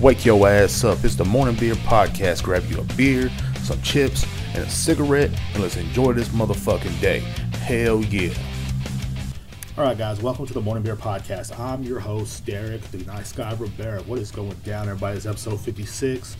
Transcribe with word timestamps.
Wake 0.00 0.24
your 0.24 0.48
ass 0.48 0.82
up. 0.82 1.04
It's 1.04 1.14
the 1.14 1.26
Morning 1.26 1.54
Beer 1.56 1.74
Podcast. 1.74 2.42
Grab 2.42 2.64
you 2.70 2.80
a 2.80 2.84
beer, 2.94 3.30
some 3.62 3.82
chips, 3.82 4.24
and 4.54 4.64
a 4.64 4.70
cigarette, 4.70 5.30
and 5.52 5.62
let's 5.62 5.76
enjoy 5.76 6.14
this 6.14 6.28
motherfucking 6.28 6.98
day. 7.02 7.18
Hell 7.58 8.02
yeah. 8.04 8.32
All 9.76 9.84
right, 9.84 9.98
guys, 9.98 10.22
welcome 10.22 10.46
to 10.46 10.54
the 10.54 10.60
Morning 10.62 10.82
Beer 10.82 10.96
Podcast. 10.96 11.58
I'm 11.60 11.82
your 11.82 12.00
host, 12.00 12.46
Derek, 12.46 12.80
the 12.92 13.04
nice 13.04 13.30
guy 13.32 13.52
Rivera. 13.56 14.00
What 14.04 14.20
is 14.20 14.30
going 14.30 14.56
down, 14.64 14.88
everybody? 14.88 15.18
It's 15.18 15.26
episode 15.26 15.60
56. 15.60 16.34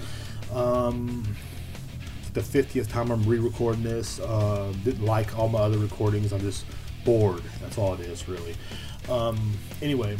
Um, 0.54 1.36
the 2.32 2.40
50th 2.40 2.88
time 2.88 3.10
I'm 3.10 3.22
re 3.24 3.40
recording 3.40 3.82
this. 3.82 4.20
Uh, 4.20 4.72
didn't 4.84 5.04
like 5.04 5.38
all 5.38 5.50
my 5.50 5.58
other 5.58 5.76
recordings. 5.76 6.32
I'm 6.32 6.40
just 6.40 6.64
bored. 7.04 7.42
That's 7.60 7.76
all 7.76 7.92
it 7.92 8.00
is, 8.00 8.26
really. 8.26 8.54
Um, 9.10 9.52
anyway, 9.82 10.16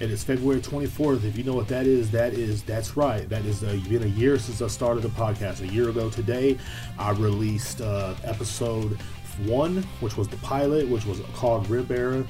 it 0.00 0.10
is 0.10 0.22
February 0.22 0.60
24th. 0.60 1.24
If 1.24 1.36
you 1.36 1.44
know 1.44 1.54
what 1.54 1.68
that 1.68 1.86
is, 1.86 2.10
that 2.12 2.32
is 2.32 2.62
that's 2.62 2.96
right. 2.96 3.28
That 3.28 3.44
is 3.44 3.64
uh, 3.64 3.78
been 3.88 4.04
a 4.04 4.06
year 4.06 4.38
since 4.38 4.62
I 4.62 4.68
started 4.68 5.02
the 5.02 5.08
podcast. 5.08 5.60
A 5.60 5.66
year 5.66 5.88
ago 5.88 6.08
today, 6.08 6.56
I 6.98 7.10
released 7.10 7.80
uh, 7.80 8.14
episode 8.22 8.96
one, 9.44 9.82
which 10.00 10.16
was 10.16 10.28
the 10.28 10.36
pilot, 10.38 10.88
which 10.88 11.04
was 11.04 11.20
called 11.34 11.68
Rear 11.68 11.82
Bear 11.82 12.24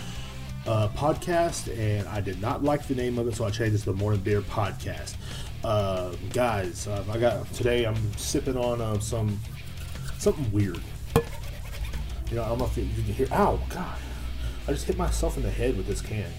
uh, 0.67 0.89
Podcast, 0.89 1.77
and 1.79 2.09
I 2.09 2.21
did 2.21 2.41
not 2.41 2.65
like 2.65 2.87
the 2.87 2.95
name 2.95 3.19
of 3.19 3.29
it, 3.29 3.37
so 3.37 3.45
I 3.45 3.51
changed 3.51 3.75
it 3.75 3.79
to 3.81 3.93
the 3.93 3.95
Morning 3.95 4.21
Beer 4.21 4.41
Podcast. 4.41 5.17
Uh, 5.63 6.13
guys, 6.33 6.87
uh, 6.87 7.05
I 7.11 7.19
got 7.19 7.53
today. 7.53 7.85
I'm 7.85 8.17
sipping 8.17 8.57
on 8.57 8.81
uh, 8.81 8.99
some 8.99 9.39
something 10.19 10.51
weird. 10.53 10.81
You 12.31 12.37
know, 12.37 12.45
I 12.45 12.49
don't 12.49 12.59
know 12.59 12.67
if 12.67 12.77
you 12.79 12.85
can 12.85 13.05
hear. 13.05 13.29
Ow, 13.33 13.61
God! 13.69 13.99
I 14.67 14.73
just 14.73 14.87
hit 14.87 14.97
myself 14.97 15.37
in 15.37 15.43
the 15.43 15.51
head 15.51 15.77
with 15.77 15.87
this 15.87 16.01
can. 16.01 16.31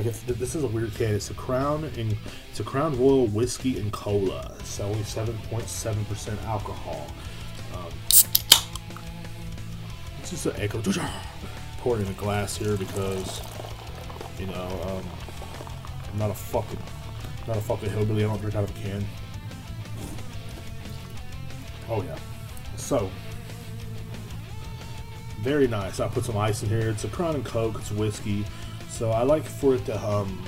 Like 0.00 0.06
if 0.06 0.24
this 0.24 0.54
is 0.54 0.64
a 0.64 0.66
weird 0.66 0.94
can. 0.94 1.14
It's 1.14 1.28
a 1.28 1.34
Crown 1.34 1.84
and 1.84 2.16
it's 2.48 2.58
a 2.58 2.62
Crown 2.62 2.98
Royal 2.98 3.26
whiskey 3.26 3.78
and 3.78 3.92
cola. 3.92 4.56
It's 4.58 4.80
only 4.80 5.02
seven 5.02 5.36
point 5.50 5.68
seven 5.68 6.02
percent 6.06 6.42
alcohol. 6.44 7.06
Um, 7.74 7.92
it's 8.08 8.24
just 10.30 10.46
an 10.46 10.54
echo. 10.56 10.80
Pour 11.80 11.98
it 11.98 12.00
in 12.00 12.08
a 12.08 12.14
glass 12.14 12.56
here 12.56 12.78
because 12.78 13.42
you 14.38 14.46
know 14.46 14.68
um, 14.86 15.04
I'm 16.10 16.18
not 16.18 16.30
a 16.30 16.34
fucking 16.34 16.78
not 17.46 17.58
a 17.58 17.60
fucking 17.60 17.90
hillbilly. 17.90 18.24
I 18.24 18.28
don't 18.28 18.40
drink 18.40 18.56
out 18.56 18.64
of 18.64 18.70
a 18.70 18.80
can. 18.80 19.04
Oh 21.90 22.00
yeah. 22.00 22.16
So 22.76 23.10
very 25.42 25.68
nice. 25.68 26.00
I 26.00 26.08
put 26.08 26.24
some 26.24 26.38
ice 26.38 26.62
in 26.62 26.70
here. 26.70 26.88
It's 26.88 27.04
a 27.04 27.08
Crown 27.08 27.34
and 27.34 27.44
Coke. 27.44 27.76
It's 27.78 27.90
whiskey. 27.90 28.46
So 29.00 29.12
I 29.12 29.22
like 29.22 29.44
for 29.44 29.76
it 29.76 29.86
to, 29.86 29.98
um, 30.06 30.44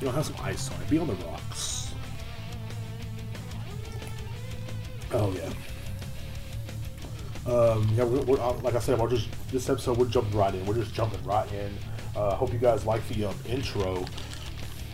you 0.00 0.06
know, 0.06 0.12
have 0.12 0.24
some 0.24 0.36
ice 0.40 0.70
on 0.72 0.80
it. 0.80 0.88
Be 0.88 0.96
on 0.96 1.08
the 1.08 1.14
rocks. 1.26 1.92
Oh 5.12 5.30
yeah. 5.32 5.50
Um, 7.52 7.86
yeah, 7.94 8.04
we're, 8.04 8.22
we're, 8.22 8.40
uh, 8.40 8.54
like 8.60 8.76
I 8.76 8.78
said, 8.78 8.98
we're 8.98 9.10
just 9.10 9.28
this 9.52 9.68
episode. 9.68 9.98
We're 9.98 10.06
jumping 10.06 10.38
right 10.38 10.54
in. 10.54 10.64
We're 10.64 10.76
just 10.76 10.94
jumping 10.94 11.22
right 11.22 11.52
in. 11.52 11.76
Uh, 12.16 12.34
hope 12.34 12.50
you 12.50 12.58
guys 12.58 12.86
like 12.86 13.06
the 13.08 13.26
um, 13.26 13.34
intro. 13.46 14.06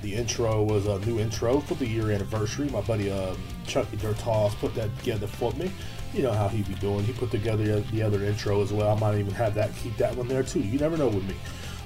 The 0.03 0.17
intro 0.17 0.65
was 0.65 0.87
a 0.87 0.99
new 1.07 1.21
intro 1.21 1.61
for 1.61 1.75
the 1.75 1.87
year 1.87 2.11
anniversary. 2.11 2.69
My 2.71 2.81
buddy 2.81 3.13
um, 3.13 3.39
Chucky 3.69 3.97
Dirtos 3.97 4.57
put 4.57 4.75
that 4.75 4.91
together 4.99 5.29
for 5.29 5.53
me. 5.53 5.71
You 6.13 6.25
know 6.25 6.33
how 6.33 6.49
he 6.49 6.65
be 6.65 6.75
doing. 6.75 7.05
He 7.05 7.13
put 7.13 7.31
together 7.31 7.79
the 7.79 8.03
other 8.03 8.25
intro 8.25 8.61
as 8.61 8.73
well. 8.73 8.91
I 8.91 8.99
might 8.99 9.19
even 9.21 9.35
have 9.35 9.55
that 9.55 9.71
keep 9.77 9.97
that 9.99 10.17
one 10.17 10.27
there 10.27 10.43
too. 10.43 10.59
You 10.59 10.81
never 10.81 10.97
know 10.97 11.07
with 11.07 11.29
me. 11.29 11.37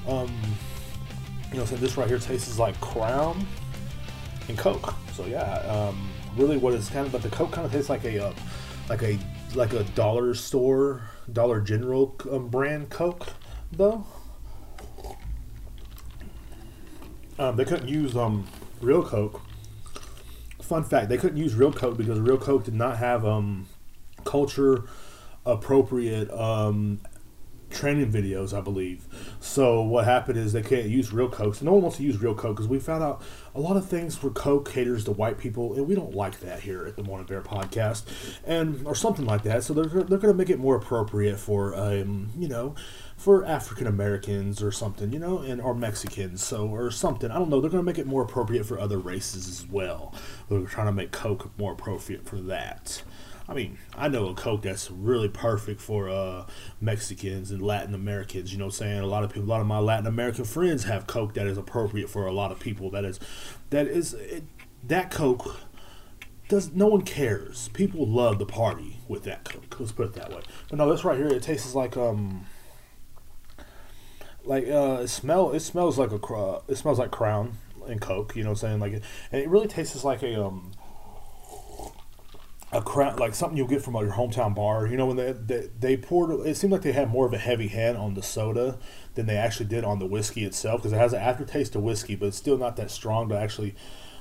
Um, 0.09 0.33
you 1.53 1.59
know, 1.59 1.65
so 1.65 1.77
this 1.77 1.97
right 1.97 2.09
here 2.09 2.19
tastes 2.19 2.59
like 2.59 2.81
Crown 2.81 3.47
and 4.49 4.57
Coke. 4.57 4.95
So 5.15 5.27
yeah, 5.27 5.59
um, 5.61 6.11
really, 6.37 6.57
what 6.57 6.75
is 6.75 6.89
kind 6.89 7.07
of, 7.07 7.13
but 7.13 7.23
the 7.23 7.29
Coke 7.29 7.53
kind 7.53 7.67
of 7.67 7.73
tastes 7.73 7.91
like 7.91 8.05
a, 8.05 8.27
uh, 8.27 8.33
like 8.89 9.03
a, 9.03 9.19
like 9.55 9.73
a 9.73 9.85
dollar 9.85 10.35
store, 10.35 11.03
Dollar 11.33 11.61
General 11.61 12.17
um, 12.31 12.49
brand 12.49 12.91
Coke, 12.91 13.29
though. 13.73 14.05
Um, 17.39 17.57
they 17.57 17.65
couldn't 17.65 17.89
use 17.89 18.17
um, 18.17 18.47
real 18.81 19.03
Coke. 19.03 19.41
Fun 20.61 20.85
fact: 20.85 21.09
they 21.09 21.17
couldn't 21.17 21.39
use 21.39 21.55
real 21.55 21.73
Coke 21.73 21.97
because 21.97 22.21
real 22.21 22.39
Coke 22.39 22.65
did 22.65 22.75
not 22.75 22.99
have 22.99 23.25
um, 23.25 23.67
culture 24.25 24.85
appropriate 25.47 26.31
um, 26.31 27.01
training 27.71 28.13
videos, 28.13 28.57
I 28.57 28.61
believe. 28.61 29.07
So 29.41 29.81
what 29.83 30.05
happened 30.05 30.39
is 30.39 30.53
they 30.53 30.63
can't 30.63 30.87
use 30.87 31.13
real 31.13 31.29
Coke. 31.29 31.55
So 31.55 31.65
no 31.65 31.73
one 31.73 31.83
wants 31.83 31.97
to 31.99 32.03
use 32.03 32.21
real 32.21 32.35
Coke 32.35 32.57
because 32.57 32.69
we 32.69 32.79
found 32.79 33.03
out 33.03 33.23
a 33.55 33.61
lot 33.61 33.77
of 33.77 33.89
things 33.89 34.17
for 34.17 34.31
Coke 34.31 34.71
caters 34.71 35.05
to 35.05 35.13
white 35.13 35.39
people, 35.39 35.75
and 35.75 35.87
we 35.87 35.95
don't 35.95 36.15
like 36.15 36.41
that 36.41 36.61
here 36.61 36.87
at 36.87 36.97
the 36.97 37.03
Morning 37.03 37.27
Beer 37.27 37.43
Podcast, 37.43 38.05
and 38.45 38.87
or 38.87 38.95
something 38.95 39.27
like 39.27 39.43
that. 39.45 39.65
So 39.65 39.75
they're 39.75 39.87
they're 39.87 40.19
going 40.19 40.33
to 40.33 40.35
make 40.35 40.51
it 40.51 40.59
more 40.59 40.77
appropriate 40.77 41.39
for 41.39 41.75
um 41.75 42.31
you 42.37 42.49
know 42.49 42.75
for 43.17 43.45
African 43.45 43.87
Americans 43.87 44.63
or 44.63 44.73
something, 44.73 45.13
you 45.13 45.19
know, 45.19 45.39
and 45.39 45.61
or 45.61 45.75
Mexicans, 45.75 46.43
so 46.43 46.67
or 46.69 46.91
something. 46.91 47.31
I 47.31 47.39
don't 47.39 47.51
know. 47.51 47.61
They're 47.61 47.71
going 47.71 47.85
to 47.85 47.87
make 47.87 47.99
it 47.99 48.07
more 48.07 48.23
appropriate 48.23 48.65
for 48.65 48.81
other 48.81 48.99
races 48.99 49.47
as 49.47 49.67
well. 49.67 50.15
They're 50.49 50.63
trying 50.63 50.87
to 50.87 50.93
make 50.93 51.13
Coke 51.13 51.51
more 51.59 51.73
appropriate 51.73 52.25
for 52.25 52.37
that. 52.37 53.03
I 53.51 53.55
mean, 53.55 53.79
I 53.97 54.07
know 54.07 54.29
a 54.29 54.35
Coke 54.35 54.63
that's 54.63 54.93
really 54.93 55.29
perfect 55.29 55.81
for 55.81 56.09
uh, 56.09 56.47
Mexicans 56.81 57.51
and 57.51 57.61
Latin 57.61 57.95
Americans. 57.95 58.53
You 58.53 58.59
know, 58.59 58.67
what 58.67 58.75
I'm 58.75 58.79
saying 58.79 59.01
a 59.01 59.07
lot 59.07 59.25
of 59.25 59.31
people, 59.33 59.49
a 59.49 59.51
lot 59.51 59.61
of 59.61 59.67
my 59.67 59.81
Latin 59.81 60.07
American 60.07 60.45
friends 60.45 60.85
have 60.85 61.09
Coke 61.09 61.35
that 61.35 61.49
is 61.49 61.59
appropriate 61.59 62.09
for 62.09 62.27
a 62.27 62.33
lot 62.33 62.53
of 62.53 62.61
people. 62.61 62.91
That 62.91 63.05
is, 63.05 63.19
that 63.71 63.89
is 63.89 64.15
it, 64.15 64.45
that 64.85 65.11
Coke. 65.11 65.57
Does 66.49 66.73
no 66.73 66.87
one 66.87 67.03
cares? 67.03 67.69
People 67.71 68.07
love 68.07 68.39
the 68.39 68.47
party 68.47 68.99
with 69.09 69.25
that 69.25 69.45
Coke. 69.45 69.81
Let's 69.81 69.93
put 69.93 70.07
it 70.07 70.13
that 70.15 70.31
way. 70.31 70.43
But 70.69 70.79
no, 70.79 70.89
this 70.89 71.05
right 71.05 71.19
here, 71.19 71.27
it 71.29 71.43
tastes 71.43 71.75
like 71.75 71.97
um, 71.97 72.47
like 74.45 74.69
uh, 74.69 75.01
it 75.03 75.09
smell. 75.09 75.51
It 75.51 75.61
smells 75.61 75.99
like 75.99 76.13
a 76.13 76.61
it 76.69 76.77
smells 76.77 77.01
like 77.01 77.11
Crown 77.11 77.59
and 77.89 78.01
Coke. 78.01 78.37
You 78.37 78.45
know 78.45 78.51
what 78.51 78.63
I'm 78.63 78.69
saying? 78.69 78.81
Like, 78.81 78.93
it, 78.93 79.03
and 79.33 79.43
it 79.43 79.49
really 79.49 79.69
tastes 79.69 80.05
like 80.05 80.23
a 80.23 80.45
um 80.45 80.73
a 82.73 82.81
crown 82.81 83.17
like 83.17 83.35
something 83.35 83.57
you'll 83.57 83.67
get 83.67 83.83
from 83.83 83.95
your 83.95 84.13
hometown 84.13 84.55
bar. 84.55 84.87
You 84.87 84.97
know 84.97 85.07
when 85.07 85.17
they 85.17 85.33
they, 85.33 85.69
they 85.79 85.97
poured 85.97 86.47
it 86.47 86.57
seemed 86.57 86.73
like 86.73 86.83
they 86.83 86.93
had 86.93 87.11
more 87.11 87.27
of 87.27 87.33
a 87.33 87.39
heavy 87.39 87.69
hand 87.69 87.97
on 87.97 88.15
the 88.15 88.23
soda 88.23 88.79
than 89.15 89.27
they 89.27 89.37
actually 89.37 89.67
did 89.67 89.85
on 89.85 89.99
the 89.99 90.07
whiskey 90.07 90.45
itself 90.45 90.81
because 90.81 90.93
it 90.93 90.97
has 90.97 91.13
an 91.13 91.21
aftertaste 91.21 91.75
of 91.75 91.83
whiskey, 91.83 92.15
but 92.15 92.27
it's 92.27 92.37
still 92.37 92.59
not 92.59 92.77
that 92.77 92.91
strong 92.91 93.29
to 93.29 93.39
actually 93.39 93.75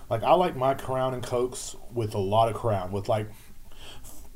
like 0.09 0.24
I 0.24 0.34
like 0.34 0.56
my 0.56 0.74
Crown 0.74 1.14
and 1.14 1.24
Cokes 1.24 1.76
with 1.94 2.16
a 2.16 2.20
lot 2.20 2.50
of 2.50 2.56
Crown 2.56 2.92
with 2.92 3.08
like 3.08 3.28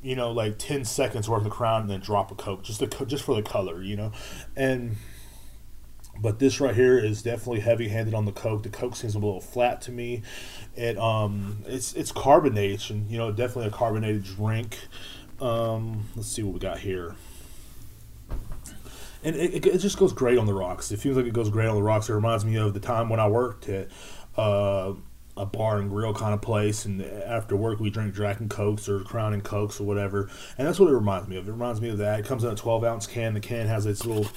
you 0.03 0.16
know 0.16 0.31
like 0.31 0.59
10 0.59 0.85
seconds 0.85 1.28
worth 1.28 1.46
of 1.46 1.52
Crown 1.52 1.81
and 1.81 1.90
then 1.90 2.00
drop 2.00 2.31
a 2.31 2.35
Coke 2.35 2.63
just 2.63 2.79
the 2.79 2.88
just 3.06 3.23
for 3.23 3.35
the 3.35 3.41
color, 3.41 3.81
you 3.81 3.96
know. 3.96 4.12
And 4.56 4.97
but 6.19 6.40
this 6.40 6.59
right 6.59 6.75
here 6.75 6.97
is 6.97 7.22
definitely 7.22 7.62
heavy 7.62 7.90
handed 7.90 8.13
on 8.13 8.25
the 8.25 8.31
Coke. 8.31 8.63
The 8.63 8.69
Coke 8.69 8.96
seems 8.96 9.16
a 9.16 9.19
little 9.19 9.41
flat 9.41 9.81
to 9.84 9.91
me. 9.91 10.22
It 10.75 10.97
um 10.97 11.63
it's 11.66 11.94
it's 11.94 12.12
carbonation, 12.12 13.09
you 13.09 13.18
know, 13.18 13.31
definitely 13.31 13.68
a 13.68 13.72
carbonated 13.72 14.23
drink. 14.23 14.78
Um, 15.41 16.06
let's 16.16 16.29
see 16.29 16.44
what 16.44 16.53
we 16.53 16.59
got 16.59 16.79
here. 16.79 17.16
And 19.25 19.35
it, 19.35 19.66
it, 19.66 19.78
just 19.78 19.97
goes 19.97 20.12
great 20.12 20.38
on 20.38 20.46
the 20.46 20.53
rocks. 20.53 20.91
It 20.91 21.00
feels 21.00 21.16
like 21.16 21.25
it 21.25 21.34
goes 21.34 21.50
great 21.50 21.68
on 21.68 21.75
the 21.75 21.81
rocks. 21.81 22.09
It 22.09 22.13
reminds 22.13 22.44
me 22.44 22.57
of 22.57 22.73
the 22.73 22.81
time 22.81 23.07
when 23.07 23.22
I 23.22 23.28
worked 23.28 23.69
at 23.69 23.88
uh, 24.35 24.94
a 25.38 25.46
bar 25.46 25.78
and 25.79 25.90
grill 25.90 26.13
kind 26.13 26.34
of 26.34 26.41
place, 26.41 26.84
and 26.84 27.02
after 27.02 27.56
work 27.56 27.79
we 27.79 27.90
drink 27.90 28.13
Jack 28.13 28.38
Cokes 28.50 28.90
or 28.90 29.00
Crown 29.02 29.34
and 29.34 29.43
Cokes 29.43 29.79
or 29.79 29.85
whatever. 29.85 30.29
And 30.58 30.67
that's 30.67 30.78
what 30.78 30.90
it 30.90 30.93
reminds 30.93 31.29
me 31.29 31.37
of. 31.37 31.47
It 31.47 31.52
reminds 31.52 31.79
me 31.79 31.90
of 31.90 31.99
that. 31.99 32.20
It 32.20 32.26
comes 32.26 32.43
in 32.43 32.52
a 32.52 32.55
12 32.55 32.84
ounce 32.84 33.08
can. 33.08 33.34
The 33.34 33.40
can 33.40 33.67
has 33.67 33.85
its 33.85 34.05
little 34.05 34.28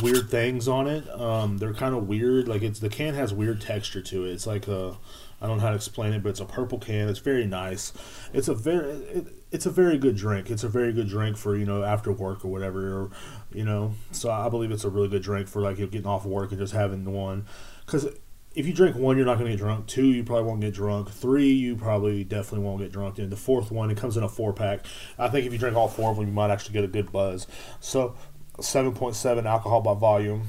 weird 0.00 0.30
things 0.30 0.68
on 0.68 0.86
it. 0.86 1.08
Um, 1.10 1.58
they're 1.58 1.74
kind 1.74 1.94
of 1.94 2.08
weird. 2.08 2.48
Like 2.48 2.62
it's 2.62 2.78
the 2.78 2.88
can 2.88 3.14
has 3.14 3.34
weird 3.34 3.60
texture 3.60 4.02
to 4.02 4.24
it. 4.24 4.30
It's 4.30 4.46
like 4.46 4.68
a 4.68 4.96
I 5.40 5.46
don't 5.48 5.58
know 5.58 5.64
how 5.64 5.70
to 5.70 5.76
explain 5.76 6.12
it, 6.12 6.22
but 6.22 6.30
it's 6.30 6.40
a 6.40 6.44
purple 6.44 6.78
can. 6.78 7.08
It's 7.08 7.18
very 7.18 7.46
nice. 7.46 7.92
It's 8.32 8.46
a 8.46 8.54
very 8.54 8.90
it, 8.90 9.26
it's 9.50 9.66
a 9.66 9.70
very 9.70 9.98
good 9.98 10.16
drink. 10.16 10.50
It's 10.50 10.64
a 10.64 10.68
very 10.68 10.92
good 10.92 11.08
drink 11.08 11.36
for 11.36 11.56
you 11.56 11.66
know 11.66 11.82
after 11.82 12.12
work 12.12 12.44
or 12.44 12.48
whatever, 12.48 12.80
or 12.80 13.10
you 13.52 13.64
know. 13.64 13.94
So 14.12 14.30
I 14.30 14.48
believe 14.48 14.70
it's 14.70 14.84
a 14.84 14.90
really 14.90 15.08
good 15.08 15.22
drink 15.22 15.48
for 15.48 15.60
like 15.60 15.76
getting 15.76 16.06
off 16.06 16.24
work 16.24 16.52
and 16.52 16.60
just 16.60 16.72
having 16.72 17.04
one. 17.04 17.46
Because 17.84 18.08
if 18.54 18.66
you 18.66 18.72
drink 18.72 18.96
one, 18.96 19.16
you're 19.16 19.26
not 19.26 19.38
going 19.38 19.50
to 19.50 19.56
get 19.56 19.62
drunk. 19.62 19.86
Two, 19.86 20.06
you 20.06 20.24
probably 20.24 20.44
won't 20.44 20.60
get 20.60 20.74
drunk. 20.74 21.10
Three, 21.10 21.50
you 21.52 21.74
probably 21.74 22.22
definitely 22.22 22.66
won't 22.66 22.80
get 22.80 22.92
drunk. 22.92 23.18
And 23.18 23.30
the 23.30 23.36
fourth 23.36 23.70
one, 23.70 23.90
it 23.90 23.96
comes 23.96 24.16
in 24.16 24.22
a 24.22 24.28
four 24.28 24.52
pack. 24.52 24.84
I 25.18 25.28
think 25.28 25.46
if 25.46 25.52
you 25.52 25.58
drink 25.58 25.76
all 25.76 25.88
four 25.88 26.10
of 26.10 26.16
them, 26.16 26.26
you 26.26 26.32
might 26.32 26.50
actually 26.50 26.74
get 26.74 26.84
a 26.84 26.88
good 26.88 27.10
buzz. 27.12 27.46
So 27.80 28.14
7.7 28.58 29.44
alcohol 29.44 29.80
by 29.80 29.94
volume, 29.94 30.48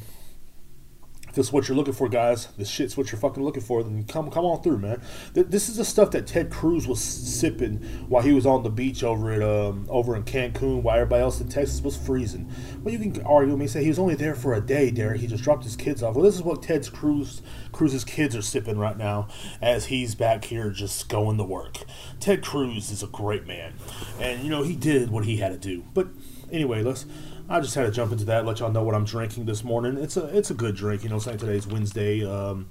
if 1.33 1.37
this 1.37 1.47
is 1.47 1.51
what 1.51 1.67
you're 1.67 1.75
looking 1.75 1.95
for, 1.95 2.07
guys, 2.07 2.49
this 2.59 2.69
shit's 2.69 2.95
what 2.95 3.11
you're 3.11 3.19
fucking 3.19 3.43
looking 3.43 3.63
for, 3.63 3.81
then 3.81 4.03
come 4.03 4.29
come 4.29 4.45
on 4.45 4.61
through, 4.61 4.77
man. 4.77 5.01
This 5.33 5.67
is 5.67 5.77
the 5.77 5.83
stuff 5.83 6.11
that 6.11 6.27
Ted 6.27 6.51
Cruz 6.51 6.85
was 6.87 7.01
sipping 7.01 7.77
while 8.07 8.21
he 8.21 8.33
was 8.33 8.45
on 8.45 8.61
the 8.61 8.69
beach 8.69 9.03
over 9.03 9.31
at 9.31 9.41
um, 9.41 9.87
over 9.89 10.15
in 10.15 10.25
Cancun, 10.25 10.83
while 10.83 10.95
everybody 10.95 11.23
else 11.23 11.41
in 11.41 11.49
Texas 11.49 11.81
was 11.81 11.97
freezing. 11.97 12.51
Well, 12.83 12.93
you 12.93 12.99
can 12.99 13.23
argue 13.23 13.53
with 13.53 13.59
me, 13.59 13.65
say 13.65 13.81
he 13.81 13.87
was 13.87 13.97
only 13.97 14.13
there 14.13 14.35
for 14.35 14.53
a 14.53 14.61
day, 14.61 14.91
Derek. 14.91 15.21
He 15.21 15.25
just 15.25 15.43
dropped 15.43 15.63
his 15.63 15.75
kids 15.75 16.03
off. 16.03 16.13
Well, 16.13 16.23
this 16.23 16.35
is 16.35 16.43
what 16.43 16.61
Ted 16.61 16.87
Cruz 16.93 17.41
Cruz's 17.71 18.03
kids 18.03 18.35
are 18.35 18.43
sipping 18.43 18.77
right 18.77 18.95
now 18.95 19.27
as 19.59 19.85
he's 19.85 20.13
back 20.13 20.45
here 20.45 20.69
just 20.69 21.09
going 21.09 21.39
to 21.39 21.43
work. 21.43 21.79
Ted 22.19 22.43
Cruz 22.43 22.91
is 22.91 23.01
a 23.01 23.07
great 23.07 23.47
man, 23.47 23.73
and 24.19 24.43
you 24.43 24.51
know 24.51 24.61
he 24.61 24.75
did 24.75 25.09
what 25.09 25.25
he 25.25 25.37
had 25.37 25.51
to 25.51 25.57
do. 25.57 25.83
But 25.95 26.09
anyway, 26.51 26.83
let's 26.83 27.07
I 27.49 27.59
just 27.59 27.75
had 27.75 27.83
to 27.83 27.91
jump 27.91 28.11
into 28.11 28.25
that, 28.25 28.45
let 28.45 28.59
y'all 28.59 28.71
know 28.71 28.83
what 28.83 28.95
I'm 28.95 29.05
drinking 29.05 29.45
this 29.45 29.63
morning. 29.63 29.97
It's 29.97 30.15
a 30.15 30.25
it's 30.35 30.49
a 30.49 30.53
good 30.53 30.75
drink, 30.75 31.03
you 31.03 31.09
know. 31.09 31.19
Saying 31.19 31.39
today's 31.39 31.67
Wednesday. 31.67 32.25
Um, 32.25 32.69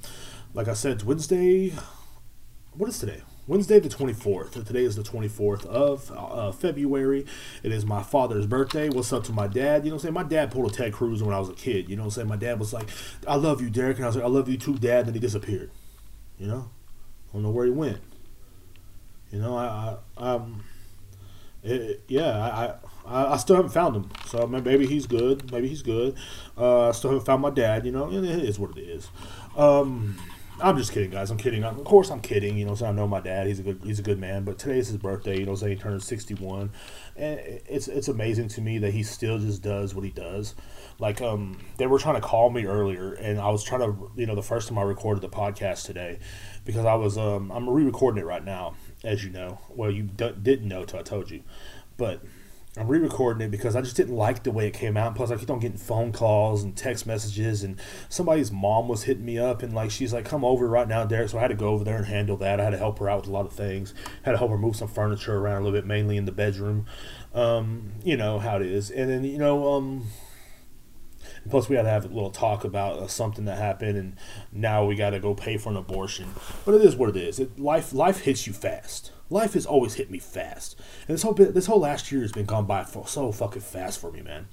like 0.54 0.68
I 0.68 0.74
said, 0.74 1.02
Wednesday. 1.02 1.72
What 2.74 2.88
is 2.88 2.98
today? 2.98 3.22
Wednesday 3.46 3.80
the 3.80 3.90
24th. 3.90 4.52
Today 4.64 4.84
is 4.84 4.96
the 4.96 5.02
24th 5.02 5.66
of 5.66 6.10
uh, 6.12 6.52
February. 6.52 7.26
It 7.62 7.70
is 7.70 7.84
my 7.84 8.02
father's 8.02 8.46
birthday. 8.46 8.88
What's 8.88 9.12
up 9.12 9.24
to 9.24 9.32
my 9.32 9.46
dad? 9.46 9.84
You 9.84 9.90
know 9.90 9.96
what 9.96 10.04
I'm 10.04 10.04
saying? 10.04 10.14
My 10.14 10.22
dad 10.22 10.50
pulled 10.50 10.70
a 10.70 10.74
Ted 10.74 10.94
Cruz 10.94 11.22
when 11.22 11.34
I 11.34 11.38
was 11.38 11.50
a 11.50 11.54
kid. 11.54 11.88
You 11.90 11.96
know 11.96 12.02
what 12.02 12.06
I'm 12.06 12.10
saying? 12.12 12.28
My 12.28 12.36
dad 12.36 12.58
was 12.58 12.72
like, 12.72 12.88
I 13.28 13.34
love 13.34 13.60
you, 13.60 13.68
Derek. 13.68 13.96
And 13.96 14.06
I 14.06 14.08
was 14.08 14.16
like, 14.16 14.24
I 14.24 14.28
love 14.28 14.48
you 14.48 14.56
too, 14.56 14.78
Dad. 14.78 15.06
And 15.06 15.14
he 15.14 15.20
disappeared. 15.20 15.70
You 16.38 16.46
know? 16.46 16.70
I 17.28 17.32
don't 17.34 17.42
know 17.42 17.50
where 17.50 17.66
he 17.66 17.72
went. 17.72 17.98
You 19.30 19.40
know, 19.40 19.56
I, 19.56 19.96
I 20.16 20.34
um, 20.34 20.64
it, 21.62 22.04
yeah, 22.08 22.30
I, 22.38 22.64
I, 22.64 22.74
I 23.06 23.36
still 23.36 23.56
haven't 23.56 23.72
found 23.72 23.96
him. 23.96 24.10
So 24.26 24.46
maybe 24.46 24.86
he's 24.86 25.06
good. 25.06 25.50
Maybe 25.52 25.68
he's 25.68 25.82
good. 25.82 26.16
Uh, 26.56 26.88
I 26.88 26.92
still 26.92 27.10
haven't 27.10 27.26
found 27.26 27.42
my 27.42 27.50
dad. 27.50 27.84
You 27.84 27.92
know, 27.92 28.10
it 28.12 28.24
is 28.24 28.58
what 28.58 28.76
it 28.76 28.80
is. 28.80 29.10
Um, 29.56 30.16
I'm 30.60 30.76
just 30.76 30.92
kidding, 30.92 31.10
guys. 31.10 31.30
I'm 31.30 31.38
kidding. 31.38 31.64
Of 31.64 31.82
course, 31.84 32.10
I'm 32.10 32.20
kidding. 32.20 32.56
You 32.56 32.64
know, 32.64 32.74
so 32.74 32.86
I 32.86 32.92
know 32.92 33.08
my 33.08 33.20
dad. 33.20 33.48
He's 33.48 33.58
a 33.58 33.62
good. 33.62 33.80
He's 33.82 33.98
a 33.98 34.02
good 34.02 34.18
man. 34.18 34.44
But 34.44 34.58
today 34.58 34.78
is 34.78 34.88
his 34.88 34.96
birthday. 34.96 35.40
You 35.40 35.46
know, 35.46 35.54
so 35.56 35.66
he 35.66 35.74
turned 35.74 36.02
61, 36.02 36.70
and 37.16 37.40
it's 37.40 37.88
it's 37.88 38.08
amazing 38.08 38.48
to 38.48 38.60
me 38.60 38.78
that 38.78 38.92
he 38.92 39.02
still 39.02 39.38
just 39.38 39.62
does 39.62 39.94
what 39.94 40.04
he 40.04 40.10
does. 40.10 40.54
Like, 40.98 41.20
um, 41.20 41.58
they 41.78 41.88
were 41.88 41.98
trying 41.98 42.14
to 42.14 42.20
call 42.20 42.50
me 42.50 42.66
earlier, 42.66 43.14
and 43.14 43.40
I 43.40 43.48
was 43.48 43.64
trying 43.64 43.80
to, 43.80 44.10
you 44.14 44.26
know, 44.26 44.36
the 44.36 44.42
first 44.42 44.68
time 44.68 44.78
I 44.78 44.82
recorded 44.82 45.20
the 45.20 45.28
podcast 45.28 45.84
today, 45.84 46.20
because 46.64 46.84
I 46.84 46.94
was, 46.94 47.18
um, 47.18 47.50
I'm 47.50 47.68
re-recording 47.68 48.22
it 48.22 48.26
right 48.26 48.44
now, 48.44 48.74
as 49.02 49.24
you 49.24 49.30
know. 49.30 49.58
Well, 49.70 49.90
you 49.90 50.04
d- 50.04 50.34
didn't 50.40 50.68
know 50.68 50.84
till 50.84 51.00
I 51.00 51.02
told 51.02 51.30
you, 51.30 51.42
but 51.96 52.22
I'm 52.74 52.88
re-recording 52.88 53.42
it 53.42 53.50
because 53.50 53.76
I 53.76 53.82
just 53.82 53.96
didn't 53.96 54.16
like 54.16 54.44
the 54.44 54.50
way 54.50 54.66
it 54.66 54.72
came 54.72 54.96
out. 54.96 55.14
Plus, 55.14 55.30
I 55.30 55.36
keep 55.36 55.50
on 55.50 55.58
getting 55.58 55.76
phone 55.76 56.10
calls 56.10 56.62
and 56.62 56.74
text 56.74 57.06
messages, 57.06 57.62
and 57.62 57.78
somebody's 58.08 58.50
mom 58.50 58.88
was 58.88 59.02
hitting 59.02 59.26
me 59.26 59.38
up, 59.38 59.62
and 59.62 59.74
like 59.74 59.90
she's 59.90 60.14
like, 60.14 60.24
"Come 60.24 60.42
over 60.42 60.66
right 60.66 60.88
now, 60.88 61.04
Derek." 61.04 61.28
So 61.28 61.36
I 61.36 61.42
had 61.42 61.48
to 61.48 61.54
go 61.54 61.68
over 61.68 61.84
there 61.84 61.98
and 61.98 62.06
handle 62.06 62.38
that. 62.38 62.60
I 62.60 62.64
had 62.64 62.70
to 62.70 62.78
help 62.78 62.98
her 63.00 63.10
out 63.10 63.20
with 63.20 63.28
a 63.28 63.32
lot 63.32 63.44
of 63.44 63.52
things. 63.52 63.92
had 64.22 64.32
to 64.32 64.38
help 64.38 64.50
her 64.50 64.56
move 64.56 64.76
some 64.76 64.88
furniture 64.88 65.36
around 65.36 65.60
a 65.60 65.64
little 65.66 65.78
bit, 65.78 65.86
mainly 65.86 66.16
in 66.16 66.24
the 66.24 66.32
bedroom. 66.32 66.86
Um, 67.34 67.92
you 68.02 68.16
know 68.16 68.38
how 68.38 68.56
it 68.56 68.62
is, 68.62 68.90
and 68.90 69.10
then 69.10 69.24
you 69.24 69.36
know, 69.36 69.74
um, 69.74 70.06
plus 71.50 71.68
we 71.68 71.76
had 71.76 71.82
to 71.82 71.90
have 71.90 72.06
a 72.06 72.08
little 72.08 72.30
talk 72.30 72.64
about 72.64 72.98
uh, 72.98 73.06
something 73.06 73.44
that 73.44 73.58
happened, 73.58 73.98
and 73.98 74.16
now 74.50 74.86
we 74.86 74.94
got 74.94 75.10
to 75.10 75.20
go 75.20 75.34
pay 75.34 75.58
for 75.58 75.68
an 75.68 75.76
abortion. 75.76 76.30
But 76.64 76.76
it 76.76 76.80
is 76.80 76.96
what 76.96 77.10
it 77.10 77.16
is. 77.16 77.38
It, 77.38 77.58
life 77.58 77.92
life 77.92 78.22
hits 78.22 78.46
you 78.46 78.54
fast 78.54 79.12
life 79.32 79.54
has 79.54 79.64
always 79.64 79.94
hit 79.94 80.10
me 80.10 80.18
fast, 80.18 80.78
and 81.08 81.14
this 81.14 81.22
whole 81.22 81.32
bit, 81.32 81.54
this 81.54 81.66
whole 81.66 81.80
last 81.80 82.12
year 82.12 82.20
has 82.20 82.32
been 82.32 82.44
gone 82.44 82.66
by 82.66 82.84
so 82.84 83.32
fucking 83.32 83.62
fast 83.62 83.98
for 83.98 84.12
me, 84.12 84.20
man. 84.20 84.46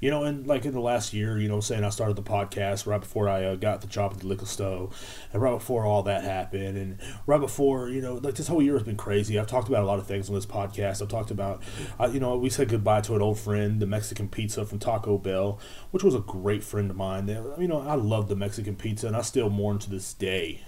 You 0.00 0.10
know, 0.10 0.22
and 0.22 0.46
like 0.46 0.64
in 0.64 0.72
the 0.72 0.80
last 0.80 1.12
year, 1.12 1.38
you 1.38 1.48
know, 1.48 1.58
saying 1.58 1.82
I 1.82 1.88
started 1.88 2.14
the 2.14 2.22
podcast 2.22 2.86
right 2.86 3.00
before 3.00 3.28
I 3.28 3.44
uh, 3.44 3.54
got 3.56 3.80
the 3.80 3.88
job 3.88 4.12
at 4.12 4.20
the 4.20 4.28
liquor 4.28 4.46
store, 4.46 4.90
and 5.32 5.42
right 5.42 5.54
before 5.54 5.84
all 5.84 6.02
that 6.04 6.22
happened, 6.22 6.76
and 6.76 6.98
right 7.26 7.40
before 7.40 7.88
you 7.88 8.00
know, 8.00 8.14
like 8.14 8.34
this 8.34 8.48
whole 8.48 8.62
year 8.62 8.74
has 8.74 8.84
been 8.84 8.96
crazy. 8.96 9.38
I've 9.38 9.48
talked 9.48 9.68
about 9.68 9.82
a 9.82 9.86
lot 9.86 9.98
of 9.98 10.06
things 10.06 10.28
on 10.28 10.34
this 10.34 10.46
podcast. 10.46 11.02
I've 11.02 11.08
talked 11.08 11.30
about, 11.30 11.62
uh, 11.98 12.08
you 12.12 12.20
know, 12.20 12.36
we 12.36 12.50
said 12.50 12.68
goodbye 12.68 13.00
to 13.02 13.16
an 13.16 13.22
old 13.22 13.38
friend, 13.38 13.80
the 13.80 13.86
Mexican 13.86 14.28
pizza 14.28 14.64
from 14.64 14.78
Taco 14.78 15.18
Bell, 15.18 15.58
which 15.90 16.04
was 16.04 16.14
a 16.14 16.20
great 16.20 16.62
friend 16.62 16.90
of 16.90 16.96
mine. 16.96 17.26
You 17.58 17.68
know, 17.68 17.80
I 17.80 17.94
love 17.94 18.28
the 18.28 18.36
Mexican 18.36 18.76
pizza, 18.76 19.06
and 19.06 19.16
I 19.16 19.22
still 19.22 19.50
mourn 19.50 19.78
to 19.78 19.90
this 19.90 20.12
day 20.12 20.62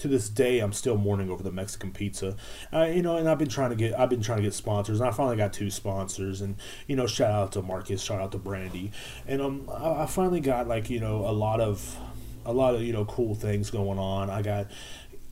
to 0.00 0.08
this 0.08 0.28
day, 0.28 0.58
I'm 0.60 0.72
still 0.72 0.96
mourning 0.96 1.30
over 1.30 1.42
the 1.42 1.52
Mexican 1.52 1.92
pizza. 1.92 2.36
Uh, 2.72 2.84
you 2.84 3.02
know, 3.02 3.16
and 3.16 3.28
I've 3.28 3.38
been 3.38 3.48
trying 3.48 3.70
to 3.70 3.76
get 3.76 3.98
I've 3.98 4.10
been 4.10 4.22
trying 4.22 4.38
to 4.38 4.44
get 4.44 4.54
sponsors, 4.54 5.00
and 5.00 5.08
I 5.08 5.12
finally 5.12 5.36
got 5.36 5.52
two 5.52 5.70
sponsors. 5.70 6.40
And 6.40 6.56
you 6.86 6.96
know, 6.96 7.06
shout 7.06 7.30
out 7.30 7.52
to 7.52 7.62
Marcus, 7.62 8.02
shout 8.02 8.20
out 8.20 8.32
to 8.32 8.38
Brandy, 8.38 8.92
and 9.26 9.40
um, 9.40 9.70
I, 9.72 10.02
I 10.02 10.06
finally 10.06 10.40
got 10.40 10.66
like 10.68 10.90
you 10.90 11.00
know 11.00 11.26
a 11.26 11.32
lot 11.32 11.60
of 11.60 11.96
a 12.44 12.52
lot 12.52 12.74
of 12.74 12.82
you 12.82 12.92
know 12.92 13.04
cool 13.04 13.34
things 13.34 13.70
going 13.70 13.98
on. 13.98 14.30
I 14.30 14.42
got 14.42 14.68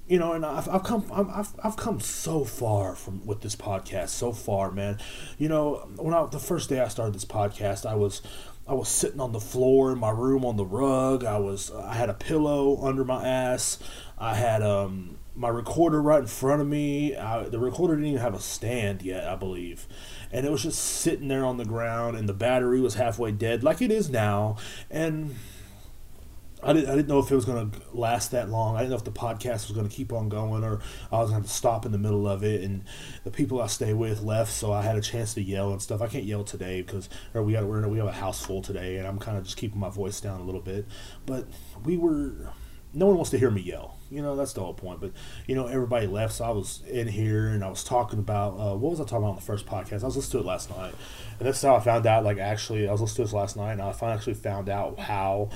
you 0.09 0.19
know, 0.19 0.33
and 0.33 0.45
I've, 0.45 0.69
I've 0.69 0.85
come 0.85 1.05
I've, 1.13 1.53
I've 1.63 1.77
come 1.77 2.01
so 2.01 2.45
far 2.45 2.95
from 2.95 3.27
with 3.27 3.43
this 3.43 3.55
podcast, 3.55 4.09
so 4.09 4.33
far, 4.33 4.71
man. 4.71 4.99
You 5.39 5.49
know, 5.49 5.87
when 5.97 6.15
I 6.15 6.25
the 6.27 6.39
first 6.39 6.69
day 6.69 6.81
I 6.81 6.89
started 6.89 7.15
this 7.15 7.27
podcast, 7.27 7.85
I 7.85 7.95
was 7.95 8.23
I 8.67 8.75
was 8.75 8.89
sitting 8.89 9.21
on 9.21 9.33
the 9.33 9.41
floor 9.41 9.93
in 9.93 9.99
my 9.99 10.11
room 10.11 10.45
on 10.45 10.57
the 10.57 10.65
rug. 10.65 11.25
I 11.25 11.39
was 11.39 11.71
I 11.71 11.95
had 11.95 12.11
a 12.11 12.15
pillow 12.15 12.79
under 12.83 13.05
my 13.05 13.27
ass. 13.27 13.79
I 14.19 14.35
had 14.35 14.63
um 14.63 15.19
my 15.39 15.49
recorder 15.49 16.03
right 16.03 16.21
in 16.21 16.27
front 16.27 16.61
of 16.61 16.67
me. 16.67 17.17
I, 17.17 17.45
the 17.45 17.61
recorder 17.61 17.95
didn't 17.95 18.09
even 18.09 18.21
have 18.21 18.35
a 18.35 18.41
stand 18.41 19.03
yet, 19.03 19.29
I 19.29 19.37
believe. 19.37 19.87
And 20.33 20.45
it 20.45 20.51
was 20.51 20.65
just 20.65 20.83
sitting 20.83 21.29
there 21.29 21.45
on 21.45 21.59
the 21.59 21.65
ground 21.65 22.17
and 22.17 22.29
the 22.29 22.35
battery 22.35 22.81
was 22.81 22.95
halfway 22.95 23.31
dead 23.31 23.63
like 23.63 23.81
it 23.81 23.93
is 23.93 24.11
now. 24.11 24.57
And 24.91 25.37
I 26.61 26.73
didn't, 26.73 26.91
I 26.91 26.97
didn't 26.97 27.07
know 27.07 27.21
if 27.21 27.31
it 27.31 27.37
was 27.37 27.45
going 27.45 27.71
to 27.71 27.81
last 27.93 28.33
that 28.33 28.49
long. 28.49 28.75
I 28.75 28.81
didn't 28.81 28.91
know 28.91 28.97
if 28.97 29.05
the 29.05 29.13
podcast 29.13 29.69
was 29.69 29.73
going 29.77 29.89
to 29.89 29.95
keep 29.95 30.13
on 30.13 30.29
going 30.29 30.65
or 30.65 30.81
I 31.13 31.21
was 31.21 31.31
going 31.31 31.45
to 31.45 31.49
stop 31.49 31.87
in 31.87 31.93
the 31.93 31.99
middle 31.99 32.27
of 32.27 32.43
it. 32.43 32.63
And 32.65 32.83
the 33.23 33.31
people 33.31 33.63
I 33.63 33.69
stay 33.69 33.95
with 33.95 34.23
left, 34.23 34.51
so 34.51 34.73
I 34.73 34.83
had 34.83 34.97
a 34.97 35.01
chance 35.01 35.35
to 35.35 35.41
yell 35.41 35.71
and 35.71 35.81
stuff. 35.81 36.03
I 36.03 36.09
can't 36.09 36.25
yell 36.25 36.43
today 36.43 36.83
because 36.83 37.09
or 37.33 37.45
we 37.45 37.53
got 37.53 37.65
we're 37.65 37.79
in, 37.79 37.89
we 37.91 37.99
have 37.99 38.09
a 38.09 38.13
house 38.13 38.45
full 38.45 38.61
today, 38.61 38.97
and 38.97 39.07
I'm 39.07 39.21
kind 39.21 39.39
of 39.39 39.45
just 39.45 39.57
keeping 39.57 39.79
my 39.79 39.89
voice 39.89 40.21
down 40.21 40.41
a 40.41 40.45
little 40.45 40.61
bit. 40.61 40.87
But 41.27 41.47
we 41.85 41.97
were 41.97 42.53
no 42.93 43.07
one 43.07 43.15
wants 43.17 43.31
to 43.31 43.39
hear 43.39 43.51
me 43.51 43.61
yell. 43.61 43.98
You 44.11 44.23
know, 44.23 44.37
that's 44.37 44.53
the 44.55 44.61
whole 44.61 44.75
point. 44.75 45.01
But, 45.01 45.13
you 45.47 45.55
know, 45.55 45.67
everybody 45.67 46.07
left, 46.07 46.35
so 46.35 46.45
I 46.45 46.51
was 46.51 46.83
in 46.89 47.09
here 47.09 47.49
and 47.49 47.63
I 47.63 47.69
was 47.69 47.85
talking 47.85 48.19
about, 48.19 48.55
uh, 48.55 48.77
what 48.77 48.91
was 48.91 49.01
I 49.01 49.05
talking 49.05 49.19
about 49.19 49.31
on 49.31 49.37
the 49.37 49.43
first 49.43 49.67
podcast? 49.67 50.03
I 50.03 50.07
was 50.07 50.17
listening 50.17 50.43
to 50.43 50.49
it 50.49 50.51
last 50.51 50.71
night. 50.71 50.95
And 51.39 51.47
that's 51.47 51.61
how 51.61 51.77
I 51.77 51.81
found 51.81 52.07
out, 52.07 52.25
like, 52.25 52.39
actually, 52.39 52.89
I 52.89 52.93
was 52.93 53.01
listening 53.01 53.17
to 53.17 53.23
this 53.25 53.33
last 53.35 53.57
night 53.57 53.73
and 53.73 53.83
I 53.83 53.93
finally 53.93 54.17
actually 54.17 54.35
found 54.35 54.69
out 54.69 54.99
how 54.99 55.51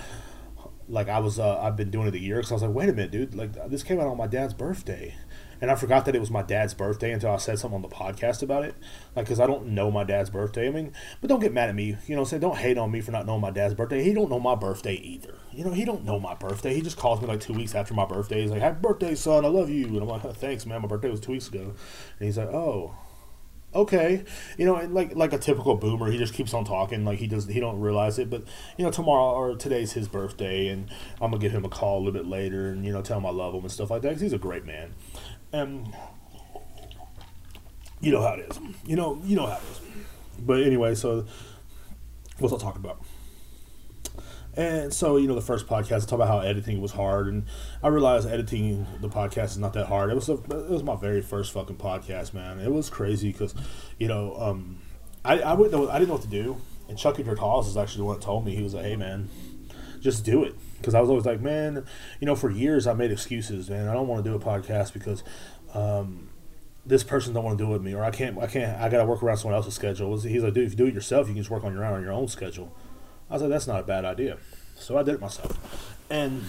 like 0.88 1.08
I 1.08 1.20
was 1.20 1.38
uh, 1.38 1.58
I've 1.60 1.76
been 1.76 1.90
doing 1.90 2.08
it 2.08 2.14
a 2.14 2.18
year 2.18 2.36
because 2.36 2.50
I 2.50 2.54
was 2.54 2.62
like, 2.62 2.74
wait 2.74 2.88
a 2.88 2.92
minute, 2.92 3.10
dude, 3.10 3.34
like 3.34 3.52
this 3.70 3.82
came 3.82 3.98
out 4.00 4.06
on 4.06 4.16
my 4.16 4.26
dad's 4.26 4.52
birthday, 4.52 5.14
and 5.62 5.70
I 5.70 5.76
forgot 5.76 6.04
that 6.06 6.16
it 6.16 6.18
was 6.18 6.30
my 6.30 6.42
dad's 6.42 6.74
birthday 6.74 7.12
until 7.12 7.30
I 7.30 7.36
said 7.36 7.56
something 7.56 7.76
on 7.76 7.82
the 7.82 7.88
podcast 7.88 8.42
about 8.42 8.64
it, 8.64 8.74
like 9.14 9.24
because 9.24 9.38
I 9.38 9.46
don't 9.46 9.68
know 9.68 9.92
my 9.92 10.02
dad's 10.02 10.28
birthday. 10.28 10.66
I 10.66 10.70
mean, 10.70 10.92
but 11.20 11.28
don't 11.28 11.38
get 11.38 11.52
mad 11.52 11.68
at 11.68 11.74
me, 11.76 11.96
you 12.08 12.16
know, 12.16 12.24
say 12.24 12.40
don't 12.40 12.58
hate 12.58 12.76
on 12.76 12.90
me 12.90 13.00
for 13.00 13.12
not 13.12 13.26
knowing 13.26 13.40
my 13.40 13.50
dad's 13.52 13.72
birthday. 13.72 14.02
He 14.02 14.12
don't 14.12 14.28
know 14.28 14.40
my 14.40 14.56
birthday 14.56 14.94
either. 14.94 15.36
You 15.52 15.64
know, 15.64 15.72
he 15.72 15.84
don't 15.84 16.04
know 16.04 16.18
my 16.18 16.34
birthday. 16.34 16.74
He 16.74 16.82
just 16.82 16.98
calls 16.98 17.20
me 17.20 17.28
like 17.28 17.40
two 17.40 17.52
weeks 17.52 17.76
after 17.76 17.94
my 17.94 18.04
birthday. 18.04 18.42
He's 18.42 18.50
like, 18.50 18.60
happy 18.60 18.80
birthday, 18.80 19.14
son, 19.14 19.44
I 19.44 19.48
love 19.48 19.70
you, 19.70 19.86
and 19.86 19.98
I'm 19.98 20.08
like, 20.08 20.22
thanks, 20.36 20.66
man, 20.66 20.82
my 20.82 20.88
birthday 20.88 21.10
was 21.10 21.20
two 21.20 21.32
weeks 21.32 21.48
ago, 21.48 21.60
and 21.60 22.26
he's 22.26 22.36
like, 22.36 22.48
oh 22.48 22.96
okay. 23.74 24.24
You 24.58 24.66
know 24.66 24.74
like 24.74 25.14
like 25.16 25.32
a 25.32 25.38
typical 25.38 25.76
boomer 25.76 26.10
he 26.10 26.18
just 26.18 26.34
keeps 26.34 26.54
on 26.54 26.64
talking. 26.64 27.04
Like 27.04 27.18
he 27.18 27.26
does 27.26 27.46
he 27.46 27.60
don't 27.60 27.80
realize 27.80 28.18
it. 28.18 28.30
But 28.30 28.44
you 28.76 28.84
know 28.84 28.90
tomorrow 28.90 29.32
or 29.32 29.56
today's 29.56 29.92
his 29.92 30.08
birthday 30.08 30.68
and 30.68 30.88
i'm 31.20 31.30
gonna 31.30 31.38
give 31.38 31.52
him 31.52 31.64
a 31.64 31.68
call 31.68 31.98
a 31.98 32.00
little 32.00 32.12
bit 32.12 32.26
later 32.26 32.68
and 32.68 32.84
you 32.84 32.92
know 32.92 33.02
tell 33.02 33.18
him 33.18 33.26
i 33.26 33.30
love 33.30 33.54
him 33.54 33.60
and 33.62 33.70
stuff 33.70 33.90
like 33.90 34.02
that 34.02 34.08
because 34.08 34.22
he's 34.22 34.32
a 34.32 34.38
great 34.38 34.64
man 34.64 34.94
and 35.52 35.94
you 38.00 38.10
know 38.12 38.22
how 38.22 38.34
it 38.34 38.50
is 38.50 38.58
you 38.84 38.96
know 38.96 39.20
you 39.24 39.36
know 39.36 39.46
how 39.46 39.56
it 39.56 39.62
is 39.70 39.80
but 40.40 40.62
anyway 40.62 40.94
so 40.94 41.24
what's 42.38 42.52
i 42.52 42.58
talking 42.58 42.82
about 42.84 43.02
and 44.54 44.92
so, 44.92 45.16
you 45.16 45.28
know, 45.28 45.34
the 45.34 45.40
first 45.40 45.66
podcast, 45.66 45.92
I 45.92 45.98
talked 46.00 46.12
about 46.12 46.28
how 46.28 46.40
editing 46.40 46.82
was 46.82 46.92
hard, 46.92 47.26
and 47.26 47.46
I 47.82 47.88
realized 47.88 48.28
editing 48.28 48.86
the 49.00 49.08
podcast 49.08 49.46
is 49.46 49.58
not 49.58 49.72
that 49.72 49.86
hard. 49.86 50.10
It 50.10 50.14
was 50.14 50.28
a, 50.28 50.34
it 50.34 50.68
was 50.68 50.82
my 50.82 50.94
very 50.94 51.22
first 51.22 51.52
fucking 51.52 51.76
podcast, 51.76 52.34
man. 52.34 52.60
It 52.60 52.70
was 52.70 52.90
crazy 52.90 53.32
because, 53.32 53.54
you 53.98 54.08
know, 54.08 54.36
um, 54.38 54.78
I 55.24 55.40
I 55.40 55.54
wouldn't 55.54 55.72
know 55.72 55.88
I 55.88 55.98
didn't 55.98 56.08
know 56.08 56.14
what 56.14 56.22
to 56.24 56.28
do, 56.28 56.58
and 56.88 56.98
Chucky 56.98 57.22
Hawes 57.22 57.66
is 57.66 57.78
actually 57.78 57.98
the 57.98 58.04
one 58.04 58.18
that 58.18 58.24
told 58.24 58.44
me. 58.44 58.54
He 58.54 58.62
was 58.62 58.74
like, 58.74 58.84
"Hey, 58.84 58.96
man, 58.96 59.30
just 60.00 60.22
do 60.22 60.44
it," 60.44 60.54
because 60.82 60.94
I 60.94 61.00
was 61.00 61.08
always 61.08 61.24
like, 61.24 61.40
"Man, 61.40 61.86
you 62.20 62.26
know, 62.26 62.36
for 62.36 62.50
years 62.50 62.86
I 62.86 62.92
made 62.92 63.10
excuses, 63.10 63.70
man. 63.70 63.88
I 63.88 63.94
don't 63.94 64.08
want 64.08 64.24
to 64.24 64.30
do 64.30 64.36
a 64.36 64.40
podcast 64.40 64.92
because." 64.92 65.22
Um, 65.74 66.28
this 66.84 67.04
person 67.04 67.32
don't 67.32 67.44
want 67.44 67.56
to 67.56 67.64
do 67.64 67.70
it 67.70 67.72
with 67.74 67.82
me, 67.82 67.94
or 67.94 68.02
I 68.02 68.10
can't, 68.10 68.36
I 68.38 68.46
can't, 68.48 68.80
I 68.80 68.88
got 68.88 68.98
to 68.98 69.04
work 69.04 69.22
around 69.22 69.36
someone 69.36 69.54
else's 69.54 69.74
schedule. 69.74 70.18
He's 70.20 70.42
like, 70.42 70.52
dude, 70.52 70.66
if 70.66 70.72
you 70.72 70.76
do 70.76 70.86
it 70.86 70.94
yourself, 70.94 71.28
you 71.28 71.34
can 71.34 71.40
just 71.40 71.48
work 71.50 71.64
on 71.64 71.72
your 71.72 71.84
own 71.84 71.94
on 71.94 72.02
your 72.02 72.12
own 72.12 72.26
schedule. 72.26 72.72
I 73.30 73.34
was 73.34 73.42
like, 73.42 73.50
that's 73.50 73.68
not 73.68 73.80
a 73.80 73.82
bad 73.84 74.04
idea. 74.04 74.38
So 74.74 74.98
I 74.98 75.04
did 75.04 75.14
it 75.14 75.20
myself. 75.20 75.96
And 76.10 76.44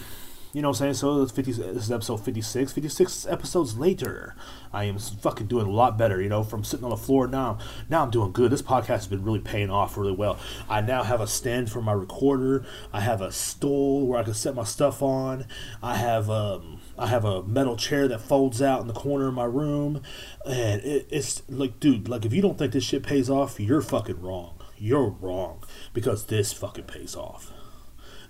you 0.54 0.62
know 0.62 0.68
what 0.68 0.80
I'm 0.80 0.92
saying? 0.92 0.94
So 0.94 1.20
it's 1.20 1.32
50, 1.32 1.52
this 1.52 1.84
is 1.84 1.90
episode 1.90 2.18
56. 2.18 2.72
56 2.72 3.26
episodes 3.26 3.76
later, 3.76 4.36
I 4.72 4.84
am 4.84 4.98
fucking 4.98 5.48
doing 5.48 5.66
a 5.66 5.70
lot 5.70 5.98
better, 5.98 6.22
you 6.22 6.28
know, 6.28 6.44
from 6.44 6.62
sitting 6.62 6.84
on 6.84 6.90
the 6.90 6.96
floor 6.96 7.26
now. 7.26 7.58
Now 7.90 8.04
I'm 8.04 8.10
doing 8.10 8.30
good. 8.30 8.52
This 8.52 8.62
podcast 8.62 8.86
has 8.86 9.06
been 9.08 9.24
really 9.24 9.40
paying 9.40 9.68
off 9.68 9.96
really 9.96 10.12
well. 10.12 10.38
I 10.68 10.80
now 10.80 11.02
have 11.02 11.20
a 11.20 11.26
stand 11.26 11.72
for 11.72 11.82
my 11.82 11.92
recorder. 11.92 12.64
I 12.92 13.00
have 13.00 13.20
a 13.20 13.32
stool 13.32 14.06
where 14.06 14.20
I 14.20 14.22
can 14.22 14.34
set 14.34 14.54
my 14.54 14.62
stuff 14.62 15.02
on. 15.02 15.44
I 15.82 15.96
have 15.96 16.30
um 16.30 16.80
I 16.96 17.08
have 17.08 17.24
a 17.24 17.42
metal 17.42 17.76
chair 17.76 18.06
that 18.06 18.20
folds 18.20 18.62
out 18.62 18.80
in 18.80 18.86
the 18.86 18.94
corner 18.94 19.26
of 19.26 19.34
my 19.34 19.46
room. 19.46 20.02
And 20.46 20.80
it, 20.82 21.08
it's 21.10 21.42
like, 21.48 21.80
dude, 21.80 22.08
like 22.08 22.24
if 22.24 22.32
you 22.32 22.40
don't 22.40 22.56
think 22.56 22.72
this 22.72 22.84
shit 22.84 23.02
pays 23.02 23.28
off, 23.28 23.58
you're 23.58 23.82
fucking 23.82 24.22
wrong. 24.22 24.60
You're 24.78 25.08
wrong 25.08 25.64
because 25.92 26.26
this 26.26 26.52
fucking 26.52 26.84
pays 26.84 27.16
off. 27.16 27.52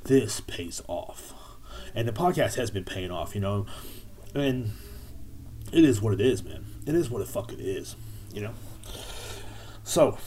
This 0.04 0.40
pays 0.40 0.80
off 0.88 1.34
and 1.94 2.08
the 2.08 2.12
podcast 2.12 2.56
has 2.56 2.70
been 2.70 2.84
paying 2.84 3.10
off, 3.10 3.34
you 3.34 3.40
know, 3.40 3.66
and 4.34 4.70
it 5.72 5.84
is 5.84 6.00
what 6.02 6.12
it 6.12 6.20
is, 6.20 6.42
man. 6.42 6.64
It 6.86 6.94
is 6.94 7.08
what 7.08 7.22
it 7.22 7.28
fucking 7.28 7.60
is, 7.60 7.96
you 8.32 8.42
know. 8.42 8.54
So, 9.84 10.18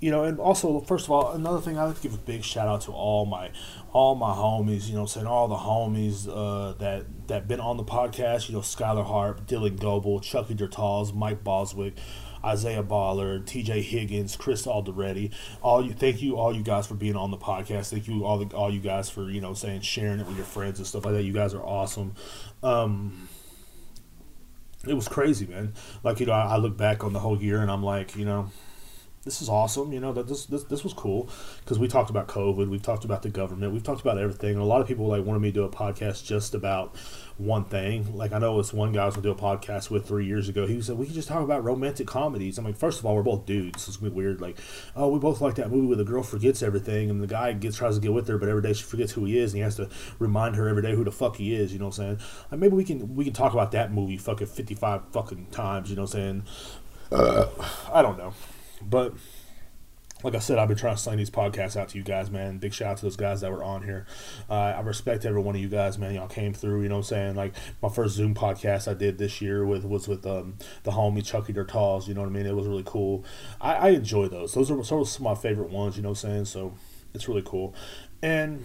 you 0.00 0.10
know, 0.10 0.24
and 0.24 0.38
also, 0.38 0.80
first 0.80 1.04
of 1.04 1.10
all, 1.10 1.32
another 1.32 1.60
thing 1.60 1.78
I 1.78 1.84
like 1.84 1.96
to 1.96 2.02
give 2.02 2.14
a 2.14 2.18
big 2.18 2.42
shout 2.42 2.66
out 2.66 2.80
to 2.82 2.92
all 2.92 3.26
my, 3.26 3.50
all 3.92 4.14
my 4.14 4.32
homies. 4.32 4.88
You 4.88 4.94
know, 4.94 5.06
saying 5.06 5.26
all 5.26 5.48
the 5.48 5.56
homies 5.56 6.26
uh, 6.28 6.72
that 6.78 7.28
that 7.28 7.46
been 7.46 7.60
on 7.60 7.76
the 7.76 7.84
podcast. 7.84 8.48
You 8.48 8.54
know, 8.54 8.62
Skylar 8.62 9.04
Harp, 9.04 9.46
Dylan 9.46 9.78
Goebel, 9.78 10.20
Chucky 10.20 10.54
Dertals, 10.54 11.14
Mike 11.14 11.44
Boswick. 11.44 11.94
Isaiah 12.44 12.82
Baller, 12.82 13.44
T.J. 13.44 13.82
Higgins, 13.82 14.36
Chris 14.36 14.66
Alderetti. 14.66 15.32
All 15.62 15.84
you, 15.84 15.92
thank 15.92 16.22
you, 16.22 16.36
all 16.36 16.54
you 16.54 16.62
guys 16.62 16.86
for 16.86 16.94
being 16.94 17.16
on 17.16 17.30
the 17.30 17.36
podcast. 17.36 17.90
Thank 17.90 18.08
you, 18.08 18.24
all 18.24 18.38
the, 18.38 18.56
all 18.56 18.72
you 18.72 18.80
guys 18.80 19.10
for 19.10 19.30
you 19.30 19.40
know 19.40 19.54
saying 19.54 19.82
sharing 19.82 20.20
it 20.20 20.26
with 20.26 20.36
your 20.36 20.46
friends 20.46 20.78
and 20.78 20.86
stuff 20.86 21.04
like 21.04 21.14
that. 21.14 21.22
You 21.22 21.32
guys 21.32 21.54
are 21.54 21.62
awesome. 21.62 22.14
Um, 22.62 23.28
it 24.86 24.94
was 24.94 25.08
crazy, 25.08 25.46
man. 25.46 25.74
Like 26.02 26.20
you 26.20 26.26
know, 26.26 26.32
I, 26.32 26.54
I 26.54 26.56
look 26.56 26.76
back 26.76 27.04
on 27.04 27.12
the 27.12 27.20
whole 27.20 27.40
year 27.40 27.60
and 27.60 27.70
I'm 27.70 27.82
like, 27.82 28.16
you 28.16 28.24
know, 28.24 28.50
this 29.24 29.42
is 29.42 29.50
awesome. 29.50 29.92
You 29.92 30.00
know 30.00 30.14
that 30.14 30.28
this 30.28 30.46
this, 30.46 30.64
this 30.64 30.82
was 30.82 30.94
cool 30.94 31.28
because 31.60 31.78
we 31.78 31.88
talked 31.88 32.08
about 32.08 32.26
COVID, 32.26 32.70
we've 32.70 32.82
talked 32.82 33.04
about 33.04 33.22
the 33.22 33.28
government, 33.28 33.72
we've 33.72 33.82
talked 33.82 34.00
about 34.00 34.16
everything. 34.16 34.52
And 34.52 34.62
a 34.62 34.64
lot 34.64 34.80
of 34.80 34.88
people 34.88 35.06
like 35.06 35.24
wanted 35.26 35.40
me 35.40 35.48
to 35.48 35.54
do 35.54 35.64
a 35.64 35.68
podcast 35.68 36.24
just 36.24 36.54
about 36.54 36.96
one 37.36 37.64
thing. 37.64 38.16
Like 38.16 38.32
I 38.32 38.38
know 38.38 38.56
this 38.56 38.72
one 38.72 38.92
guy 38.92 39.02
I 39.02 39.06
was 39.06 39.16
gonna 39.16 39.24
do 39.24 39.30
a 39.32 39.34
podcast 39.34 39.90
with 39.90 40.08
three 40.08 40.24
years 40.24 40.48
ago. 40.48 40.66
He 40.66 40.80
said 40.80 40.96
we 40.96 41.04
can 41.04 41.14
just 41.14 41.28
talk 41.28 41.42
about 41.42 41.62
romantic 41.62 42.06
comedies. 42.06 42.56
I'm 42.56 42.64
like, 42.64 42.78
first 42.78 42.98
of 42.98 43.04
all, 43.04 43.14
we're 43.14 43.22
both 43.22 43.44
dudes. 43.44 43.88
It's 43.88 43.98
gonna 43.98 44.10
be 44.10 44.16
weird. 44.16 44.40
Like, 44.40 44.58
oh, 44.96 45.08
we 45.08 45.18
both 45.18 45.42
like 45.42 45.56
that 45.56 45.70
movie 45.70 45.86
where 45.86 45.96
the 45.96 46.04
girl 46.04 46.22
forgets 46.22 46.62
everything 46.62 47.10
and 47.10 47.22
the 47.22 47.26
guy 47.26 47.52
gets 47.52 47.76
tries 47.76 47.96
to 47.96 48.00
get 48.00 48.14
with 48.14 48.26
her, 48.28 48.38
but 48.38 48.48
every 48.48 48.62
day 48.62 48.72
she 48.72 48.84
forgets 48.84 49.12
who 49.12 49.26
he 49.26 49.38
is 49.38 49.52
and 49.52 49.58
he 49.58 49.62
has 49.62 49.76
to 49.76 49.90
remind 50.18 50.56
her 50.56 50.66
every 50.66 50.82
day 50.82 50.94
who 50.94 51.04
the 51.04 51.12
fuck 51.12 51.36
he 51.36 51.54
is. 51.54 51.74
You 51.74 51.78
know 51.78 51.86
what 51.86 51.98
I'm 51.98 52.18
saying? 52.18 52.28
Like 52.50 52.60
maybe 52.60 52.74
we 52.74 52.84
can 52.84 53.14
we 53.14 53.24
can 53.24 53.34
talk 53.34 53.52
about 53.52 53.72
that 53.72 53.92
movie 53.92 54.16
fucking 54.16 54.46
55 54.46 55.02
fucking 55.12 55.46
times. 55.50 55.90
You 55.90 55.96
know 55.96 56.02
what 56.02 56.14
I'm 56.14 56.20
saying? 56.20 56.42
Uh, 57.12 57.46
I 57.92 58.00
don't 58.00 58.16
know. 58.16 58.32
But 58.82 59.14
like 60.22 60.34
I 60.34 60.38
said, 60.38 60.58
I've 60.58 60.68
been 60.68 60.76
trying 60.76 60.96
to 60.96 61.00
sling 61.00 61.18
these 61.18 61.30
podcasts 61.30 61.76
out 61.76 61.88
to 61.90 61.98
you 61.98 62.04
guys, 62.04 62.30
man. 62.30 62.58
Big 62.58 62.74
shout 62.74 62.88
out 62.90 62.96
to 62.98 63.02
those 63.04 63.16
guys 63.16 63.40
that 63.40 63.50
were 63.50 63.64
on 63.64 63.82
here. 63.82 64.06
Uh, 64.48 64.54
I 64.54 64.80
respect 64.80 65.24
every 65.24 65.40
one 65.40 65.54
of 65.54 65.60
you 65.60 65.68
guys, 65.68 65.98
man. 65.98 66.14
Y'all 66.14 66.28
came 66.28 66.52
through, 66.52 66.82
you 66.82 66.88
know 66.88 66.96
what 66.96 67.00
I'm 67.00 67.04
saying? 67.04 67.34
Like 67.36 67.54
my 67.82 67.88
first 67.88 68.16
Zoom 68.16 68.34
podcast 68.34 68.88
I 68.88 68.94
did 68.94 69.18
this 69.18 69.40
year 69.40 69.64
with 69.64 69.84
was 69.84 70.08
with 70.08 70.26
um, 70.26 70.58
the 70.82 70.90
homie 70.90 71.24
Chucky 71.24 71.52
Dertals, 71.52 72.06
you 72.06 72.14
know 72.14 72.20
what 72.20 72.28
I 72.28 72.32
mean? 72.32 72.46
It 72.46 72.54
was 72.54 72.66
really 72.66 72.84
cool. 72.84 73.24
I, 73.60 73.74
I 73.74 73.88
enjoy 73.90 74.28
those. 74.28 74.52
Those 74.52 74.70
are 74.70 74.82
sort 74.84 75.02
of 75.02 75.08
some 75.08 75.26
of 75.26 75.36
my 75.36 75.40
favorite 75.40 75.70
ones, 75.70 75.96
you 75.96 76.02
know 76.02 76.10
what 76.10 76.24
I'm 76.24 76.30
saying? 76.30 76.44
So 76.46 76.74
it's 77.14 77.28
really 77.28 77.42
cool. 77.44 77.74
And 78.22 78.64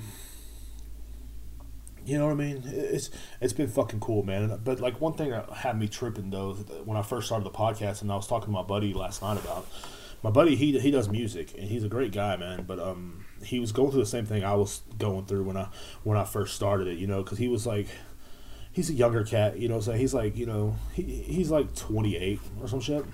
you 2.05 2.19
know 2.19 2.25
what 2.25 2.34
I 2.34 2.36
mean? 2.36 2.63
It's 2.65 3.10
it's 3.41 3.53
been 3.53 3.67
fucking 3.67 4.00
cool, 4.00 4.24
man. 4.24 4.60
But 4.63 4.79
like 4.79 5.01
one 5.01 5.13
thing 5.13 5.31
that 5.31 5.50
had 5.50 5.79
me 5.79 5.88
tripping 5.88 6.29
though, 6.29 6.53
when 6.84 6.98
I 6.98 7.01
first 7.01 7.27
started 7.27 7.45
the 7.45 7.51
podcast, 7.51 8.01
and 8.01 8.12
I 8.12 8.15
was 8.15 8.27
talking 8.27 8.48
to 8.48 8.51
my 8.51 8.62
buddy 8.62 8.93
last 8.93 9.22
night 9.24 9.38
about 9.38 9.65
my 10.24 10.29
buddy 10.29 10.55
he 10.55 10.77
he 10.79 10.91
does 10.91 11.10
music 11.10 11.53
and 11.57 11.67
he's 11.67 11.84
a 11.84 11.89
great 11.89 12.12
guy, 12.12 12.36
man. 12.36 12.63
But 12.67 12.79
um, 12.79 13.25
he 13.43 13.60
was 13.60 13.72
going 13.72 13.91
through 13.91 14.01
the 14.01 14.05
same 14.05 14.25
thing 14.25 14.43
I 14.43 14.55
was 14.55 14.81
going 14.98 15.25
through 15.25 15.43
when 15.43 15.57
I 15.57 15.69
when 16.03 16.17
I 16.17 16.24
first 16.24 16.55
started 16.55 16.88
it, 16.88 16.98
you 16.98 17.07
know, 17.07 17.24
because 17.24 17.38
he 17.38 17.48
was 17.48 17.65
like. 17.65 17.88
He's 18.72 18.89
a 18.89 18.93
younger 18.93 19.24
cat, 19.24 19.57
you 19.57 19.69
know. 19.69 19.79
So 19.79 19.93
he's 19.93 20.13
like, 20.13 20.36
you 20.36 20.45
know, 20.45 20.75
he, 20.91 21.03
he's 21.03 21.50
like 21.50 21.74
28 21.75 22.41
or 22.60 22.67
some 22.67 22.81
shit. 22.81 23.05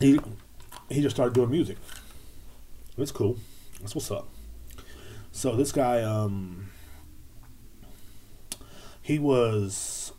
He 0.00 0.18
he 0.88 1.02
just 1.02 1.16
started 1.16 1.34
doing 1.34 1.50
music. 1.50 1.76
It's 2.96 3.12
cool. 3.12 3.36
That's 3.80 3.94
what's 3.94 4.10
up. 4.10 4.28
So 5.32 5.54
this 5.54 5.72
guy, 5.72 6.02
um, 6.02 6.70
he 9.00 9.18
was, 9.18 10.12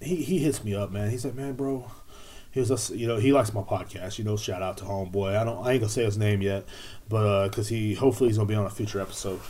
he 0.00 0.16
he 0.16 0.38
hits 0.38 0.62
me 0.62 0.74
up, 0.74 0.90
man. 0.90 1.10
He's 1.10 1.24
like, 1.24 1.34
man, 1.34 1.54
bro, 1.54 1.90
was, 2.60 2.90
a, 2.90 2.96
you 2.96 3.06
know, 3.06 3.16
he 3.16 3.32
likes 3.32 3.52
my 3.52 3.62
podcast. 3.62 4.18
You 4.18 4.24
know, 4.24 4.36
shout 4.36 4.62
out 4.62 4.78
to 4.78 4.84
homeboy. 4.84 5.36
I 5.36 5.44
don't, 5.44 5.64
I 5.66 5.72
ain't 5.72 5.80
gonna 5.80 5.90
say 5.90 6.04
his 6.04 6.18
name 6.18 6.42
yet, 6.42 6.64
but 7.08 7.48
because 7.48 7.66
uh, 7.68 7.74
he, 7.74 7.94
hopefully, 7.94 8.30
he's 8.30 8.36
gonna 8.36 8.48
be 8.48 8.54
on 8.54 8.66
a 8.66 8.70
future 8.70 9.00
episode. 9.00 9.40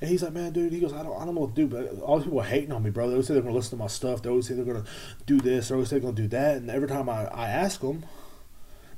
And 0.00 0.10
he's 0.10 0.22
like, 0.22 0.32
man, 0.32 0.52
dude. 0.52 0.72
He 0.72 0.80
goes, 0.80 0.92
I 0.92 1.02
don't, 1.02 1.20
I 1.20 1.24
don't 1.24 1.34
know 1.34 1.42
what 1.42 1.54
to 1.54 1.66
do, 1.66 1.66
but 1.66 2.00
all 2.00 2.18
these 2.18 2.24
people 2.24 2.40
are 2.40 2.44
hating 2.44 2.72
on 2.72 2.82
me, 2.82 2.90
bro. 2.90 3.06
They 3.06 3.12
always 3.12 3.26
say 3.26 3.34
they're 3.34 3.42
gonna 3.42 3.54
listen 3.54 3.78
to 3.78 3.82
my 3.82 3.88
stuff. 3.88 4.22
They 4.22 4.30
always 4.30 4.48
say 4.48 4.54
they're 4.54 4.64
gonna 4.64 4.84
do 5.26 5.40
this. 5.40 5.68
They 5.68 5.74
always 5.74 5.88
say 5.88 5.96
they're 5.96 6.10
gonna 6.10 6.22
do 6.22 6.28
that. 6.28 6.56
And 6.56 6.70
every 6.70 6.88
time 6.88 7.08
I, 7.08 7.26
I 7.26 7.48
ask 7.48 7.80
them, 7.80 8.04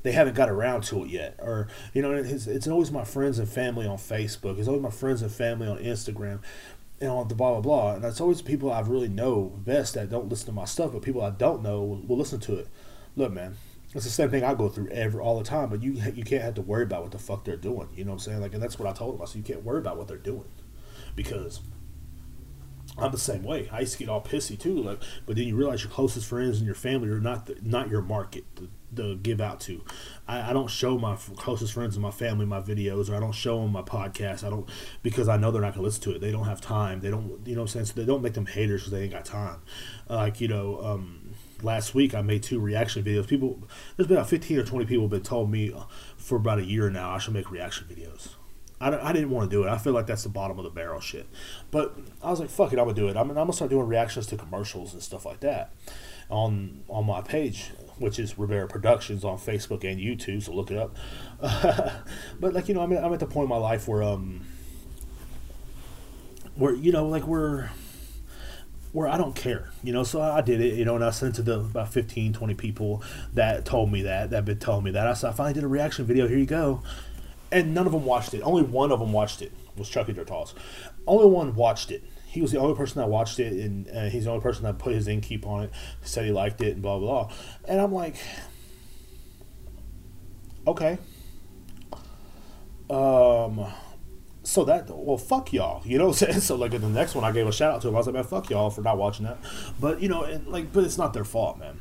they 0.03 0.13
haven't 0.13 0.35
got 0.35 0.49
around 0.49 0.85
to 0.85 1.05
it 1.05 1.11
yet. 1.11 1.37
Or 1.41 1.69
you 1.93 2.03
know, 2.03 2.13
it's, 2.13 2.47
it's 2.47 2.69
always 2.69 2.91
my 2.91 3.05
friends 3.05 3.39
and 3.39 3.49
family 3.49 3.87
on 3.87 3.99
Facebook. 3.99 4.59
It's 4.59 4.69
always 4.69 4.83
my 4.83 4.91
friends 4.91 5.23
and 5.23 5.31
family 5.31 5.69
on 5.69 5.79
Instagram. 5.79 6.41
And 7.01 7.11
on 7.11 7.29
the 7.29 7.35
blah 7.35 7.51
blah 7.53 7.61
blah, 7.61 7.95
and 7.95 8.05
that's 8.05 8.21
always 8.21 8.41
people 8.41 8.73
I 8.73 8.81
really 8.81 9.09
know 9.09 9.53
best 9.59 9.95
that 9.95 10.11
don't 10.11 10.29
listen 10.29 10.47
to 10.47 10.53
my 10.53 10.65
stuff, 10.65 10.93
but 10.93 11.03
people 11.03 11.23
I 11.23 11.31
don't 11.31 11.63
know 11.63 11.83
will, 11.83 12.01
will 12.03 12.17
listen 12.17 12.39
to 12.41 12.55
it 12.57 12.69
look, 13.17 13.33
man, 13.33 13.57
it's 13.95 14.05
the 14.05 14.11
same 14.11 14.31
thing 14.31 14.43
I 14.43 14.55
go 14.55 14.69
through 14.69 14.89
every 14.89 15.21
all 15.21 15.39
the 15.39 15.45
time. 15.45 15.69
But 15.71 15.83
you 15.83 15.93
you 16.15 16.25
can't 16.25 16.43
have 16.43 16.55
to 16.55 16.63
worry 16.63 16.83
about 16.83 17.03
what 17.03 17.13
the 17.13 17.19
fuck 17.19 17.45
they're 17.45 17.57
doing. 17.57 17.89
You 17.95 18.05
know 18.05 18.11
what 18.11 18.17
I'm 18.17 18.21
saying? 18.21 18.41
Like, 18.41 18.55
and 18.55 18.63
that's 18.63 18.79
what 18.79 18.89
I 18.89 18.93
told 18.93 19.15
them. 19.15 19.23
I 19.23 19.27
said 19.27 19.37
you 19.37 19.43
can't 19.43 19.65
worry 19.65 19.79
about 19.79 19.97
what 19.97 20.09
they're 20.09 20.17
doing 20.17 20.49
because 21.15 21.61
I'm 22.97 23.11
the 23.11 23.19
same 23.19 23.43
way. 23.43 23.69
I 23.73 23.81
used 23.81 23.93
to 23.95 23.99
get 23.99 24.09
all 24.09 24.21
pissy 24.21 24.59
too. 24.59 24.83
Like, 24.83 25.03
but 25.27 25.37
then 25.37 25.47
you 25.47 25.57
realize 25.57 25.83
your 25.83 25.93
closest 25.93 26.27
friends 26.27 26.59
and 26.59 26.67
your 26.67 26.75
family 26.75 27.09
are 27.09 27.21
not 27.21 27.47
the, 27.47 27.57
not 27.63 27.89
your 27.89 28.03
market 28.03 28.45
to, 28.57 28.69
to 28.97 29.17
give 29.17 29.41
out 29.41 29.61
to. 29.61 29.83
I, 30.29 30.51
I, 30.51 30.53
don't 30.53 30.71
show 30.71 30.97
my 30.97 31.17
closest 31.37 31.73
friends 31.73 31.97
and 31.97 32.03
my 32.03 32.13
family 32.13 32.47
my 32.47 32.61
videos, 32.61 33.11
or 33.11 33.17
I 33.17 33.21
don't 33.21 33.33
show 33.33 33.61
them 33.61 33.73
my 33.73 33.83
podcast. 33.83 34.45
I 34.45 34.51
don't 34.51 34.69
because 35.03 35.29
I 35.29 35.37
know 35.37 35.51
they're 35.51 35.63
not 35.63 35.75
gonna 35.75 35.85
listen 35.85 36.03
to 36.05 36.15
it. 36.15 36.21
They 36.21 36.31
don't 36.31 36.45
have 36.45 36.61
time. 36.61 37.01
They 37.01 37.11
don't, 37.11 37.41
you 37.47 37.55
know, 37.55 37.63
what 37.63 37.71
I'm 37.71 37.85
saying. 37.85 37.87
So 37.87 37.95
they 37.95 38.07
don't 38.07 38.23
make 38.23 38.35
them 38.35 38.47
haters 38.47 38.83
because 38.83 38.93
they 38.93 39.03
ain't 39.03 39.13
got 39.13 39.25
time. 39.25 39.63
Like 40.09 40.41
you 40.41 40.49
know. 40.49 40.81
Um, 40.83 41.21
last 41.65 41.95
week 41.95 42.15
I 42.15 42.23
made 42.23 42.43
two 42.43 42.61
reaction 42.61 43.03
videos. 43.03 43.27
People, 43.27 43.63
there's 43.97 44.07
been 44.07 44.17
about 44.17 44.29
15 44.29 44.59
or 44.59 44.65
20 44.65 44.87
people 44.87 45.09
been 45.09 45.23
told 45.23 45.51
me 45.51 45.75
for 46.17 46.37
about 46.37 46.59
a 46.59 46.65
year 46.65 46.91
now 46.91 47.11
I 47.11 47.19
should 47.19 47.35
make 47.35 47.51
reaction 47.51 47.87
videos. 47.89 48.29
I, 48.81 49.09
I 49.09 49.13
didn't 49.13 49.31
want 49.31 49.51
to 49.51 49.57
do 49.57 49.65
it. 49.65 49.71
I 49.71 49.79
feel 49.79 49.93
like 49.93 50.07
that's 50.07 50.25
the 50.25 50.29
bottom 50.29 50.59
of 50.59 50.65
the 50.65 50.71
barrel 50.71 51.01
shit. 51.01 51.27
But 51.71 51.97
I 52.23 52.31
was 52.31 52.41
like, 52.41 52.51
fuck 52.51 52.73
it, 52.73 52.79
I'm 52.79 52.85
gonna 52.85 52.95
do 52.95 53.09
it. 53.09 53.17
I'm, 53.17 53.31
I'm 53.31 53.37
gonna 53.37 53.53
start 53.53 53.71
doing 53.71 53.87
reactions 53.87 54.27
to 54.29 54.37
commercials 54.37 54.93
and 54.93 55.03
stuff 55.03 55.25
like 55.25 55.41
that 55.41 55.73
on 56.31 56.83
on 56.89 57.07
my 57.07 57.21
page, 57.21 57.71
which 57.99 58.19
is 58.19 58.39
Rivera 58.39 58.67
Productions 58.67 59.25
on 59.25 59.39
Facebook 59.39 59.85
and 59.85 60.01
YouTube. 60.01 60.43
So 60.43 60.53
look 60.53 60.71
it 60.71 60.79
up. 60.79 60.97
but 62.41 62.53
like 62.53 62.69
you 62.69 62.75
know, 62.75 62.83
I'm 62.83 62.93
I'm 62.93 63.13
at 63.13 63.21
the 63.21 63.27
point 63.27 63.45
in 63.45 63.51
my 63.51 63.57
life 63.57 63.89
where 63.89 64.03
um 64.03 64.43
where 66.57 66.75
you 66.75 66.93
know 66.93 67.07
like 67.07 67.27
we're 67.27 67.71
where 68.95 69.09
I 69.09 69.19
don't 69.19 69.35
care, 69.35 69.71
you 69.83 69.93
know. 69.93 70.05
So 70.05 70.23
I 70.23 70.41
did 70.41 70.61
it, 70.61 70.75
you 70.75 70.85
know, 70.85 70.95
and 70.95 71.05
I 71.05 71.11
sent 71.11 71.41
it 71.41 71.47
to 71.47 71.55
about 71.57 71.93
15, 71.93 72.33
20 72.33 72.55
people 72.55 73.03
that 73.35 73.65
told 73.65 73.91
me 73.91 74.03
that, 74.03 74.31
that 74.31 74.45
been 74.45 74.61
telling 74.61 74.85
me 74.85 74.93
that. 74.93 75.09
I 75.09 75.15
said, 75.15 75.31
I 75.31 75.33
finally 75.33 75.53
did 75.53 75.65
a 75.65 75.69
reaction 75.69 76.05
video. 76.05 76.29
Here 76.29 76.39
you 76.39 76.47
go. 76.47 76.81
And 77.51 77.75
none 77.75 77.87
of 77.87 77.93
them 77.93 78.05
watched 78.05 78.35
it. 78.35 78.41
Only 78.43 78.63
one 78.63 78.93
of 78.93 79.01
them 79.01 79.13
watched 79.13 79.43
it. 79.43 79.51
Was 79.77 79.89
Chucky 79.89 80.15
Dertals. 80.15 80.55
Only 81.09 81.27
one 81.27 81.57
watched 81.57 81.91
it. 81.91 82.05
He 82.29 82.41
was 82.41 82.53
the 82.53 82.61
only 82.61 82.77
person 82.77 83.01
that 83.01 83.09
watched 83.09 83.41
it, 83.41 83.53
and 83.53 83.89
uh, 83.91 84.09
he's 84.09 84.25
the 84.25 84.31
only 84.31 84.43
person 84.43 84.63
that 84.63 84.79
put 84.79 84.95
his 84.95 85.09
in 85.09 85.21
keep 85.21 85.45
on 85.45 85.65
it. 85.65 85.73
Said 86.03 86.25
he 86.25 86.31
liked 86.31 86.61
it, 86.61 86.75
and 86.75 86.83
blah 86.83 86.99
blah. 86.99 87.25
blah. 87.25 87.35
And 87.67 87.81
I'm 87.81 87.93
like, 87.93 88.15
okay. 90.69 90.99
Um 92.89 93.67
so 94.45 94.65
that 94.65 94.89
well 94.91 95.17
fuck 95.17 95.53
y'all 95.53 95.83
you 95.85 95.99
know 95.99 96.09
what 96.09 96.23
i'm 96.23 96.29
saying? 96.29 96.41
So 96.49 96.55
like 96.55 96.75
in 96.75 96.83
the 96.83 96.89
next 96.89 97.15
one 97.15 97.25
i 97.25 97.33
gave 97.33 97.47
a 97.47 97.53
shout 97.53 97.75
out 97.75 97.83
to 97.83 97.89
him. 97.89 97.95
I 97.95 97.99
was 97.99 98.07
like 98.07 98.15
man 98.15 98.25
fuck 98.25 98.51
y'all 98.51 98.71
for 98.71 98.83
not 98.83 98.99
watching 98.99 99.25
that. 99.27 99.39
But 99.81 100.01
you 100.03 100.09
know 100.09 100.23
and 100.25 100.47
like 100.47 100.73
but 100.73 100.85
it's 100.85 100.99
not 100.99 101.13
their 101.15 101.25
fault 101.25 101.59
man 101.59 101.81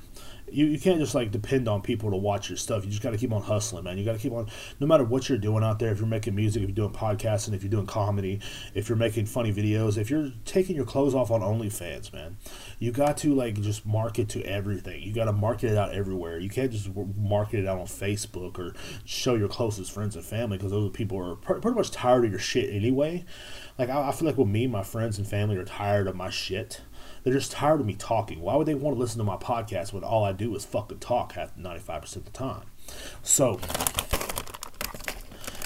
you, 0.54 0.68
you 0.68 0.80
can't 0.80 1.00
just 1.00 1.16
like 1.16 1.32
depend 1.32 1.68
on 1.68 1.82
people 1.82 2.12
to 2.12 2.18
watch 2.18 2.50
your 2.50 2.58
stuff. 2.58 2.86
You 2.86 2.92
just 2.92 3.02
got 3.02 3.12
to 3.12 3.18
keep 3.18 3.32
on 3.32 3.42
hustling, 3.42 3.84
man. 3.84 3.98
You 3.98 4.06
got 4.06 4.14
to 4.14 4.20
keep 4.20 4.32
on, 4.32 4.48
no 4.80 4.88
matter 4.88 5.04
what 5.04 5.28
you're 5.28 5.38
doing 5.38 5.64
out 5.64 5.80
there. 5.80 5.92
If 5.92 6.00
you're 6.00 6.08
making 6.08 6.36
music, 6.36 6.62
if 6.62 6.70
you're 6.70 6.76
doing 6.76 6.92
podcasting, 6.92 7.54
if 7.54 7.64
you're 7.64 7.72
doing 7.72 7.88
comedy, 7.88 8.40
if 8.74 8.88
you're 8.88 8.98
making 8.98 9.26
funny 9.26 9.52
videos, 9.52 9.98
if 9.98 10.10
you're 10.10 10.32
taking 10.46 10.76
your 10.76 10.86
clothes 10.86 11.16
off 11.16 11.32
on 11.32 11.42
OnlyFans, 11.42 12.14
man, 12.14 12.38
you 12.80 12.92
got 12.92 13.18
to 13.18 13.34
like 13.34 13.60
just 13.62 13.86
market 13.86 14.30
to 14.30 14.44
everything. 14.44 15.02
You 15.02 15.14
got 15.14 15.26
to 15.26 15.34
market 15.34 15.72
it 15.72 15.78
out 15.78 15.94
everywhere. 15.94 16.38
You 16.38 16.50
can't 16.50 16.72
just 16.72 16.90
market 17.18 17.60
it 17.60 17.68
out 17.68 17.80
on 17.80 17.88
Facebook 17.88 18.60
or 18.60 18.74
show 19.06 19.36
your 19.36 19.50
closest 19.50 19.92
friends 19.92 20.16
and 20.16 20.24
family 20.24 20.58
because 20.58 20.72
those 20.72 20.92
people 20.92 21.18
are 21.18 21.36
pretty 21.36 21.76
much 21.76 21.92
tired 21.92 22.26
of 22.26 22.32
your 22.32 22.40
shit 22.40 22.70
anyway. 22.74 23.26
Like 23.78 23.90
I, 23.90 24.10
I 24.10 24.12
feel 24.12 24.28
like 24.28 24.38
with 24.38 24.48
me, 24.48 24.68
my 24.68 24.84
friends 24.84 25.18
and 25.18 25.28
family 25.28 25.58
are 25.58 25.66
tired 25.66 26.08
of 26.08 26.16
my 26.16 26.30
shit 26.30 26.82
they're 27.24 27.34
just 27.34 27.52
tired 27.52 27.80
of 27.80 27.86
me 27.86 27.96
talking. 27.96 28.42
Why 28.42 28.56
would 28.56 28.68
they 28.68 28.76
want 28.76 28.96
to 28.96 29.00
listen 29.00 29.18
to 29.20 29.24
my 29.24 29.38
podcast 29.38 29.94
when 29.94 30.04
all 30.04 30.24
I 30.24 30.32
do 30.34 30.54
is 30.56 30.66
fucking 30.66 31.00
talk 31.00 31.34
half 31.34 31.56
95% 31.58 32.16
of 32.18 32.26
the 32.26 32.32
time? 32.32 32.66
So, 33.22 33.60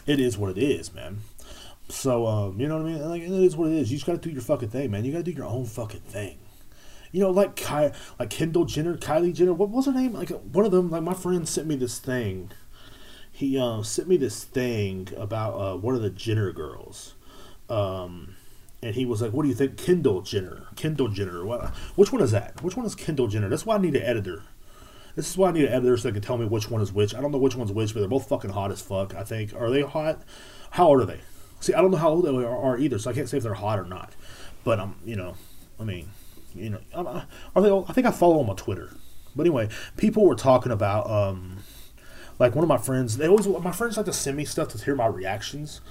it 0.05 0.19
is 0.19 0.37
what 0.37 0.51
it 0.51 0.57
is, 0.57 0.93
man. 0.93 1.19
So, 1.89 2.27
um, 2.27 2.59
you 2.59 2.67
know 2.67 2.77
what 2.77 2.85
I 2.85 2.89
mean? 2.93 3.09
Like, 3.09 3.21
it 3.21 3.31
is 3.31 3.55
what 3.55 3.69
it 3.69 3.75
is. 3.75 3.91
You 3.91 3.97
just 3.97 4.05
gotta 4.05 4.19
do 4.19 4.29
your 4.29 4.41
fucking 4.41 4.69
thing, 4.69 4.91
man. 4.91 5.05
You 5.05 5.11
gotta 5.11 5.23
do 5.23 5.31
your 5.31 5.45
own 5.45 5.65
fucking 5.65 6.01
thing. 6.01 6.37
You 7.11 7.21
know, 7.21 7.31
like 7.31 7.55
Ky- 7.55 7.91
like 8.19 8.29
Kendall 8.29 8.65
Jenner, 8.65 8.97
Kylie 8.97 9.33
Jenner. 9.33 9.53
What 9.53 9.69
was 9.69 9.85
her 9.85 9.93
name? 9.93 10.13
Like 10.13 10.29
one 10.29 10.65
of 10.65 10.71
them. 10.71 10.89
Like 10.89 11.03
my 11.03 11.13
friend 11.13 11.47
sent 11.47 11.67
me 11.67 11.75
this 11.75 11.99
thing. 11.99 12.51
He 13.31 13.57
uh, 13.57 13.83
sent 13.83 14.07
me 14.07 14.17
this 14.17 14.43
thing 14.43 15.09
about 15.15 15.53
uh, 15.53 15.77
one 15.77 15.95
of 15.95 16.01
the 16.01 16.09
Jenner 16.09 16.51
girls. 16.51 17.15
Um, 17.69 18.35
and 18.81 18.96
he 18.96 19.05
was 19.05 19.22
like, 19.22 19.34
"What 19.34 19.43
do 19.43 19.50
you 19.50 19.55
think, 19.55 19.77
Kendall 19.77 20.22
Jenner? 20.22 20.67
Kendall 20.75 21.07
Jenner? 21.07 21.46
What? 21.46 21.69
Which 21.96 22.12
one 22.12 22.22
is 22.22 22.31
that? 22.31 22.62
Which 22.62 22.77
one 22.77 22.86
is 22.86 22.96
Kendall 22.96 23.27
Jenner? 23.27 23.50
That's 23.50 23.65
why 23.65 23.75
I 23.75 23.79
need 23.79 23.96
an 23.96 24.03
editor. 24.03 24.43
This 25.15 25.31
is 25.31 25.38
why 25.38 25.50
I 25.50 25.51
need 25.51 25.65
an 25.65 25.74
editor 25.74 25.98
so 25.98 26.10
they 26.10 26.13
can 26.13 26.22
tell 26.22 26.38
me 26.38 26.46
which 26.46 26.69
one 26.69 26.81
is 26.81 26.93
which. 26.93 27.15
I 27.15 27.22
don't 27.22 27.31
know 27.31 27.39
which 27.39 27.55
one's 27.55 27.72
which, 27.72 27.93
but 27.93 28.01
they're 28.01 28.10
both 28.10 28.29
fucking 28.29 28.51
hot 28.51 28.72
as 28.72 28.81
fuck. 28.81 29.15
I 29.15 29.24
think. 29.24 29.53
Are 29.53 29.72
they 29.72 29.81
hot? 29.81 30.22
How 30.72 30.89
old 30.89 31.01
are 31.01 31.05
they? 31.05 31.22
See, 31.60 31.74
I 31.74 31.81
don't 31.81 31.89
know 31.89 31.98
how 31.98 32.10
old 32.10 32.25
they 32.25 32.29
are, 32.29 32.77
either, 32.77 33.00
so 33.00 33.10
I 33.10 33.13
can't 33.13 33.27
say 33.27 33.38
if 33.38 33.43
they're 33.43 33.55
hot 33.55 33.79
or 33.79 33.86
not. 33.86 34.13
But 34.63 34.79
I'm, 34.79 34.89
um, 34.89 34.96
you 35.05 35.15
know, 35.15 35.34
I 35.79 35.84
mean, 35.84 36.10
you 36.53 36.69
know, 36.69 36.79
uh, 36.93 37.24
are 37.55 37.62
they? 37.62 37.72
I 37.72 37.93
think 37.93 38.05
I 38.05 38.12
follow 38.12 38.38
them 38.38 38.50
on 38.51 38.57
Twitter. 38.57 38.91
But 39.36 39.43
anyway, 39.48 39.69
people 39.98 40.25
were 40.25 40.36
talking 40.36 40.72
about, 40.72 41.10
um, 41.10 41.63
like 42.38 42.53
one 42.53 42.63
of 42.63 42.69
my 42.69 42.77
friends. 42.77 43.17
They 43.17 43.27
always 43.27 43.48
my 43.48 43.72
friends 43.72 43.98
like 43.98 44.05
to 44.05 44.13
send 44.13 44.38
me 44.38 44.46
stuff 44.46 44.67
to 44.69 44.77
hear 44.77 44.96
my 44.96 45.07
reactions 45.07 45.81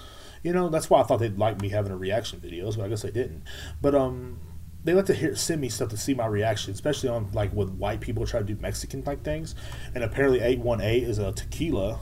you 0.42 0.52
know, 0.52 0.68
that's 0.68 0.90
why 0.90 1.00
I 1.00 1.02
thought 1.04 1.18
they'd 1.18 1.38
like 1.38 1.60
me 1.60 1.68
having 1.68 1.92
a 1.92 1.96
reaction 1.96 2.40
videos, 2.40 2.76
but 2.76 2.84
I 2.84 2.88
guess 2.88 3.02
they 3.02 3.10
didn't. 3.10 3.42
But 3.80 3.94
um, 3.94 4.38
they 4.84 4.94
like 4.94 5.06
to 5.06 5.14
hear 5.14 5.34
send 5.34 5.60
me 5.60 5.68
stuff 5.68 5.88
to 5.90 5.96
see 5.96 6.14
my 6.14 6.26
reaction, 6.26 6.72
especially 6.72 7.08
on 7.08 7.30
like 7.32 7.52
with 7.52 7.70
white 7.70 8.00
people 8.00 8.24
try 8.26 8.40
to 8.40 8.46
do 8.46 8.56
Mexican 8.60 9.02
type 9.02 9.24
things. 9.24 9.54
And 9.94 10.04
apparently, 10.04 10.40
eight 10.40 10.60
one 10.60 10.80
eight 10.80 11.02
is 11.02 11.18
a 11.18 11.32
tequila, 11.32 11.98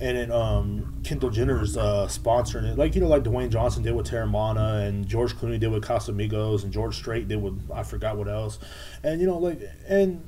and 0.00 0.16
then 0.16 0.32
um, 0.32 1.00
Kendall 1.04 1.30
Jenner's 1.30 1.76
uh, 1.76 2.06
sponsoring 2.08 2.72
it, 2.72 2.78
like 2.78 2.94
you 2.94 3.02
know, 3.02 3.08
like 3.08 3.22
Dwayne 3.22 3.50
Johnson 3.50 3.82
did 3.82 3.94
with 3.94 4.08
Teremana, 4.08 4.88
and 4.88 5.06
George 5.06 5.34
Clooney 5.36 5.60
did 5.60 5.70
with 5.70 5.84
Casamigos, 5.84 6.64
and 6.64 6.72
George 6.72 6.96
Strait 6.96 7.28
did 7.28 7.42
with 7.42 7.70
I 7.72 7.82
forgot 7.82 8.16
what 8.16 8.28
else, 8.28 8.58
and 9.04 9.20
you 9.20 9.26
know, 9.26 9.38
like 9.38 9.60
and 9.86 10.22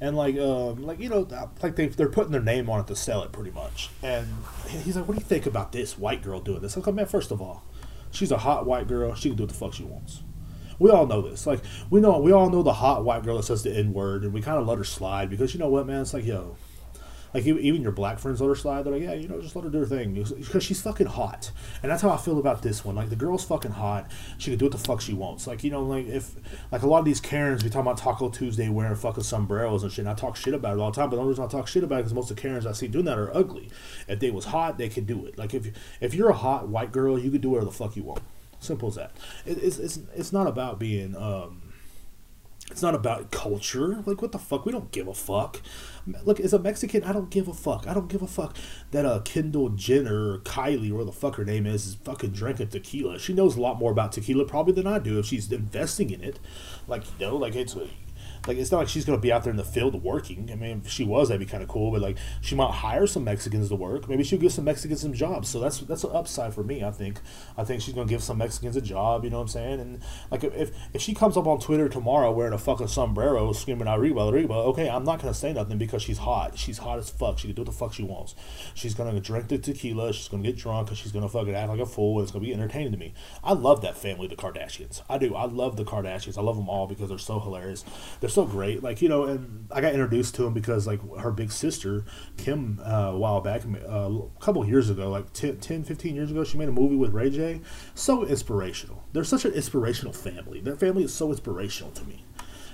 and 0.00 0.16
like 0.16 0.36
um, 0.38 0.82
like 0.82 1.00
you 1.00 1.08
know 1.08 1.26
like 1.62 1.76
they 1.76 1.86
they're 1.88 2.08
putting 2.08 2.32
their 2.32 2.42
name 2.42 2.68
on 2.68 2.80
it 2.80 2.86
to 2.88 2.96
sell 2.96 3.22
it 3.22 3.32
pretty 3.32 3.50
much. 3.50 3.90
And 4.02 4.26
he's 4.68 4.96
like, 4.96 5.08
"What 5.08 5.14
do 5.16 5.20
you 5.20 5.26
think 5.26 5.46
about 5.46 5.72
this 5.72 5.98
white 5.98 6.22
girl 6.22 6.40
doing 6.40 6.60
this?" 6.60 6.76
I'm 6.76 6.82
like, 6.82 6.94
"Man, 6.94 7.06
first 7.06 7.30
of 7.30 7.40
all, 7.40 7.64
she's 8.10 8.30
a 8.30 8.38
hot 8.38 8.66
white 8.66 8.88
girl. 8.88 9.14
She 9.14 9.30
can 9.30 9.36
do 9.36 9.44
what 9.44 9.50
the 9.50 9.58
fuck 9.58 9.74
she 9.74 9.84
wants." 9.84 10.22
We 10.78 10.90
all 10.90 11.06
know 11.06 11.22
this. 11.22 11.46
Like 11.46 11.60
we 11.88 12.00
know 12.00 12.18
we 12.18 12.32
all 12.32 12.50
know 12.50 12.62
the 12.62 12.74
hot 12.74 13.04
white 13.04 13.22
girl 13.22 13.36
that 13.36 13.44
says 13.44 13.62
the 13.62 13.74
N 13.74 13.92
word, 13.92 14.22
and 14.24 14.32
we 14.32 14.42
kind 14.42 14.58
of 14.58 14.66
let 14.66 14.78
her 14.78 14.84
slide 14.84 15.30
because 15.30 15.54
you 15.54 15.60
know 15.60 15.68
what, 15.68 15.86
man? 15.86 16.02
It's 16.02 16.12
like 16.12 16.26
yo, 16.26 16.56
like 17.34 17.46
even 17.46 17.82
your 17.82 17.92
black 17.92 18.18
friends 18.18 18.40
let 18.40 18.48
her 18.48 18.54
slide. 18.54 18.82
They're 18.82 18.92
like, 18.92 19.02
yeah, 19.02 19.14
you 19.14 19.28
know, 19.28 19.40
just 19.40 19.54
let 19.56 19.64
her 19.64 19.70
do 19.70 19.80
her 19.80 19.86
thing 19.86 20.14
because 20.14 20.64
she's 20.64 20.80
fucking 20.80 21.06
hot. 21.06 21.50
And 21.82 21.90
that's 21.90 22.02
how 22.02 22.10
I 22.10 22.16
feel 22.16 22.38
about 22.38 22.62
this 22.62 22.84
one. 22.84 22.94
Like 22.94 23.10
the 23.10 23.16
girl's 23.16 23.44
fucking 23.44 23.72
hot. 23.72 24.10
She 24.38 24.50
can 24.50 24.58
do 24.58 24.66
what 24.66 24.72
the 24.72 24.78
fuck 24.78 25.00
she 25.00 25.14
wants. 25.14 25.46
Like 25.46 25.64
you 25.64 25.70
know, 25.70 25.82
like 25.82 26.06
if 26.06 26.34
like 26.72 26.82
a 26.82 26.86
lot 26.86 27.00
of 27.00 27.04
these 27.04 27.20
Karens, 27.20 27.62
we 27.62 27.70
talk 27.70 27.82
about 27.82 27.98
Taco 27.98 28.28
Tuesday 28.28 28.68
wearing 28.68 28.94
fucking 28.94 29.24
sombreros 29.24 29.82
and 29.82 29.92
shit. 29.92 30.00
And 30.00 30.08
I 30.08 30.14
talk 30.14 30.36
shit 30.36 30.54
about 30.54 30.76
it 30.76 30.80
all 30.80 30.90
the 30.90 30.96
time. 30.96 31.10
But 31.10 31.16
the 31.16 31.22
only 31.22 31.30
reason 31.30 31.44
I 31.44 31.48
talk 31.48 31.68
shit 31.68 31.84
about 31.84 32.00
it 32.00 32.06
is 32.06 32.14
most 32.14 32.30
of 32.30 32.36
the 32.36 32.42
Karens 32.42 32.66
I 32.66 32.72
see 32.72 32.88
doing 32.88 33.04
that 33.06 33.18
are 33.18 33.34
ugly. 33.36 33.70
If 34.08 34.20
they 34.20 34.30
was 34.30 34.46
hot, 34.46 34.78
they 34.78 34.88
could 34.88 35.06
do 35.06 35.26
it. 35.26 35.38
Like 35.38 35.54
if 35.54 35.68
if 36.00 36.14
you're 36.14 36.30
a 36.30 36.34
hot 36.34 36.68
white 36.68 36.92
girl, 36.92 37.18
you 37.18 37.30
could 37.30 37.40
do 37.40 37.50
whatever 37.50 37.66
the 37.66 37.76
fuck 37.76 37.96
you 37.96 38.02
want. 38.02 38.22
Simple 38.60 38.88
as 38.88 38.94
that. 38.94 39.12
It, 39.44 39.58
it's 39.62 39.78
it's 39.78 39.98
it's 40.14 40.32
not 40.32 40.46
about 40.46 40.78
being 40.78 41.14
um 41.16 41.62
it's 42.70 42.82
not 42.82 42.94
about 42.94 43.30
culture. 43.30 44.02
Like, 44.04 44.20
what 44.20 44.32
the 44.32 44.38
fuck? 44.38 44.66
We 44.66 44.72
don't 44.72 44.90
give 44.90 45.08
a 45.08 45.14
fuck. 45.14 45.60
Look, 46.24 46.40
as 46.40 46.52
a 46.52 46.58
Mexican, 46.58 47.04
I 47.04 47.12
don't 47.12 47.30
give 47.30 47.48
a 47.48 47.54
fuck. 47.54 47.86
I 47.86 47.94
don't 47.94 48.08
give 48.08 48.22
a 48.22 48.26
fuck 48.26 48.56
that 48.90 49.06
uh, 49.06 49.20
Kendall 49.20 49.70
Jenner 49.70 50.32
or 50.32 50.38
Kylie, 50.40 50.92
or 50.92 51.04
the 51.04 51.12
fuck 51.12 51.36
her 51.36 51.44
name 51.44 51.66
is, 51.66 51.86
is 51.86 51.94
fucking 51.94 52.30
drinking 52.30 52.68
tequila. 52.68 53.18
She 53.18 53.32
knows 53.32 53.56
a 53.56 53.60
lot 53.60 53.78
more 53.78 53.92
about 53.92 54.12
tequila 54.12 54.44
probably 54.44 54.74
than 54.74 54.86
I 54.86 54.98
do 54.98 55.18
if 55.18 55.26
she's 55.26 55.50
investing 55.50 56.10
in 56.10 56.22
it. 56.22 56.38
Like, 56.88 57.04
you 57.18 57.26
know, 57.26 57.36
like 57.36 57.54
it's 57.54 57.76
like 58.46 58.58
it's 58.58 58.70
not 58.70 58.78
like 58.78 58.88
she's 58.88 59.04
gonna 59.04 59.18
be 59.18 59.32
out 59.32 59.44
there 59.44 59.50
in 59.50 59.56
the 59.56 59.64
field 59.64 60.02
working. 60.02 60.50
I 60.52 60.54
mean, 60.54 60.82
if 60.84 60.90
she 60.90 61.04
was, 61.04 61.28
that'd 61.28 61.40
be 61.40 61.50
kind 61.50 61.62
of 61.62 61.68
cool. 61.68 61.90
But 61.90 62.00
like, 62.00 62.16
she 62.40 62.54
might 62.54 62.72
hire 62.72 63.06
some 63.06 63.24
Mexicans 63.24 63.68
to 63.68 63.74
work. 63.74 64.08
Maybe 64.08 64.24
she'll 64.24 64.38
give 64.38 64.52
some 64.52 64.64
Mexicans 64.64 65.00
some 65.00 65.12
jobs. 65.12 65.48
So 65.48 65.60
that's 65.60 65.80
that's 65.80 66.04
an 66.04 66.10
upside 66.12 66.54
for 66.54 66.62
me. 66.62 66.84
I 66.84 66.90
think. 66.90 67.20
I 67.56 67.64
think 67.64 67.82
she's 67.82 67.94
gonna 67.94 68.08
give 68.08 68.22
some 68.22 68.38
Mexicans 68.38 68.76
a 68.76 68.80
job. 68.80 69.24
You 69.24 69.30
know 69.30 69.38
what 69.38 69.42
I'm 69.42 69.48
saying? 69.48 69.80
And 69.80 70.00
like, 70.30 70.44
if 70.44 70.72
if 70.92 71.02
she 71.02 71.14
comes 71.14 71.36
up 71.36 71.46
on 71.46 71.58
Twitter 71.60 71.88
tomorrow 71.88 72.30
wearing 72.30 72.52
a 72.52 72.58
fucking 72.58 72.88
sombrero, 72.88 73.52
screaming 73.52 73.88
"Arriba, 73.88 74.28
Arriba," 74.28 74.54
okay, 74.54 74.88
I'm 74.88 75.04
not 75.04 75.20
gonna 75.20 75.34
say 75.34 75.52
nothing 75.52 75.78
because 75.78 76.02
she's 76.02 76.18
hot. 76.18 76.58
She's 76.58 76.78
hot 76.78 76.98
as 76.98 77.10
fuck. 77.10 77.38
She 77.38 77.48
can 77.48 77.56
do 77.56 77.62
what 77.62 77.66
the 77.66 77.72
fuck 77.72 77.92
she 77.92 78.02
wants. 78.02 78.34
She's 78.74 78.94
gonna 78.94 79.18
drink 79.20 79.48
the 79.48 79.58
tequila. 79.58 80.12
She's 80.12 80.28
gonna 80.28 80.42
get 80.42 80.56
drunk 80.56 80.86
because 80.86 80.98
she's 80.98 81.12
gonna 81.12 81.28
fucking 81.28 81.54
act 81.54 81.68
like 81.68 81.80
a 81.80 81.86
fool. 81.86 82.18
And 82.18 82.24
it's 82.24 82.32
gonna 82.32 82.44
be 82.44 82.52
entertaining 82.52 82.92
to 82.92 82.98
me. 82.98 83.14
I 83.42 83.52
love 83.52 83.82
that 83.82 83.96
family, 83.96 84.26
the 84.26 84.36
Kardashians. 84.36 85.02
I 85.08 85.18
do. 85.18 85.34
I 85.34 85.46
love 85.46 85.76
the 85.76 85.84
Kardashians. 85.84 86.38
I 86.38 86.42
love 86.42 86.56
them 86.56 86.68
all 86.68 86.86
because 86.86 87.08
they're 87.08 87.18
so 87.18 87.40
hilarious. 87.40 87.84
They're 88.20 88.30
so 88.36 88.44
great. 88.44 88.82
Like 88.82 89.00
you 89.00 89.08
know 89.08 89.24
and 89.24 89.66
I 89.72 89.80
got 89.80 89.92
introduced 89.92 90.34
to 90.36 90.46
him 90.46 90.52
because 90.52 90.86
like 90.86 91.00
her 91.18 91.32
big 91.32 91.50
sister 91.50 92.04
Kim 92.36 92.78
uh, 92.84 93.12
a 93.14 93.18
while 93.18 93.40
back, 93.40 93.62
uh, 93.64 94.10
a 94.10 94.40
couple 94.40 94.64
years 94.66 94.90
ago, 94.90 95.10
like 95.10 95.32
10, 95.32 95.56
10, 95.56 95.84
15 95.84 96.14
years 96.14 96.30
ago, 96.30 96.44
she 96.44 96.58
made 96.58 96.68
a 96.68 96.72
movie 96.72 96.96
with 96.96 97.12
Ray 97.12 97.30
J. 97.30 97.62
So 97.94 98.24
inspirational. 98.24 99.02
They're 99.12 99.24
such 99.24 99.46
an 99.46 99.52
inspirational 99.52 100.12
family. 100.12 100.60
Their 100.60 100.76
family 100.76 101.04
is 101.04 101.14
so 101.14 101.30
inspirational 101.30 101.92
to 101.92 102.04
me. 102.04 102.24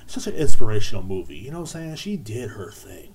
such 0.07 0.27
an 0.27 0.35
inspirational 0.35 1.05
movie. 1.05 1.39
You 1.39 1.53
know 1.53 1.61
what 1.61 1.75
I'm 1.75 1.81
saying? 1.81 1.95
She 1.97 2.17
did 2.17 2.51
her 2.51 2.73
thing. 2.73 3.15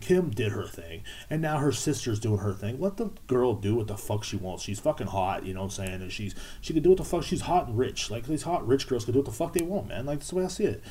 Kim 0.00 0.30
did 0.30 0.52
her 0.52 0.66
thing, 0.66 1.02
and 1.28 1.42
now 1.42 1.58
her 1.58 1.72
sister's 1.72 2.18
doing 2.18 2.38
her 2.38 2.54
thing. 2.54 2.80
Let 2.80 2.96
the 2.96 3.10
girl 3.26 3.54
do 3.54 3.76
what 3.76 3.86
the 3.86 3.96
fuck 3.96 4.24
she 4.24 4.36
wants. 4.36 4.64
She's 4.64 4.80
fucking 4.80 5.08
hot, 5.08 5.44
you 5.44 5.52
know 5.52 5.60
what 5.60 5.78
I'm 5.78 5.86
saying? 5.86 6.02
And 6.02 6.10
she's 6.10 6.34
she 6.60 6.72
can 6.72 6.82
do 6.82 6.88
what 6.88 6.98
the 6.98 7.04
fuck. 7.04 7.22
She's 7.22 7.42
hot 7.42 7.68
and 7.68 7.78
rich. 7.78 8.10
Like 8.10 8.26
these 8.26 8.42
hot 8.42 8.66
rich 8.66 8.88
girls 8.88 9.04
can 9.04 9.12
do 9.12 9.20
what 9.20 9.26
the 9.26 9.32
fuck 9.32 9.52
they 9.52 9.62
want, 9.62 9.88
man. 9.88 10.06
Like 10.06 10.20
that's 10.20 10.30
the 10.30 10.36
way 10.36 10.44
I 10.44 10.48
see 10.48 10.64
it. 10.64 10.82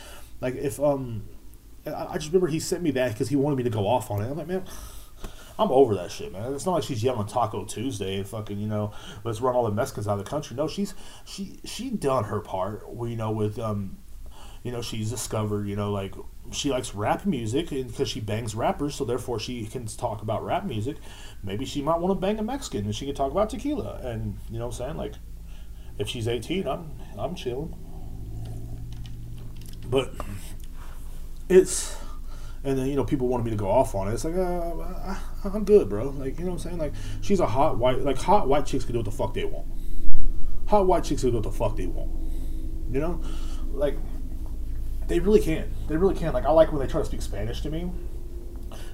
Like 0.42 0.56
if 0.56 0.80
um, 0.80 1.24
I, 1.86 2.18
just 2.18 2.28
remember 2.28 2.48
he 2.48 2.60
sent 2.60 2.84
me 2.84 2.92
that 2.92 3.14
because 3.14 3.30
he 3.30 3.36
wanted 3.36 3.56
me 3.56 3.64
to 3.64 3.70
go 3.70 3.88
off 3.88 4.12
on 4.12 4.22
it. 4.22 4.30
I'm 4.30 4.38
like, 4.38 4.48
man. 4.48 4.66
I'm 5.58 5.72
over 5.72 5.94
that 5.96 6.10
shit, 6.10 6.32
man. 6.32 6.54
It's 6.54 6.66
not 6.66 6.76
like 6.76 6.84
she's 6.86 7.04
yelling 7.04 7.28
Taco 7.28 7.66
Tuesday 7.66 8.16
and 8.20 8.26
fucking, 8.26 8.58
you 8.58 8.68
know, 8.68 8.94
let's 9.26 9.42
run 9.42 9.58
all 9.58 9.66
the 9.66 9.72
Mexicans 9.72 10.08
out 10.08 10.18
of 10.18 10.24
the 10.24 10.30
country. 10.30 10.56
No, 10.56 10.70
she's 10.70 10.94
she 11.26 11.60
she 11.66 11.90
done 11.90 12.24
her 12.24 12.40
part. 12.40 12.86
You 12.90 13.18
know, 13.18 13.32
with 13.32 13.60
um, 13.60 13.98
you 14.64 14.72
know, 14.72 14.82
she's 14.82 15.10
discovered, 15.10 15.68
you 15.68 15.76
know, 15.76 15.92
like 15.92 16.16
she 16.52 16.70
likes 16.70 16.96
rap 16.96 17.26
music 17.26 17.70
because 17.70 18.08
she 18.08 18.20
bangs 18.20 18.56
rappers, 18.56 18.96
so 18.96 19.06
therefore 19.06 19.40
she 19.40 19.66
can 19.66 19.86
talk 19.86 20.22
about 20.22 20.44
rap 20.44 20.66
music. 20.66 20.98
Maybe 21.44 21.66
she 21.66 21.82
might 21.82 22.00
want 22.00 22.16
to 22.16 22.20
bang 22.20 22.40
a 22.40 22.44
Mexican 22.44 22.86
and 22.86 22.96
she 22.96 23.06
can 23.06 23.16
talk 23.16 23.32
about 23.32 23.50
tequila. 23.50 24.00
And 24.02 24.38
you 24.50 24.60
know 24.60 24.68
what 24.68 24.76
I'm 24.76 24.78
saying? 24.78 24.98
Like, 24.98 25.16
if 25.98 26.08
she's 26.08 26.28
18, 26.28 26.68
I'm 26.68 26.92
I'm 27.18 27.36
chilling. 27.36 27.76
But 29.90 30.14
it's 31.50 31.98
and 32.64 32.78
then 32.78 32.88
you 32.88 32.96
know 32.96 33.04
people 33.04 33.28
wanted 33.28 33.46
me 33.46 33.52
to 33.52 33.58
go 33.58 33.70
off 33.70 33.96
on 33.96 34.08
it. 34.08 34.14
It's 34.14 34.26
like 34.26 34.36
uh, 34.36 35.16
I'm 35.46 35.64
good, 35.64 35.90
bro. 35.90 36.10
Like 36.10 36.38
you 36.38 36.46
know 36.46 36.52
what 36.52 36.58
I'm 36.58 36.60
saying? 36.60 36.78
Like 36.78 36.94
she's 37.22 37.40
a 37.40 37.48
hot 37.48 37.78
white 37.78 38.00
like 38.02 38.18
hot 38.18 38.48
white 38.48 38.66
chicks 38.66 38.86
can 38.86 38.94
do 38.94 39.00
what 39.00 39.06
the 39.06 39.12
fuck 39.12 39.34
they 39.34 39.46
want. 39.46 39.68
Hot 40.68 40.86
white 40.86 41.04
chicks 41.04 41.22
can 41.22 41.32
do 41.32 41.38
what 41.38 41.44
the 41.44 41.52
fuck 41.52 41.76
they 41.76 41.88
want. 41.88 42.12
You 42.92 43.00
know, 43.00 43.22
like 43.72 43.98
they 45.08 45.20
really 45.20 45.42
can. 45.42 45.74
They 45.88 45.98
really 45.98 46.16
can. 46.16 46.34
Like 46.34 46.46
I 46.46 46.52
like 46.52 46.72
when 46.72 46.80
they 46.80 46.88
try 46.88 47.02
to 47.02 47.06
speak 47.06 47.22
Spanish 47.22 47.62
to 47.62 47.70
me. 47.70 47.92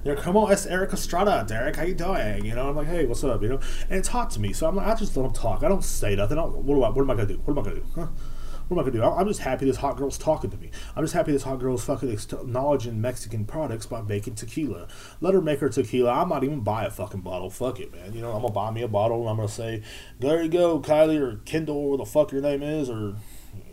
They're 0.04 0.16
como 0.16 0.46
es 0.46 0.64
Erik 0.66 0.92
Estrada, 0.92 1.44
Derek. 1.46 1.76
How 1.76 1.82
you 1.82 1.94
doing? 1.94 2.46
You 2.46 2.54
know, 2.54 2.68
I'm 2.68 2.76
like, 2.76 2.86
hey, 2.86 3.04
what's 3.04 3.22
up? 3.24 3.42
You 3.42 3.50
know, 3.50 3.60
and 3.90 3.98
it's 3.98 4.08
hot 4.08 4.30
to 4.30 4.40
me, 4.40 4.54
so 4.54 4.66
I'm 4.66 4.76
like, 4.76 4.86
I 4.86 4.94
just 4.94 5.14
let 5.16 5.24
them 5.24 5.34
talk. 5.34 5.62
I 5.62 5.68
don't 5.68 5.84
say 5.84 6.16
nothing. 6.16 6.38
what, 6.38 6.64
do 6.66 6.82
I, 6.82 6.88
what 6.88 7.02
am 7.02 7.10
I 7.10 7.14
gonna 7.14 7.26
do? 7.26 7.40
What 7.44 7.52
am 7.52 7.58
I 7.58 7.62
gonna 7.62 7.80
do? 7.80 7.86
Huh? 7.94 8.06
What 8.68 8.76
am 8.76 8.80
I 8.80 8.90
gonna 8.90 9.02
do? 9.02 9.04
I'm 9.04 9.28
just 9.28 9.40
happy 9.40 9.64
this 9.64 9.76
hot 9.76 9.96
girl's 9.96 10.18
talking 10.18 10.50
to 10.50 10.56
me. 10.56 10.70
I'm 10.96 11.04
just 11.04 11.14
happy 11.14 11.30
this 11.30 11.44
hot 11.44 11.60
girl's 11.60 11.84
fucking 11.84 12.10
acknowledging 12.10 13.00
Mexican 13.00 13.44
products 13.44 13.86
by 13.86 14.02
making 14.02 14.34
tequila. 14.34 14.88
Let 15.20 15.34
her 15.34 15.40
make 15.40 15.60
her 15.60 15.68
tequila. 15.68 16.10
I 16.10 16.24
might 16.24 16.42
even 16.42 16.60
buy 16.60 16.84
a 16.84 16.90
fucking 16.90 17.20
bottle. 17.20 17.48
Fuck 17.48 17.78
it, 17.78 17.94
man. 17.94 18.12
You 18.12 18.22
know, 18.22 18.32
I'm 18.32 18.42
gonna 18.42 18.52
buy 18.52 18.72
me 18.72 18.82
a 18.82 18.88
bottle 18.88 19.20
and 19.20 19.30
I'm 19.30 19.36
gonna 19.36 19.48
say, 19.48 19.82
there 20.18 20.42
you 20.42 20.48
go, 20.48 20.80
Kylie 20.80 21.20
or 21.20 21.36
Kendall, 21.44 21.76
or 21.76 21.98
the 21.98 22.04
fuck 22.04 22.32
your 22.32 22.42
name 22.42 22.62
is, 22.62 22.90
or 22.90 23.14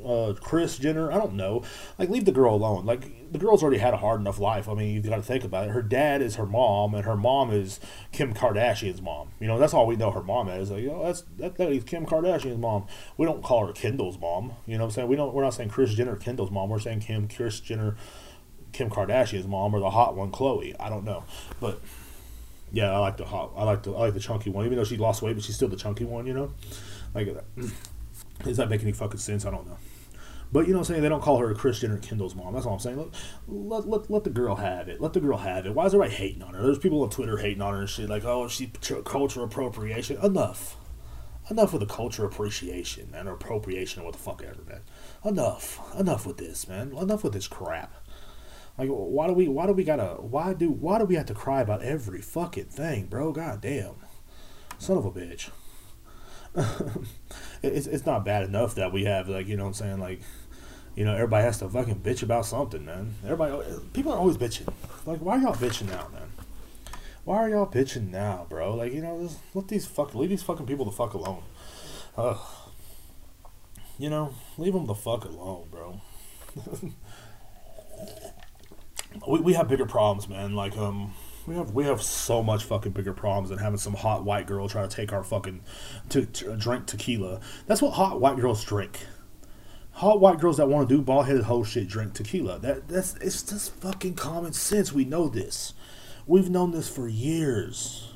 uh, 0.05 0.33
Kris 0.39 0.77
Jenner. 0.77 1.11
I 1.11 1.15
don't 1.15 1.33
know. 1.33 1.63
Like, 1.97 2.09
leave 2.09 2.25
the 2.25 2.31
girl 2.31 2.53
alone. 2.53 2.85
Like, 2.85 3.22
the 3.33 3.39
girl's 3.39 3.63
already 3.63 3.79
had 3.79 3.95
a 3.95 3.97
hard 3.97 4.21
enough 4.21 4.37
life. 4.37 4.69
I 4.69 4.75
mean, 4.75 4.93
you've 4.93 5.03
got 5.05 5.15
to 5.15 5.23
think 5.23 5.43
about 5.43 5.67
it. 5.67 5.71
Her 5.71 5.81
dad 5.81 6.21
is 6.21 6.35
her 6.35 6.45
mom, 6.45 6.93
and 6.93 7.03
her 7.03 7.17
mom 7.17 7.51
is 7.51 7.79
Kim 8.11 8.31
Kardashian's 8.31 9.01
mom. 9.01 9.29
You 9.39 9.47
know, 9.47 9.57
that's 9.57 9.73
all 9.73 9.87
we 9.87 9.95
know 9.95 10.11
her 10.11 10.21
mom 10.21 10.49
is. 10.49 10.69
Like, 10.69 10.83
you 10.83 10.89
know, 10.89 11.03
that's 11.03 11.23
that, 11.37 11.55
Kim 11.57 12.05
Kardashian's 12.05 12.59
mom. 12.59 12.85
We 13.17 13.25
don't 13.25 13.43
call 13.43 13.65
her 13.65 13.73
Kendall's 13.73 14.19
mom. 14.19 14.53
You 14.67 14.77
know 14.77 14.83
what 14.83 14.89
I'm 14.89 14.91
saying? 14.91 15.07
We 15.07 15.15
don't. 15.15 15.33
We're 15.33 15.41
not 15.41 15.55
saying 15.55 15.69
Kris 15.69 15.95
Jenner 15.95 16.15
Kendall's 16.15 16.51
mom. 16.51 16.69
We're 16.69 16.77
saying 16.77 16.99
Kim 16.99 17.27
Kris 17.27 17.59
Jenner, 17.59 17.97
Kim 18.71 18.91
Kardashian's 18.91 19.47
mom, 19.47 19.73
or 19.73 19.79
the 19.79 19.89
hot 19.89 20.15
one, 20.15 20.31
Khloe. 20.31 20.75
I 20.79 20.89
don't 20.89 21.03
know, 21.03 21.23
but 21.59 21.81
yeah, 22.71 22.91
I 22.91 22.99
like 22.99 23.17
the 23.17 23.25
hot. 23.25 23.51
I 23.55 23.63
like 23.63 23.81
the 23.81 23.93
I 23.93 24.01
like 24.01 24.13
the 24.13 24.19
chunky 24.19 24.51
one. 24.51 24.65
Even 24.65 24.77
though 24.77 24.83
she 24.83 24.97
lost 24.97 25.23
weight, 25.23 25.33
but 25.33 25.43
she's 25.43 25.55
still 25.55 25.69
the 25.69 25.75
chunky 25.75 26.05
one. 26.05 26.27
You 26.27 26.35
know, 26.35 26.53
like 27.15 27.35
does 28.43 28.57
that 28.57 28.69
make 28.69 28.83
any 28.83 28.91
fucking 28.91 29.19
sense? 29.19 29.43
I 29.43 29.49
don't 29.49 29.65
know. 29.65 29.77
But 30.53 30.67
you 30.67 30.73
know 30.73 30.79
what 30.79 30.89
I'm 30.89 30.93
saying? 30.93 31.01
They 31.01 31.09
don't 31.09 31.23
call 31.23 31.39
her 31.39 31.49
a 31.49 31.55
Christian 31.55 31.91
or 31.91 31.97
Kendall's 31.97 32.35
mom. 32.35 32.53
That's 32.53 32.67
all 32.67 32.73
I'm 32.73 32.79
saying. 32.79 32.97
Let, 32.97 33.09
let, 33.47 33.87
let, 33.87 34.11
let, 34.11 34.23
the 34.23 34.29
girl 34.29 34.55
have 34.55 34.87
it. 34.87 35.01
Let 35.01 35.13
the 35.13 35.19
girl 35.19 35.39
have 35.39 35.65
it. 35.65 35.73
Why 35.73 35.87
is 35.87 35.95
everybody 35.95 36.15
hating 36.15 36.43
on 36.43 36.53
her? 36.53 36.61
There's 36.61 36.77
people 36.77 37.01
on 37.01 37.09
Twitter 37.09 37.37
hating 37.37 37.63
on 37.63 37.73
her 37.73 37.79
and 37.79 37.89
shit. 37.89 38.07
Like, 38.07 38.23
oh, 38.23 38.47
she 38.47 38.71
culture 39.03 39.41
appropriation. 39.41 40.23
Enough. 40.23 40.77
Enough 41.49 41.73
with 41.73 41.79
the 41.79 41.87
culture 41.87 42.23
appreciation 42.23 43.09
and 43.15 43.27
appropriation 43.27 44.03
or 44.03 44.05
what 44.05 44.13
the 44.13 44.19
fuck 44.19 44.43
ever, 44.43 44.61
man. 44.63 44.81
Enough. 45.25 45.79
Enough 45.99 46.27
with 46.27 46.37
this, 46.37 46.67
man. 46.67 46.95
Enough 46.95 47.23
with 47.23 47.33
this 47.33 47.47
crap. 47.47 47.95
Like, 48.77 48.89
why 48.89 49.25
do 49.25 49.33
we? 49.33 49.47
Why 49.47 49.65
do 49.65 49.73
we 49.73 49.83
gotta? 49.83 50.21
Why 50.21 50.53
do? 50.53 50.69
Why 50.69 50.99
do 50.99 51.05
we 51.05 51.15
have 51.15 51.27
to 51.27 51.33
cry 51.33 51.61
about 51.61 51.81
every 51.81 52.21
fucking 52.21 52.65
thing, 52.65 53.05
bro? 53.05 53.31
God 53.31 53.61
damn, 53.61 53.95
son 54.77 54.97
of 54.97 55.05
a 55.05 55.11
bitch. 55.11 55.49
it's 57.63 57.87
it's 57.87 58.05
not 58.05 58.23
bad 58.23 58.43
enough 58.43 58.75
that 58.75 58.91
we 58.91 59.05
have 59.05 59.27
like 59.27 59.47
you 59.47 59.57
know 59.57 59.63
what 59.63 59.69
I'm 59.69 59.73
saying 59.73 59.99
like 59.99 60.21
you 60.95 61.05
know, 61.05 61.13
everybody 61.13 61.43
has 61.43 61.57
to 61.59 61.69
fucking 61.69 61.99
bitch 62.01 62.21
about 62.21 62.45
something, 62.45 62.85
man. 62.85 63.15
Everybody, 63.23 63.63
people 63.93 64.11
are 64.11 64.17
always 64.17 64.37
bitching. 64.37 64.71
Like, 65.05 65.19
why 65.19 65.37
are 65.37 65.41
y'all 65.41 65.55
bitching 65.55 65.89
now, 65.89 66.07
man? 66.13 66.31
Why 67.25 67.37
are 67.37 67.49
y'all 67.49 67.67
bitching 67.67 68.11
now, 68.11 68.45
bro? 68.49 68.75
Like, 68.75 68.93
you 68.93 69.01
know, 69.01 69.23
just 69.23 69.39
let 69.53 69.69
these 69.69 69.85
fuck, 69.85 70.13
leave 70.13 70.29
these 70.29 70.43
fucking 70.43 70.67
people 70.67 70.85
the 70.85 70.91
fuck 70.91 71.13
alone. 71.13 71.43
Ugh. 72.17 72.37
You 73.97 74.09
know, 74.09 74.33
leave 74.57 74.73
them 74.73 74.85
the 74.85 74.93
fuck 74.93 75.25
alone, 75.25 75.67
bro. 75.71 76.01
we, 79.27 79.39
we 79.39 79.53
have 79.53 79.67
bigger 79.67 79.85
problems, 79.85 80.27
man. 80.27 80.53
Like, 80.55 80.77
um, 80.77 81.13
we 81.47 81.55
have 81.55 81.71
we 81.71 81.85
have 81.85 82.01
so 82.01 82.41
much 82.43 82.63
fucking 82.63 82.91
bigger 82.91 83.13
problems 83.13 83.49
than 83.49 83.57
having 83.57 83.77
some 83.77 83.93
hot 83.93 84.23
white 84.23 84.47
girl 84.47 84.69
try 84.69 84.81
to 84.83 84.87
take 84.87 85.11
our 85.11 85.23
fucking 85.23 85.61
to, 86.09 86.25
to 86.25 86.55
drink 86.55 86.85
tequila. 86.85 87.41
That's 87.67 87.81
what 87.81 87.91
hot 87.91 88.21
white 88.21 88.37
girls 88.37 88.63
drink 88.63 88.99
hot 89.93 90.19
white 90.19 90.39
girls 90.39 90.57
that 90.57 90.67
want 90.67 90.89
to 90.89 90.95
do 90.95 91.01
bald 91.01 91.27
headed 91.27 91.43
whole 91.43 91.63
shit 91.63 91.87
drink 91.87 92.13
tequila. 92.13 92.59
That 92.59 92.87
that's 92.87 93.15
it's 93.15 93.43
just 93.43 93.73
fucking 93.75 94.15
common 94.15 94.53
sense. 94.53 94.91
We 94.91 95.05
know 95.05 95.27
this. 95.27 95.73
We've 96.25 96.49
known 96.49 96.71
this 96.71 96.89
for 96.89 97.07
years. 97.07 98.09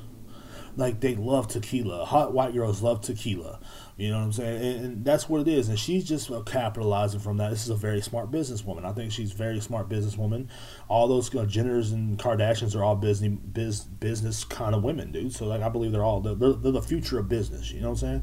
Like 0.76 1.00
they 1.00 1.16
love 1.16 1.48
tequila. 1.48 2.04
Hot 2.04 2.32
white 2.32 2.54
girls 2.54 2.82
love 2.82 3.00
tequila. 3.00 3.58
You 3.96 4.10
know 4.12 4.18
what 4.18 4.24
I'm 4.26 4.32
saying? 4.32 4.64
And, 4.64 4.84
and 4.84 5.04
that's 5.04 5.28
what 5.28 5.40
it 5.40 5.48
is. 5.48 5.68
And 5.68 5.76
she's 5.76 6.04
just 6.04 6.30
capitalizing 6.46 7.18
from 7.18 7.38
that. 7.38 7.50
This 7.50 7.64
is 7.64 7.70
a 7.70 7.74
very 7.74 8.00
smart 8.00 8.30
businesswoman. 8.30 8.84
I 8.84 8.92
think 8.92 9.10
she's 9.10 9.32
very 9.32 9.58
smart 9.58 9.88
businesswoman. 9.88 10.46
All 10.86 11.08
those 11.08 11.34
uh, 11.34 11.44
Jenners 11.46 11.92
and 11.92 12.16
Kardashians 12.16 12.76
are 12.76 12.84
all 12.84 12.94
business 12.94 13.36
biz, 13.52 13.80
business 13.80 14.44
kind 14.44 14.76
of 14.76 14.84
women, 14.84 15.10
dude. 15.10 15.34
So 15.34 15.46
like 15.46 15.62
I 15.62 15.68
believe 15.68 15.90
they're 15.90 16.04
all 16.04 16.20
they're, 16.20 16.36
they're 16.36 16.72
the 16.72 16.80
future 16.80 17.18
of 17.18 17.28
business. 17.28 17.72
You 17.72 17.80
know 17.80 17.90
what 17.90 18.02
I'm 18.02 18.22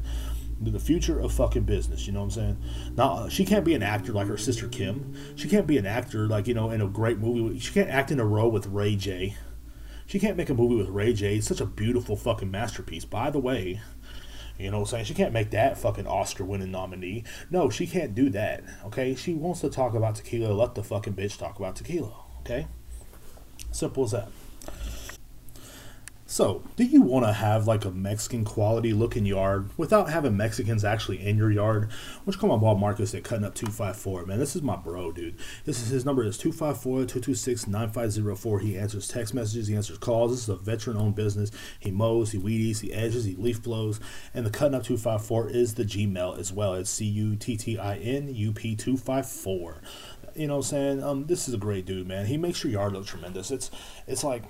The 0.60 0.78
future 0.80 1.20
of 1.20 1.32
fucking 1.32 1.64
business. 1.64 2.06
You 2.06 2.12
know 2.12 2.20
what 2.20 2.26
I'm 2.26 2.30
saying? 2.30 2.62
Now 2.96 3.12
uh, 3.12 3.28
she 3.28 3.44
can't 3.44 3.64
be 3.64 3.74
an 3.74 3.82
actor 3.82 4.12
like 4.12 4.26
her 4.26 4.36
sister 4.36 4.68
Kim. 4.68 5.14
She 5.36 5.48
can't 5.48 5.66
be 5.66 5.78
an 5.78 5.86
actor 5.86 6.26
like 6.26 6.46
you 6.46 6.54
know 6.54 6.70
in 6.70 6.80
a 6.80 6.88
great 6.88 7.18
movie. 7.18 7.58
She 7.58 7.72
can't 7.72 7.90
act 7.90 8.10
in 8.10 8.20
a 8.20 8.26
row 8.26 8.48
with 8.48 8.66
Ray 8.66 8.96
J. 8.96 9.36
She 10.06 10.18
can't 10.18 10.36
make 10.36 10.50
a 10.50 10.54
movie 10.54 10.76
with 10.76 10.88
Ray 10.88 11.12
J. 11.12 11.36
It's 11.36 11.48
such 11.48 11.60
a 11.60 11.66
beautiful 11.66 12.16
fucking 12.16 12.50
masterpiece. 12.50 13.04
By 13.04 13.30
the 13.30 13.40
way, 13.40 13.80
you 14.58 14.70
know 14.70 14.78
what 14.78 14.88
I'm 14.88 14.90
saying? 14.90 15.04
She 15.06 15.14
can't 15.14 15.32
make 15.32 15.50
that 15.50 15.76
fucking 15.76 16.06
Oscar 16.06 16.44
winning 16.44 16.70
nominee. 16.70 17.24
No, 17.50 17.68
she 17.68 17.86
can't 17.86 18.14
do 18.14 18.30
that. 18.30 18.62
Okay? 18.86 19.14
She 19.14 19.34
wants 19.34 19.60
to 19.60 19.68
talk 19.68 19.94
about 19.94 20.14
tequila. 20.14 20.52
Let 20.52 20.74
the 20.74 20.84
fucking 20.84 21.14
bitch 21.14 21.36
talk 21.38 21.58
about 21.58 21.76
tequila. 21.76 22.14
Okay? 22.40 22.66
Simple 23.72 24.04
as 24.04 24.12
that. 24.12 24.28
So, 26.28 26.64
do 26.74 26.82
you 26.82 27.02
want 27.02 27.24
to 27.24 27.32
have 27.32 27.68
like 27.68 27.84
a 27.84 27.92
Mexican 27.92 28.44
quality 28.44 28.92
looking 28.92 29.26
yard 29.26 29.70
without 29.76 30.10
having 30.10 30.36
Mexicans 30.36 30.84
actually 30.84 31.24
in 31.24 31.38
your 31.38 31.52
yard? 31.52 31.88
Which 32.24 32.36
call 32.36 32.48
my 32.48 32.56
boy 32.56 32.74
Marcus 32.74 33.14
at 33.14 33.22
Cutting 33.22 33.44
Up 33.44 33.54
254. 33.54 34.26
Man, 34.26 34.40
this 34.40 34.56
is 34.56 34.62
my 34.62 34.74
bro, 34.74 35.12
dude. 35.12 35.36
This 35.64 35.80
is 35.80 35.90
his 35.90 36.04
number 36.04 36.24
is 36.24 36.36
254-226-9504. 36.38 38.60
He 38.60 38.76
answers 38.76 39.06
text 39.06 39.34
messages, 39.34 39.68
he 39.68 39.76
answers 39.76 39.98
calls. 39.98 40.32
This 40.32 40.42
is 40.42 40.48
a 40.48 40.56
veteran 40.56 40.96
owned 40.96 41.14
business. 41.14 41.52
He 41.78 41.92
mows, 41.92 42.32
he 42.32 42.38
weed 42.38 42.60
eats, 42.60 42.80
he 42.80 42.92
edges, 42.92 43.24
he 43.24 43.36
leaf 43.36 43.62
blows. 43.62 44.00
And 44.34 44.44
the 44.44 44.50
Cutting 44.50 44.74
Up 44.74 44.82
254 44.82 45.50
is 45.50 45.74
the 45.74 45.84
Gmail 45.84 46.40
as 46.40 46.52
well. 46.52 46.74
It's 46.74 46.90
C-U-T-T-I-N-U-P 46.90 48.74
254. 48.74 49.82
You 50.34 50.48
know 50.48 50.54
what 50.54 50.58
I'm 50.58 50.64
saying? 50.64 51.04
Um, 51.04 51.26
this 51.26 51.46
is 51.46 51.54
a 51.54 51.58
great 51.58 51.86
dude, 51.86 52.08
man. 52.08 52.26
He 52.26 52.36
makes 52.36 52.64
your 52.64 52.72
yard 52.72 52.94
look 52.94 53.06
tremendous. 53.06 53.52
It's 53.52 53.70
it's 54.08 54.24
like 54.24 54.42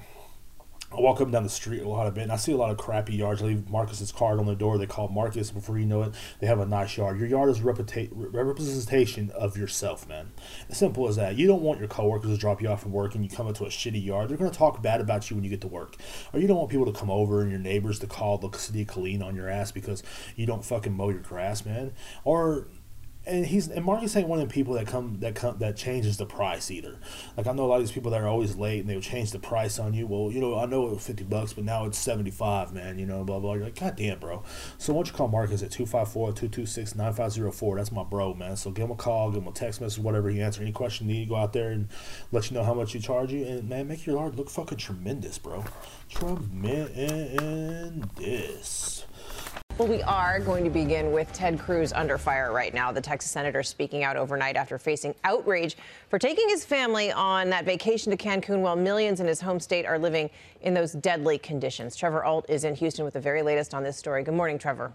I 0.92 1.00
walk 1.00 1.16
up 1.16 1.22
and 1.22 1.32
down 1.32 1.42
the 1.42 1.48
street 1.48 1.82
a 1.82 1.88
lot 1.88 2.06
of 2.06 2.14
bit, 2.14 2.22
and 2.22 2.32
I 2.32 2.36
see 2.36 2.52
a 2.52 2.56
lot 2.56 2.70
of 2.70 2.76
crappy 2.76 3.16
yards. 3.16 3.42
I 3.42 3.46
leave 3.46 3.68
Marcus's 3.68 4.12
card 4.12 4.38
on 4.38 4.46
the 4.46 4.54
door. 4.54 4.78
They 4.78 4.86
call 4.86 5.08
Marcus. 5.08 5.50
Before 5.50 5.78
you 5.78 5.84
know 5.84 6.02
it, 6.02 6.12
they 6.40 6.46
have 6.46 6.60
a 6.60 6.66
nice 6.66 6.96
yard. 6.96 7.18
Your 7.18 7.26
yard 7.28 7.50
is 7.50 7.58
reputa- 7.58 8.10
representation 8.12 9.30
of 9.32 9.56
yourself, 9.56 10.08
man. 10.08 10.30
As 10.70 10.78
simple 10.78 11.08
as 11.08 11.16
that. 11.16 11.36
You 11.36 11.48
don't 11.48 11.62
want 11.62 11.80
your 11.80 11.88
coworkers 11.88 12.30
to 12.30 12.36
drop 12.36 12.62
you 12.62 12.68
off 12.68 12.82
from 12.82 12.92
work 12.92 13.14
and 13.14 13.24
you 13.24 13.30
come 13.30 13.48
into 13.48 13.64
a 13.64 13.68
shitty 13.68 14.04
yard. 14.04 14.28
They're 14.28 14.36
going 14.36 14.50
to 14.50 14.56
talk 14.56 14.80
bad 14.80 15.00
about 15.00 15.28
you 15.28 15.36
when 15.36 15.42
you 15.44 15.50
get 15.50 15.60
to 15.62 15.68
work. 15.68 15.96
Or 16.32 16.38
you 16.38 16.46
don't 16.46 16.58
want 16.58 16.70
people 16.70 16.86
to 16.86 16.98
come 16.98 17.10
over 17.10 17.42
and 17.42 17.50
your 17.50 17.60
neighbors 17.60 17.98
to 18.00 18.06
call 18.06 18.38
the 18.38 18.56
city 18.56 18.82
of 18.82 18.88
Killeen 18.88 19.24
on 19.24 19.34
your 19.34 19.48
ass 19.48 19.72
because 19.72 20.04
you 20.36 20.46
don't 20.46 20.64
fucking 20.64 20.96
mow 20.96 21.08
your 21.08 21.20
grass, 21.20 21.64
man. 21.64 21.92
Or 22.24 22.68
and 23.26 23.46
he's 23.46 23.68
and 23.68 23.84
Marcus 23.84 24.16
ain't 24.16 24.28
one 24.28 24.40
of 24.40 24.48
the 24.48 24.54
people 24.54 24.74
that 24.74 24.86
come 24.86 25.18
that 25.20 25.34
come 25.34 25.58
that 25.58 25.76
changes 25.76 26.16
the 26.16 26.26
price 26.26 26.70
either. 26.70 26.98
Like 27.36 27.46
I 27.46 27.52
know 27.52 27.64
a 27.64 27.66
lot 27.66 27.76
of 27.76 27.82
these 27.82 27.92
people 27.92 28.10
that 28.12 28.20
are 28.20 28.28
always 28.28 28.56
late 28.56 28.80
and 28.80 28.88
they 28.88 28.94
will 28.94 29.02
change 29.02 29.32
the 29.32 29.38
price 29.38 29.78
on 29.78 29.94
you. 29.94 30.06
Well, 30.06 30.30
you 30.30 30.40
know, 30.40 30.58
I 30.58 30.66
know 30.66 30.86
it 30.86 30.92
was 30.92 31.06
fifty 31.06 31.24
bucks, 31.24 31.52
but 31.52 31.64
now 31.64 31.84
it's 31.86 31.98
seventy 31.98 32.30
five, 32.30 32.72
man. 32.72 32.98
You 32.98 33.06
know, 33.06 33.24
blah 33.24 33.40
blah. 33.40 33.54
You're 33.54 33.64
like, 33.64 33.78
God 33.78 33.96
damn, 33.96 34.20
bro. 34.20 34.42
So 34.78 34.94
don't 34.94 35.06
you 35.06 35.12
call 35.12 35.28
Marcus 35.28 35.62
at 35.62 35.70
254-226-9504. 35.70 37.76
That's 37.76 37.92
my 37.92 38.04
bro, 38.04 38.34
man. 38.34 38.56
So 38.56 38.70
give 38.70 38.84
him 38.84 38.92
a 38.92 38.96
call, 38.96 39.30
give 39.30 39.42
him 39.42 39.48
a 39.48 39.52
text 39.52 39.80
message, 39.80 40.02
whatever 40.02 40.28
he 40.30 40.40
answer 40.40 40.62
any 40.62 40.72
question 40.72 41.08
you 41.08 41.14
need, 41.14 41.28
go 41.28 41.36
out 41.36 41.52
there 41.52 41.70
and 41.70 41.88
let 42.32 42.50
you 42.50 42.56
know 42.56 42.64
how 42.64 42.74
much 42.74 42.92
he 42.92 42.98
charge 43.00 43.32
you, 43.32 43.44
and 43.44 43.68
man, 43.68 43.88
make 43.88 44.06
your 44.06 44.16
yard 44.16 44.36
look 44.36 44.48
fucking 44.48 44.78
tremendous, 44.78 45.38
bro. 45.38 45.64
Tremendous. 46.08 46.46
Well, 49.78 49.88
we 49.88 50.02
are 50.04 50.40
going 50.40 50.64
to 50.64 50.70
begin 50.70 51.12
with 51.12 51.30
Ted 51.34 51.58
Cruz 51.58 51.92
under 51.92 52.16
fire 52.16 52.50
right 52.50 52.72
now. 52.72 52.92
The 52.92 53.02
Texas 53.02 53.30
senator 53.30 53.62
speaking 53.62 54.04
out 54.04 54.16
overnight 54.16 54.56
after 54.56 54.78
facing 54.78 55.14
outrage 55.22 55.76
for 56.08 56.18
taking 56.18 56.48
his 56.48 56.64
family 56.64 57.12
on 57.12 57.50
that 57.50 57.66
vacation 57.66 58.10
to 58.10 58.16
Cancun 58.16 58.60
while 58.60 58.74
millions 58.74 59.20
in 59.20 59.26
his 59.26 59.42
home 59.42 59.60
state 59.60 59.84
are 59.84 59.98
living 59.98 60.30
in 60.62 60.72
those 60.72 60.92
deadly 60.92 61.36
conditions. 61.36 61.94
Trevor 61.94 62.24
Ault 62.24 62.46
is 62.48 62.64
in 62.64 62.74
Houston 62.74 63.04
with 63.04 63.12
the 63.12 63.20
very 63.20 63.42
latest 63.42 63.74
on 63.74 63.82
this 63.82 63.98
story. 63.98 64.24
Good 64.24 64.32
morning, 64.32 64.58
Trevor. 64.58 64.94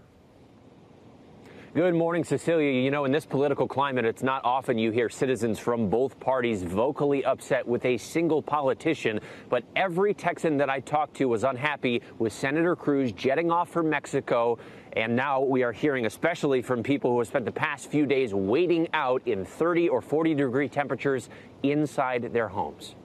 Good 1.74 1.94
morning, 1.94 2.22
Cecilia. 2.22 2.70
You 2.70 2.90
know, 2.90 3.06
in 3.06 3.12
this 3.12 3.24
political 3.24 3.66
climate, 3.66 4.04
it's 4.04 4.22
not 4.22 4.44
often 4.44 4.76
you 4.76 4.90
hear 4.90 5.08
citizens 5.08 5.58
from 5.58 5.88
both 5.88 6.20
parties 6.20 6.62
vocally 6.62 7.24
upset 7.24 7.66
with 7.66 7.86
a 7.86 7.96
single 7.96 8.42
politician, 8.42 9.20
but 9.48 9.64
every 9.74 10.12
Texan 10.12 10.58
that 10.58 10.68
I 10.68 10.80
talked 10.80 11.14
to 11.16 11.24
was 11.24 11.44
unhappy 11.44 12.02
with 12.18 12.34
Senator 12.34 12.76
Cruz 12.76 13.10
jetting 13.12 13.50
off 13.50 13.70
for 13.70 13.82
Mexico. 13.82 14.58
And 14.92 15.16
now 15.16 15.40
we 15.40 15.62
are 15.62 15.72
hearing, 15.72 16.04
especially 16.04 16.60
from 16.60 16.82
people 16.82 17.12
who 17.12 17.18
have 17.20 17.28
spent 17.28 17.46
the 17.46 17.52
past 17.52 17.90
few 17.90 18.04
days 18.04 18.34
waiting 18.34 18.86
out 18.92 19.22
in 19.24 19.46
30 19.46 19.88
or 19.88 20.02
40 20.02 20.34
degree 20.34 20.68
temperatures 20.68 21.30
inside 21.62 22.34
their 22.34 22.48
homes. 22.48 22.96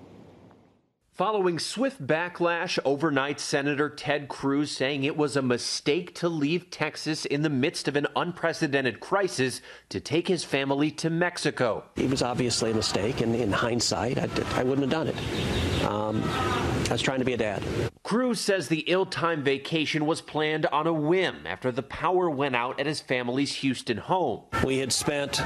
Following 1.17 1.57
swift 1.57 2.05
backlash 2.05 2.77
overnight, 2.85 3.39
Senator 3.39 3.89
Ted 3.89 4.27
Cruz 4.27 4.69
saying 4.69 5.03
it 5.03 5.17
was 5.17 5.35
a 5.35 5.41
mistake 5.41 6.13
to 6.13 6.29
leave 6.29 6.69
Texas 6.69 7.25
in 7.25 7.41
the 7.41 7.49
midst 7.49 7.87
of 7.87 7.95
an 7.95 8.05
unprecedented 8.15 8.99
crisis 8.99 9.61
to 9.89 9.99
take 9.99 10.27
his 10.27 10.43
family 10.43 10.91
to 10.91 11.09
Mexico. 11.09 11.83
It 11.95 12.11
was 12.11 12.21
obviously 12.21 12.69
a 12.69 12.75
mistake, 12.75 13.21
and 13.21 13.33
in 13.33 13.51
hindsight, 13.51 14.19
I, 14.19 14.29
I 14.59 14.63
wouldn't 14.63 14.81
have 14.81 14.91
done 14.91 15.07
it. 15.07 15.85
Um, 15.85 16.21
I 16.23 16.91
was 16.91 17.01
trying 17.01 17.17
to 17.17 17.25
be 17.25 17.33
a 17.33 17.37
dad. 17.37 17.63
Cruz 18.03 18.39
says 18.39 18.67
the 18.67 18.81
ill 18.81 19.07
timed 19.07 19.43
vacation 19.43 20.05
was 20.05 20.21
planned 20.21 20.67
on 20.67 20.85
a 20.85 20.93
whim 20.93 21.47
after 21.47 21.71
the 21.71 21.81
power 21.81 22.29
went 22.29 22.55
out 22.55 22.79
at 22.79 22.85
his 22.85 23.01
family's 23.01 23.55
Houston 23.55 23.97
home. 23.97 24.43
We 24.63 24.77
had 24.77 24.93
spent 24.93 25.41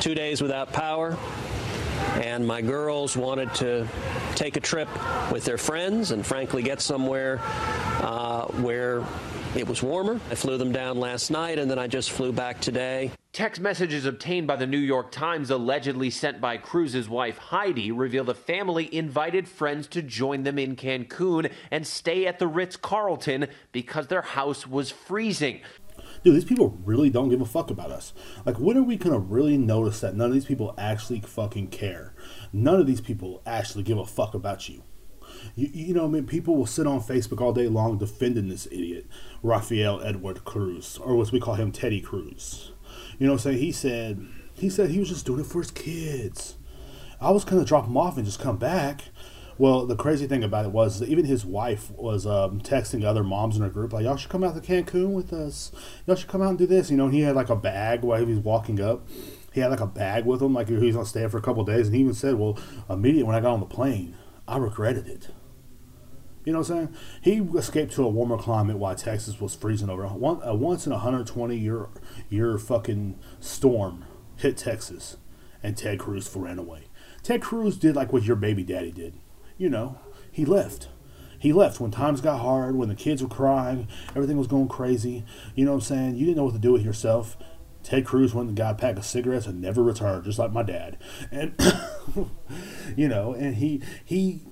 two 0.00 0.14
days 0.14 0.40
without 0.40 0.72
power 0.72 1.18
and 2.14 2.46
my 2.46 2.60
girls 2.60 3.16
wanted 3.16 3.54
to 3.54 3.86
take 4.34 4.56
a 4.56 4.60
trip 4.60 4.88
with 5.30 5.44
their 5.44 5.58
friends 5.58 6.10
and 6.10 6.24
frankly 6.24 6.62
get 6.62 6.80
somewhere 6.80 7.40
uh, 8.02 8.46
where 8.62 9.04
it 9.56 9.66
was 9.66 9.82
warmer. 9.82 10.20
I 10.30 10.34
flew 10.34 10.56
them 10.58 10.72
down 10.72 10.98
last 10.98 11.30
night 11.30 11.58
and 11.58 11.70
then 11.70 11.78
I 11.78 11.86
just 11.86 12.10
flew 12.10 12.32
back 12.32 12.60
today. 12.60 13.10
Text 13.32 13.60
messages 13.60 14.06
obtained 14.06 14.46
by 14.46 14.56
the 14.56 14.66
New 14.66 14.78
York 14.78 15.12
Times, 15.12 15.50
allegedly 15.50 16.10
sent 16.10 16.40
by 16.40 16.56
Cruz's 16.56 17.08
wife 17.08 17.38
Heidi, 17.38 17.92
reveal 17.92 18.24
the 18.24 18.34
family 18.34 18.92
invited 18.92 19.48
friends 19.48 19.86
to 19.88 20.02
join 20.02 20.42
them 20.42 20.58
in 20.58 20.74
Cancun 20.74 21.50
and 21.70 21.86
stay 21.86 22.26
at 22.26 22.38
the 22.38 22.48
Ritz 22.48 22.76
Carlton 22.76 23.46
because 23.70 24.08
their 24.08 24.22
house 24.22 24.66
was 24.66 24.90
freezing. 24.90 25.60
Dude, 26.22 26.34
these 26.34 26.44
people 26.44 26.76
really 26.84 27.08
don't 27.08 27.28
give 27.28 27.40
a 27.40 27.46
fuck 27.46 27.70
about 27.70 27.90
us. 27.90 28.12
Like, 28.44 28.58
when 28.58 28.76
are 28.76 28.82
we 28.82 28.96
gonna 28.96 29.18
really 29.18 29.56
notice 29.56 30.00
that 30.00 30.14
none 30.14 30.28
of 30.28 30.34
these 30.34 30.44
people 30.44 30.74
actually 30.76 31.20
fucking 31.20 31.68
care? 31.68 32.09
None 32.52 32.80
of 32.80 32.86
these 32.86 33.00
people 33.00 33.42
actually 33.46 33.84
give 33.84 33.98
a 33.98 34.06
fuck 34.06 34.34
about 34.34 34.68
you. 34.68 34.82
You, 35.54 35.68
you 35.72 35.94
know, 35.94 36.04
I 36.04 36.08
mean, 36.08 36.26
people 36.26 36.56
will 36.56 36.66
sit 36.66 36.86
on 36.86 37.00
Facebook 37.00 37.40
all 37.40 37.52
day 37.52 37.68
long 37.68 37.98
defending 37.98 38.48
this 38.48 38.66
idiot, 38.66 39.06
Rafael 39.42 40.02
Edward 40.02 40.44
Cruz, 40.44 40.98
or 40.98 41.20
as 41.20 41.32
we 41.32 41.40
call 41.40 41.54
him, 41.54 41.72
Teddy 41.72 42.00
Cruz. 42.00 42.72
You 43.18 43.26
know, 43.26 43.36
say 43.36 43.56
he 43.56 43.72
said 43.72 44.26
he 44.54 44.68
said 44.68 44.90
he 44.90 44.98
was 44.98 45.08
just 45.08 45.26
doing 45.26 45.40
it 45.40 45.46
for 45.46 45.60
his 45.60 45.70
kids. 45.70 46.56
I 47.20 47.30
was 47.30 47.44
gonna 47.44 47.64
drop 47.64 47.86
him 47.86 47.96
off 47.96 48.16
and 48.16 48.24
just 48.26 48.40
come 48.40 48.56
back. 48.56 49.02
Well, 49.58 49.84
the 49.84 49.94
crazy 49.94 50.26
thing 50.26 50.42
about 50.42 50.64
it 50.64 50.72
was 50.72 51.00
that 51.00 51.10
even 51.10 51.26
his 51.26 51.44
wife 51.44 51.90
was 51.90 52.26
um, 52.26 52.62
texting 52.62 53.04
other 53.04 53.22
moms 53.22 53.56
in 53.56 53.62
her 53.62 53.68
group 53.68 53.92
like, 53.92 54.04
"Y'all 54.04 54.16
should 54.16 54.30
come 54.30 54.42
out 54.42 54.54
to 54.54 54.60
Cancun 54.60 55.12
with 55.12 55.34
us. 55.34 55.70
Y'all 56.06 56.16
should 56.16 56.28
come 56.30 56.40
out 56.40 56.48
and 56.48 56.58
do 56.58 56.66
this." 56.66 56.90
You 56.90 56.96
know, 56.96 57.08
he 57.08 57.20
had 57.20 57.36
like 57.36 57.50
a 57.50 57.56
bag 57.56 58.02
while 58.02 58.18
he 58.18 58.24
was 58.24 58.38
walking 58.38 58.80
up. 58.80 59.06
He 59.52 59.60
had 59.60 59.70
like 59.70 59.80
a 59.80 59.86
bag 59.86 60.24
with 60.24 60.40
him, 60.40 60.54
like 60.54 60.68
he 60.68 60.74
was 60.74 60.94
gonna 60.94 61.06
stay 61.06 61.26
for 61.28 61.38
a 61.38 61.42
couple 61.42 61.64
days, 61.64 61.86
and 61.86 61.94
he 61.94 62.02
even 62.02 62.14
said, 62.14 62.34
"Well, 62.34 62.58
immediately 62.88 63.24
when 63.24 63.34
I 63.34 63.40
got 63.40 63.54
on 63.54 63.60
the 63.60 63.66
plane, 63.66 64.14
I 64.46 64.58
regretted 64.58 65.08
it." 65.08 65.30
You 66.44 66.52
know 66.52 66.60
what 66.60 66.70
I'm 66.70 66.76
saying? 66.76 66.94
He 67.20 67.58
escaped 67.58 67.92
to 67.94 68.04
a 68.04 68.08
warmer 68.08 68.38
climate 68.38 68.78
while 68.78 68.94
Texas 68.94 69.40
was 69.40 69.54
freezing 69.54 69.90
over. 69.90 70.04
A 70.04 70.54
once 70.54 70.86
in 70.86 70.92
a 70.92 70.96
120 70.96 71.56
year 71.56 71.88
year 72.28 72.58
fucking 72.58 73.18
storm 73.40 74.04
hit 74.36 74.56
Texas, 74.56 75.18
and 75.62 75.76
Ted 75.76 75.98
Cruz 75.98 76.34
ran 76.34 76.58
away. 76.58 76.84
Ted 77.22 77.42
Cruz 77.42 77.76
did 77.76 77.94
like 77.94 78.12
what 78.12 78.22
your 78.22 78.36
baby 78.36 78.62
daddy 78.62 78.90
did. 78.90 79.14
You 79.58 79.68
know, 79.68 79.98
he 80.32 80.44
left. 80.46 80.88
He 81.38 81.52
left 81.52 81.80
when 81.80 81.90
times 81.90 82.20
got 82.20 82.40
hard, 82.40 82.76
when 82.76 82.88
the 82.88 82.94
kids 82.94 83.22
were 83.22 83.28
crying, 83.28 83.88
everything 84.14 84.36
was 84.36 84.46
going 84.46 84.68
crazy. 84.68 85.24
You 85.54 85.64
know 85.64 85.72
what 85.72 85.78
I'm 85.78 85.82
saying? 85.82 86.16
You 86.16 86.26
didn't 86.26 86.36
know 86.38 86.44
what 86.44 86.54
to 86.54 86.58
do 86.58 86.72
with 86.72 86.84
yourself. 86.84 87.36
Ted 87.82 88.04
Cruz 88.04 88.34
went 88.34 88.48
and 88.48 88.56
got 88.56 88.74
a 88.74 88.78
pack 88.78 88.96
of 88.96 89.04
cigarettes 89.04 89.46
and 89.46 89.60
never 89.60 89.82
returned, 89.82 90.24
just 90.24 90.38
like 90.38 90.52
my 90.52 90.62
dad. 90.62 90.98
And 91.30 91.54
you 92.96 93.08
know, 93.08 93.32
and 93.32 93.56
he 93.56 93.82
he 94.04 94.42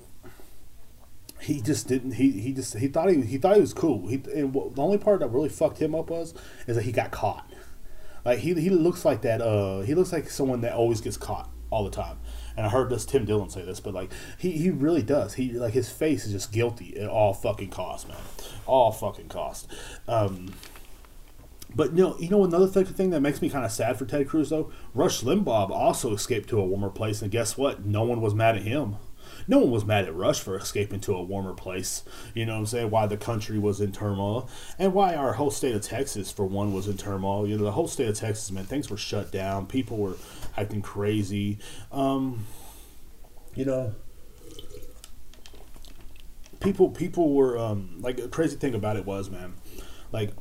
he 1.40 1.60
just 1.60 1.88
didn't. 1.88 2.12
He, 2.12 2.32
he 2.32 2.52
just 2.52 2.76
he 2.78 2.88
thought 2.88 3.10
he 3.10 3.22
he 3.22 3.38
thought 3.38 3.54
he 3.54 3.60
was 3.60 3.74
cool. 3.74 4.08
He 4.08 4.16
and 4.34 4.52
the 4.52 4.82
only 4.82 4.98
part 4.98 5.20
that 5.20 5.28
really 5.28 5.48
fucked 5.48 5.80
him 5.80 5.94
up 5.94 6.10
was 6.10 6.34
is 6.66 6.76
that 6.76 6.82
he 6.82 6.92
got 6.92 7.10
caught. 7.10 7.48
Like 8.24 8.40
he 8.40 8.54
he 8.54 8.70
looks 8.70 9.04
like 9.04 9.22
that. 9.22 9.40
Uh, 9.40 9.80
he 9.80 9.94
looks 9.94 10.12
like 10.12 10.30
someone 10.30 10.60
that 10.62 10.74
always 10.74 11.00
gets 11.00 11.16
caught 11.16 11.50
all 11.70 11.84
the 11.84 11.90
time. 11.90 12.18
And 12.56 12.66
I 12.66 12.70
heard 12.70 12.90
this 12.90 13.04
Tim 13.04 13.24
Dillon 13.24 13.50
say 13.50 13.64
this, 13.64 13.78
but 13.78 13.94
like 13.94 14.10
he, 14.36 14.52
he 14.52 14.70
really 14.70 15.02
does. 15.02 15.34
He 15.34 15.52
like 15.52 15.74
his 15.74 15.88
face 15.88 16.26
is 16.26 16.32
just 16.32 16.52
guilty 16.52 16.98
at 16.98 17.08
all 17.08 17.34
fucking 17.34 17.70
cost, 17.70 18.08
man. 18.08 18.16
All 18.66 18.90
fucking 18.90 19.28
cost. 19.28 19.68
Um, 20.08 20.52
but 21.78 21.92
you 21.92 22.02
know, 22.02 22.18
you 22.18 22.28
know 22.28 22.44
another 22.44 22.66
thing 22.66 23.10
that 23.10 23.20
makes 23.20 23.40
me 23.40 23.48
kind 23.48 23.64
of 23.64 23.70
sad 23.70 23.96
for 23.96 24.04
Ted 24.04 24.28
Cruz 24.28 24.50
though. 24.50 24.72
Rush 24.94 25.22
Limbaugh 25.22 25.70
also 25.70 26.12
escaped 26.12 26.48
to 26.48 26.60
a 26.60 26.64
warmer 26.64 26.90
place, 26.90 27.22
and 27.22 27.30
guess 27.30 27.56
what? 27.56 27.86
No 27.86 28.02
one 28.02 28.20
was 28.20 28.34
mad 28.34 28.56
at 28.56 28.62
him 28.62 28.96
no 29.48 29.58
one 29.58 29.70
was 29.70 29.84
mad 29.84 30.04
at 30.04 30.14
Rush 30.14 30.40
for 30.40 30.56
escaping 30.56 31.00
to 31.00 31.14
a 31.14 31.22
warmer 31.22 31.54
place. 31.54 32.02
You 32.34 32.44
know 32.44 32.52
what 32.52 32.60
I'm 32.60 32.66
saying? 32.66 32.90
Why 32.90 33.06
the 33.06 33.16
country 33.16 33.58
was 33.58 33.80
in 33.80 33.92
turmoil 33.92 34.48
and 34.78 34.92
why 34.92 35.14
our 35.14 35.32
whole 35.32 35.50
state 35.50 35.74
of 35.74 35.82
Texas, 35.82 36.30
for 36.30 36.44
one, 36.44 36.72
was 36.72 36.86
in 36.86 36.98
turmoil. 36.98 37.48
You 37.48 37.56
know, 37.56 37.64
the 37.64 37.72
whole 37.72 37.88
state 37.88 38.08
of 38.08 38.16
Texas, 38.16 38.50
man, 38.50 38.64
things 38.64 38.90
were 38.90 38.98
shut 38.98 39.32
down. 39.32 39.66
People 39.66 39.96
were 39.96 40.16
acting 40.56 40.82
crazy. 40.82 41.58
Um, 41.90 42.46
you 43.54 43.64
know, 43.64 43.94
people 46.60 46.90
people 46.90 47.32
were 47.32 47.58
um, 47.58 47.96
like 48.00 48.16
the 48.18 48.28
crazy 48.28 48.56
thing 48.56 48.74
about 48.74 48.96
it 48.96 49.06
was, 49.06 49.30
man, 49.30 49.54
like 50.12 50.32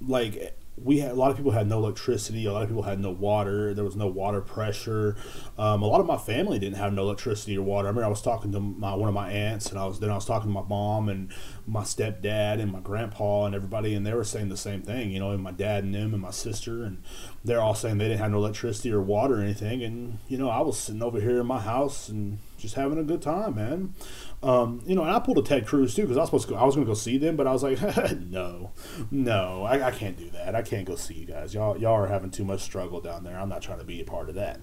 like 0.00 0.56
we 0.82 0.98
had 0.98 1.10
a 1.10 1.14
lot 1.14 1.30
of 1.30 1.36
people 1.36 1.50
had 1.52 1.68
no 1.68 1.78
electricity. 1.78 2.46
A 2.46 2.52
lot 2.52 2.62
of 2.62 2.68
people 2.68 2.82
had 2.82 3.00
no 3.00 3.10
water. 3.10 3.74
There 3.74 3.84
was 3.84 3.96
no 3.96 4.06
water 4.06 4.40
pressure. 4.40 5.16
Um, 5.58 5.82
a 5.82 5.86
lot 5.86 6.00
of 6.00 6.06
my 6.06 6.16
family 6.16 6.58
didn't 6.58 6.78
have 6.78 6.92
no 6.92 7.02
electricity 7.02 7.58
or 7.58 7.62
water. 7.62 7.88
I 7.88 7.90
remember 7.90 8.06
I 8.06 8.08
was 8.08 8.22
talking 8.22 8.52
to 8.52 8.60
my 8.60 8.94
one 8.94 9.08
of 9.08 9.14
my 9.14 9.30
aunts, 9.30 9.70
and 9.70 9.78
I 9.78 9.86
was 9.86 10.00
then 10.00 10.10
I 10.10 10.14
was 10.14 10.24
talking 10.24 10.48
to 10.48 10.54
my 10.54 10.66
mom 10.66 11.08
and 11.08 11.32
my 11.66 11.82
stepdad 11.82 12.60
and 12.60 12.72
my 12.72 12.80
grandpa 12.80 13.44
and 13.44 13.54
everybody, 13.54 13.94
and 13.94 14.06
they 14.06 14.14
were 14.14 14.24
saying 14.24 14.48
the 14.48 14.56
same 14.56 14.82
thing. 14.82 15.10
You 15.10 15.20
know, 15.20 15.32
and 15.32 15.42
my 15.42 15.52
dad 15.52 15.84
and 15.84 15.94
them 15.94 16.14
and 16.14 16.22
my 16.22 16.30
sister, 16.30 16.82
and 16.84 17.02
they're 17.44 17.60
all 17.60 17.74
saying 17.74 17.98
they 17.98 18.08
didn't 18.08 18.20
have 18.20 18.30
no 18.30 18.38
electricity 18.38 18.92
or 18.92 19.02
water 19.02 19.40
or 19.40 19.42
anything. 19.42 19.82
And 19.82 20.18
you 20.28 20.38
know, 20.38 20.48
I 20.48 20.60
was 20.60 20.78
sitting 20.78 21.02
over 21.02 21.20
here 21.20 21.40
in 21.40 21.46
my 21.46 21.60
house 21.60 22.08
and 22.08 22.38
just 22.60 22.74
having 22.74 22.98
a 22.98 23.02
good 23.02 23.22
time, 23.22 23.56
man. 23.56 23.94
Um, 24.42 24.82
you 24.86 24.94
know, 24.94 25.02
and 25.02 25.10
I 25.10 25.18
pulled 25.18 25.38
a 25.38 25.42
Ted 25.42 25.66
Cruz 25.66 25.94
too 25.94 26.02
because 26.02 26.16
I 26.16 26.20
was 26.20 26.28
supposed 26.28 26.48
to 26.48 26.54
go. 26.54 26.60
I 26.60 26.64
was 26.64 26.74
going 26.74 26.86
to 26.86 26.90
go 26.90 26.94
see 26.94 27.18
them, 27.18 27.36
but 27.36 27.46
I 27.46 27.52
was 27.52 27.62
like, 27.62 27.80
no, 28.20 28.70
no, 29.10 29.64
I, 29.64 29.88
I, 29.88 29.90
can't 29.90 30.16
do 30.16 30.30
that. 30.30 30.54
I 30.54 30.62
can't 30.62 30.86
go 30.86 30.94
see 30.96 31.14
you 31.14 31.26
guys. 31.26 31.52
Y'all, 31.52 31.76
y'all 31.76 31.94
are 31.94 32.06
having 32.06 32.30
too 32.30 32.44
much 32.44 32.60
struggle 32.60 33.00
down 33.00 33.24
there. 33.24 33.38
I'm 33.38 33.48
not 33.48 33.62
trying 33.62 33.80
to 33.80 33.84
be 33.84 34.00
a 34.00 34.04
part 34.04 34.28
of 34.28 34.34
that. 34.36 34.60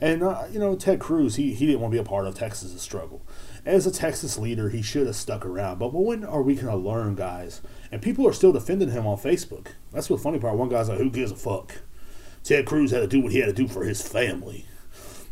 And 0.00 0.22
uh, 0.22 0.44
you 0.50 0.58
know, 0.58 0.76
Ted 0.76 1.00
Cruz, 1.00 1.36
he 1.36 1.54
he 1.54 1.66
didn't 1.66 1.80
want 1.80 1.92
to 1.92 1.96
be 1.96 2.00
a 2.00 2.08
part 2.08 2.26
of 2.26 2.34
Texas's 2.34 2.80
struggle. 2.82 3.22
As 3.64 3.86
a 3.86 3.90
Texas 3.90 4.38
leader, 4.38 4.68
he 4.68 4.82
should 4.82 5.06
have 5.06 5.16
stuck 5.16 5.44
around. 5.44 5.78
But 5.78 5.92
when 5.92 6.24
are 6.24 6.42
we 6.42 6.54
going 6.54 6.66
to 6.66 6.76
learn, 6.76 7.14
guys? 7.14 7.62
And 7.90 8.00
people 8.00 8.28
are 8.28 8.32
still 8.32 8.52
defending 8.52 8.90
him 8.90 9.06
on 9.06 9.16
Facebook. 9.16 9.68
That's 9.92 10.08
the 10.08 10.18
funny 10.18 10.38
part. 10.38 10.56
One 10.56 10.68
guy's 10.68 10.88
like, 10.88 10.98
who 10.98 11.10
gives 11.10 11.32
a 11.32 11.36
fuck? 11.36 11.74
Ted 12.44 12.64
Cruz 12.64 12.92
had 12.92 13.00
to 13.00 13.08
do 13.08 13.20
what 13.20 13.32
he 13.32 13.40
had 13.40 13.46
to 13.46 13.52
do 13.52 13.66
for 13.66 13.82
his 13.82 14.00
family. 14.00 14.66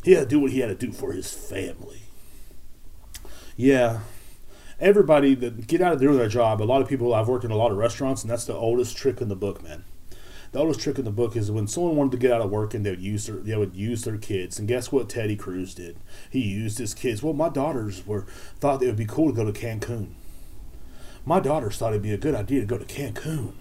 He 0.05 0.13
had 0.13 0.25
to 0.25 0.29
do 0.29 0.39
what 0.39 0.51
he 0.51 0.61
had 0.61 0.69
to 0.69 0.87
do 0.87 0.93
for 0.93 1.13
his 1.13 1.33
family. 1.33 2.03
Yeah. 3.57 4.01
Everybody 4.79 5.35
that 5.37 5.67
get 5.67 5.81
out 5.81 5.95
of 5.95 6.01
doing 6.01 6.19
their 6.19 6.29
job. 6.29 6.61
A 6.61 6.65
lot 6.65 6.83
of 6.83 6.89
people 6.89 7.15
I've 7.15 7.27
worked 7.27 7.45
in 7.45 7.51
a 7.51 7.57
lot 7.57 7.71
of 7.71 7.79
restaurants, 7.79 8.21
and 8.21 8.31
that's 8.31 8.45
the 8.45 8.53
oldest 8.53 8.99
trick 8.99 9.23
in 9.23 9.31
the 9.31 9.35
book, 9.35 9.63
man. 9.63 9.85
The 10.53 10.59
oldest 10.59 10.81
trick 10.81 10.99
in 10.99 11.07
the 11.07 11.11
book 11.11 11.37
is 11.37 11.51
when 11.51 11.67
someone 11.67 11.97
wanted 11.97 12.13
to 12.13 12.19
get 12.19 12.33
out 12.33 12.43
of 12.43 12.51
work 12.51 12.75
and 12.75 12.85
they 12.85 12.91
would 12.91 13.01
use 13.01 13.27
their 13.27 13.37
they 13.37 13.57
would 13.57 13.75
use 13.75 14.05
their 14.05 14.19
kids. 14.19 14.59
And 14.59 14.69
guess 14.69 14.93
what 14.93 15.09
Teddy 15.09 15.37
Cruz 15.37 15.75
did? 15.75 15.97
He 16.31 16.41
used 16.41 16.79
his 16.79 16.93
kids. 16.93 17.23
Well, 17.23 17.33
my 17.33 17.49
daughters 17.49 18.07
were 18.07 18.27
thought 18.61 18.83
it 18.83 18.87
would 18.87 18.97
be 18.97 19.07
cool 19.07 19.31
to 19.31 19.35
go 19.35 19.51
to 19.51 19.59
Cancun. 19.59 20.11
My 21.25 21.41
daughters 21.41 21.79
thought 21.79 21.95
it'd 21.95 22.03
be 22.03 22.13
a 22.13 22.19
good 22.19 22.35
idea 22.35 22.61
to 22.61 22.67
go 22.67 22.77
to 22.77 22.85
Cancun. 22.85 23.55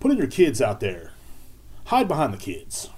Putting 0.00 0.18
your 0.18 0.26
kids 0.26 0.60
out 0.60 0.80
there. 0.80 1.12
Hide 1.86 2.06
behind 2.08 2.34
the 2.34 2.38
kids 2.38 2.90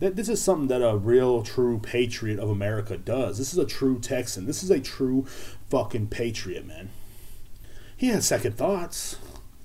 that 0.00 0.16
this 0.16 0.28
is 0.28 0.42
something 0.42 0.68
that 0.68 0.82
a 0.82 0.96
real 0.96 1.42
true 1.42 1.78
patriot 1.78 2.38
of 2.38 2.48
America 2.48 2.96
does. 2.96 3.38
This 3.38 3.52
is 3.52 3.58
a 3.58 3.66
true 3.66 3.98
Texan. 4.00 4.46
This 4.46 4.62
is 4.62 4.70
a 4.70 4.80
true 4.80 5.26
fucking 5.68 6.08
patriot, 6.08 6.66
man. 6.66 6.90
He 7.96 8.08
had 8.08 8.24
second 8.24 8.56
thoughts. 8.56 9.16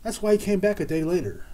That's 0.03 0.21
why 0.21 0.33
he 0.33 0.37
came 0.37 0.59
back 0.59 0.79
a 0.79 0.85
day 0.85 1.03
later. 1.03 1.45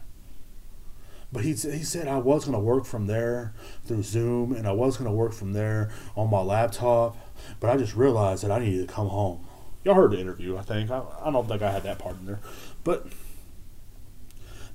But 1.31 1.43
he, 1.43 1.51
he 1.51 1.83
said 1.83 2.07
I 2.07 2.17
was 2.17 2.43
going 2.45 2.57
to 2.57 2.59
work 2.59 2.85
from 2.85 3.07
there 3.07 3.53
through 3.85 4.03
Zoom 4.03 4.51
and 4.51 4.67
I 4.67 4.71
was 4.73 4.97
going 4.97 5.09
to 5.09 5.15
work 5.15 5.31
from 5.31 5.53
there 5.53 5.91
on 6.17 6.29
my 6.29 6.41
laptop, 6.41 7.15
but 7.59 7.69
I 7.69 7.77
just 7.77 7.95
realized 7.95 8.43
that 8.43 8.51
I 8.51 8.59
needed 8.59 8.87
to 8.87 8.93
come 8.93 9.07
home. 9.07 9.47
Y'all 9.85 9.95
heard 9.95 10.11
the 10.11 10.19
interview, 10.19 10.57
I 10.57 10.61
think. 10.61 10.91
I, 10.91 11.03
I 11.23 11.31
don't 11.31 11.47
think 11.47 11.61
I 11.61 11.71
had 11.71 11.83
that 11.83 11.99
part 11.99 12.17
in 12.19 12.25
there. 12.25 12.39
But 12.83 13.07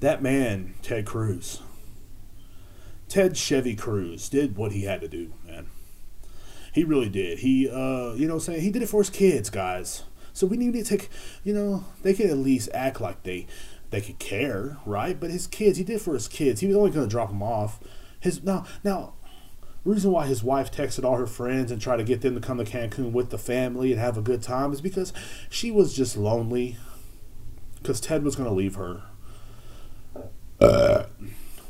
that 0.01 0.23
man, 0.23 0.75
Ted 0.83 1.05
Cruz, 1.05 1.61
Ted 3.09 3.37
Chevy 3.37 3.75
Cruz 3.75 4.29
did 4.29 4.57
what 4.57 4.73
he 4.73 4.83
had 4.83 5.01
to 5.01 5.09
do, 5.09 5.33
man. 5.47 5.69
He 6.73 6.85
really 6.85 7.09
did. 7.09 7.39
He, 7.39 7.69
uh, 7.69 8.13
you 8.15 8.27
know, 8.27 8.39
saying 8.39 8.61
he 8.61 8.71
did 8.71 8.83
it 8.83 8.89
for 8.89 9.01
his 9.01 9.11
kids, 9.11 9.49
guys. 9.49 10.05
So 10.33 10.47
we 10.47 10.59
need 10.59 10.75
to 10.75 10.85
take, 10.85 11.09
you 11.43 11.55
know, 11.55 11.85
they 12.03 12.13
could 12.13 12.27
at 12.27 12.37
least 12.37 12.69
act 12.75 13.01
like 13.01 13.23
they 13.23 13.47
they 13.91 14.01
could 14.01 14.19
care, 14.19 14.77
right? 14.85 15.19
But 15.19 15.31
his 15.31 15.47
kids, 15.47 15.79
he 15.79 15.85
did 15.85 16.03
for 16.03 16.13
his 16.13 16.29
kids. 16.29 16.61
He 16.61 16.67
was 16.67 16.77
only 16.77 16.91
going 16.91 17.07
to 17.07 17.11
drop 17.11 17.31
them 17.31 17.43
off. 17.43 17.81
His 18.21 18.43
now 18.43 18.67
now 18.85 19.15
reason 19.85 20.11
why 20.11 20.27
his 20.27 20.43
wife 20.43 20.71
texted 20.71 21.05
all 21.05 21.17
her 21.17 21.27
friends 21.27 21.71
and 21.71 21.81
tried 21.81 21.99
to 21.99 22.05
get 22.05 22.21
them 22.21 22.35
to 22.35 22.41
come 22.41 22.59
to 22.59 22.65
Cancun 22.65 23.13
with 23.13 23.31
the 23.31 23.39
family 23.39 23.93
and 23.93 24.01
have 24.01 24.19
a 24.19 24.23
good 24.23 24.43
time 24.43 24.73
is 24.73 24.81
because 24.81 25.13
she 25.49 25.71
was 25.71 25.95
just 25.95 26.17
lonely 26.17 26.77
because 27.77 28.01
Ted 28.01 28.25
was 28.25 28.35
going 28.35 28.49
to 28.49 28.55
leave 28.55 28.75
her. 28.75 29.03
Uh, 30.61 31.05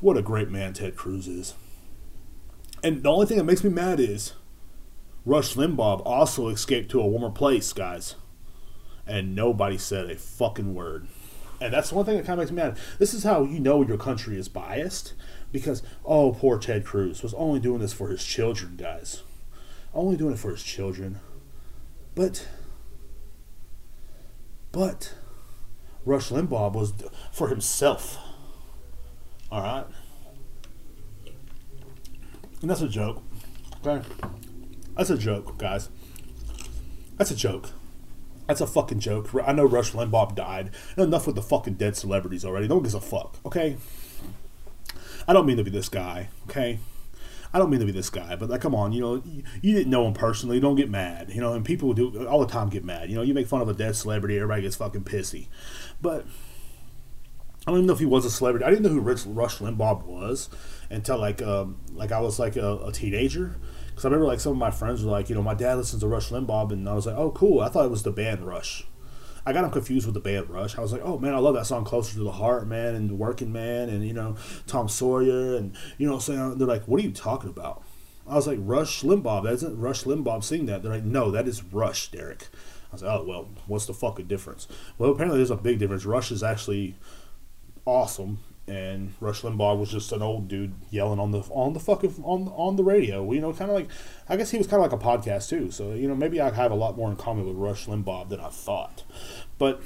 what 0.07 0.17
a 0.17 0.23
great 0.23 0.49
man 0.49 0.73
Ted 0.73 0.95
Cruz 0.95 1.27
is. 1.27 1.55
And 2.81 3.03
the 3.03 3.11
only 3.11 3.27
thing 3.27 3.39
that 3.39 3.45
makes 3.45 3.65
me 3.65 3.71
mad 3.71 3.99
is 3.99 4.35
Rush 5.25 5.55
Limbaugh 5.55 6.01
also 6.07 6.47
escaped 6.47 6.93
to 6.93 7.01
a 7.01 7.07
warmer 7.09 7.29
place, 7.29 7.73
guys. 7.73 8.15
And 9.05 9.35
nobody 9.35 9.77
said 9.77 10.09
a 10.09 10.15
fucking 10.15 10.77
word. 10.77 11.09
And 11.61 11.75
that's 11.75 11.89
the 11.89 11.97
one 11.97 12.05
thing 12.05 12.19
that 12.19 12.25
kind 12.25 12.41
of 12.41 12.45
makes 12.45 12.53
me 12.53 12.63
mad. 12.63 12.79
This 13.01 13.15
is 13.15 13.25
how 13.25 13.43
you 13.43 13.59
know 13.59 13.83
your 13.83 13.99
country 13.99 14.39
is 14.39 14.49
biased. 14.49 15.15
Because, 15.51 15.83
oh, 16.05 16.37
poor 16.39 16.61
Ted 16.61 16.85
Cruz 16.85 17.25
was 17.25 17.35
only 17.35 17.59
doing 17.59 17.81
this 17.81 17.93
for 17.93 18.07
his 18.07 18.23
children, 18.23 18.77
guys. 18.77 19.25
Only 19.93 20.17
doing 20.17 20.35
it 20.35 20.39
for 20.39 20.53
his 20.53 20.63
children. 20.63 21.19
But, 22.15 22.47
but, 24.71 25.15
Rush 26.05 26.29
Limbaugh 26.29 26.75
was 26.75 26.93
for 27.33 27.49
himself 27.49 28.19
All 29.51 29.63
right. 29.63 29.85
And 32.61 32.71
that's 32.71 32.81
a 32.81 32.89
joke. 32.89 33.23
Okay? 33.85 34.07
That's 34.97 35.11
a 35.11 35.19
joke, 35.19 35.59
guys. 35.59 35.89
That's 37.17 37.31
a 37.31 37.37
joke. 37.37 37.71
That's 38.47 38.61
a 38.61 38.67
fucking 38.67 39.01
joke. 39.01 39.31
I 39.47 39.53
know 39.53 39.65
Rush 39.65 39.93
Limbaugh 39.93 40.35
died. 40.35 40.71
Enough 40.97 41.27
with 41.27 41.37
the 41.37 41.43
fucking 41.43 41.75
dead 41.75 41.97
celebrities 41.97 42.45
already. 42.45 42.69
No 42.69 42.77
one 42.77 42.85
gives 42.85 42.95
a 42.95 43.01
fuck, 43.01 43.39
okay? 43.45 43.77
I 45.27 45.33
don't 45.33 45.47
mean 45.47 45.57
to 45.57 45.65
be 45.65 45.71
this 45.71 45.89
guy, 45.89 46.29
okay? 46.49 46.79
I 47.53 47.59
don't 47.59 47.71
mean 47.71 47.81
to 47.81 47.87
be 47.87 47.93
this 47.93 48.11
guy, 48.11 48.37
but 48.37 48.51
like, 48.51 48.61
come 48.61 48.75
on, 48.75 48.93
you 48.93 49.01
know, 49.01 49.23
you, 49.25 49.43
you 49.63 49.75
didn't 49.75 49.91
know 49.91 50.07
him 50.07 50.13
personally. 50.13 50.61
Don't 50.61 50.77
get 50.77 50.91
mad, 50.91 51.31
you 51.31 51.41
know. 51.41 51.55
And 51.55 51.65
people 51.65 51.93
do 51.95 52.27
all 52.27 52.41
the 52.41 52.53
time 52.53 52.69
get 52.69 52.85
mad. 52.85 53.09
You 53.09 53.17
know, 53.17 53.23
you 53.23 53.35
make 53.35 53.47
fun 53.47 53.61
of 53.61 53.69
a 53.69 53.73
dead 53.73 53.97
celebrity, 53.97 54.37
everybody 54.37 54.63
gets 54.63 54.77
fucking 54.77 55.05
pissy. 55.05 55.47
But 56.01 56.27
I 57.67 57.73
don't 57.73 57.79
even 57.79 57.87
know 57.89 57.95
if 57.95 57.99
he 57.99 58.07
was 58.07 58.25
a 58.25 58.31
celebrity. 58.31 58.65
I 58.65 58.71
didn't 58.71 58.85
know 58.85 58.91
who 58.91 59.01
Rich 59.01 59.27
Rush 59.27 59.59
Limbaugh 59.59 60.05
was 60.05 60.49
until 60.89 61.19
like 61.19 61.43
um, 61.43 61.81
like 61.93 62.13
I 62.13 62.21
was 62.21 62.39
like 62.39 62.57
a, 62.57 62.77
a 62.79 62.93
teenager. 62.93 63.57
Because 63.89 64.05
I 64.05 64.09
remember 64.09 64.27
like 64.27 64.41
some 64.41 64.53
of 64.53 64.59
my 64.59 64.71
friends 64.71 65.03
were 65.03 65.11
like, 65.11 65.29
you 65.29 65.35
know, 65.35 65.43
my 65.43 65.55
dad 65.55 65.75
listens 65.75 66.03
to 66.03 66.07
Rush 66.07 66.29
Limbaugh, 66.29 66.71
and 66.71 66.89
I 66.89 66.95
was 66.95 67.07
like, 67.07 67.17
oh, 67.17 67.31
cool. 67.33 67.61
I 67.61 67.69
thought 67.69 67.87
it 67.87 67.91
was 67.91 68.03
the 68.03 68.13
band 68.13 68.47
Rush. 68.47 68.87
I 69.47 69.53
got 69.53 69.65
him 69.65 69.71
confused 69.71 70.07
with 70.07 70.15
the 70.15 70.21
band 70.21 70.51
Rush. 70.51 70.77
I 70.77 70.81
was 70.81 70.93
like, 70.93 71.03
oh 71.05 71.19
man, 71.19 71.35
I 71.35 71.39
love 71.39 71.55
that 71.55 71.67
song 71.67 71.85
"Closer 71.85 72.15
to 72.15 72.25
the 72.25 72.33
Heart," 72.33 72.67
man, 72.67 72.95
and 72.95 73.19
"Working 73.19 73.53
Man," 73.53 73.89
and 73.89 74.07
you 74.07 74.13
know 74.13 74.37
Tom 74.67 74.89
Sawyer, 74.89 75.57
and 75.57 75.77
you 75.99 76.09
know, 76.09 76.19
saying 76.19 76.59
they're 76.59 76.67
like, 76.67 76.85
what 76.85 77.01
are 77.01 77.05
you 77.05 77.13
talking 77.13 77.51
about? 77.51 77.83
I 78.29 78.35
was 78.35 78.49
like, 78.49 78.59
Rush 78.61 79.03
Limbaugh. 79.03 79.45
That 79.45 79.55
isn't 79.55 79.79
Rush 79.79 80.03
Limbaugh 80.03 80.43
sing 80.43 80.67
that. 80.67 80.83
They're 80.83 80.93
like, 80.93 81.05
no, 81.05 81.31
that 81.31 81.47
is 81.47 81.63
Rush, 81.63 82.11
Derek. 82.11 82.49
I 82.91 82.95
was 82.95 83.03
like, 83.03 83.21
oh 83.21 83.25
well, 83.25 83.49
what's 83.67 83.87
the 83.87 83.95
fucking 83.95 84.27
difference? 84.27 84.67
Well, 84.99 85.11
apparently 85.11 85.39
there's 85.39 85.51
a 85.51 85.57
big 85.57 85.79
difference. 85.79 86.05
Rush 86.05 86.33
is 86.33 86.43
actually 86.43 86.97
awesome, 87.87 88.41
and 88.69 89.15
Rush 89.21 89.43
Limbaugh 89.43 89.79
was 89.79 89.91
just 89.91 90.13
an 90.13 90.23
old 90.23 90.49
dude 90.49 90.75
yelling 90.91 91.21
on 91.21 91.31
the 91.31 91.41
on 91.51 91.73
the 91.73 91.81
fucking 91.81 92.23
on 92.25 92.49
on 92.49 92.77
the 92.77 92.85
radio. 92.85 93.33
You 93.33 93.41
know, 93.41 93.53
kind 93.53 93.71
of 93.71 93.77
like 93.77 93.89
I 94.29 94.37
guess 94.37 94.51
he 94.51 94.59
was 94.59 94.67
kind 94.67 94.85
of 94.85 94.91
like 94.91 95.01
a 95.01 95.03
podcast 95.03 95.49
too. 95.49 95.71
So 95.71 95.95
you 95.95 96.09
know, 96.09 96.15
maybe 96.15 96.41
I 96.41 96.51
have 96.51 96.73
a 96.73 96.77
lot 96.77 96.97
more 96.97 97.11
in 97.11 97.17
common 97.17 97.47
with 97.47 97.57
Rush 97.57 97.87
Limbaugh 97.87 98.29
than 98.29 98.41
I 98.41 98.49
thought. 98.49 99.05
But 99.59 99.81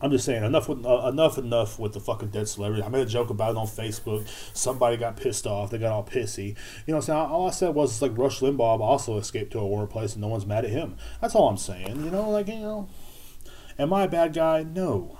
I'm 0.00 0.10
just 0.10 0.24
saying 0.24 0.44
enough 0.44 0.68
with 0.68 0.84
uh, 0.84 1.08
enough 1.08 1.38
enough 1.38 1.78
with 1.78 1.92
the 1.92 2.00
fucking 2.00 2.30
dead 2.30 2.48
celebrity. 2.48 2.82
I 2.82 2.88
made 2.88 3.02
a 3.02 3.10
joke 3.10 3.30
about 3.30 3.52
it 3.52 3.56
on 3.56 3.66
Facebook. 3.66 4.28
Somebody 4.52 4.96
got 4.96 5.16
pissed 5.16 5.46
off. 5.46 5.70
They 5.70 5.78
got 5.78 5.92
all 5.92 6.04
pissy. 6.04 6.56
You 6.86 6.94
know, 6.94 7.00
so 7.00 7.16
all 7.16 7.46
I 7.46 7.52
said 7.52 7.74
was 7.74 8.02
like 8.02 8.18
Rush 8.18 8.40
Limbaugh 8.40 8.80
also 8.80 9.16
escaped 9.16 9.52
to 9.52 9.60
a 9.60 9.66
warmer 9.66 9.86
place, 9.86 10.14
and 10.14 10.22
no 10.22 10.28
one's 10.28 10.46
mad 10.46 10.64
at 10.64 10.72
him. 10.72 10.96
That's 11.20 11.36
all 11.36 11.48
I'm 11.48 11.56
saying. 11.56 12.04
You 12.04 12.10
know, 12.10 12.30
like 12.30 12.48
you 12.48 12.56
know, 12.56 12.88
am 13.78 13.92
I 13.92 14.04
a 14.04 14.08
bad 14.08 14.34
guy? 14.34 14.64
No 14.64 15.18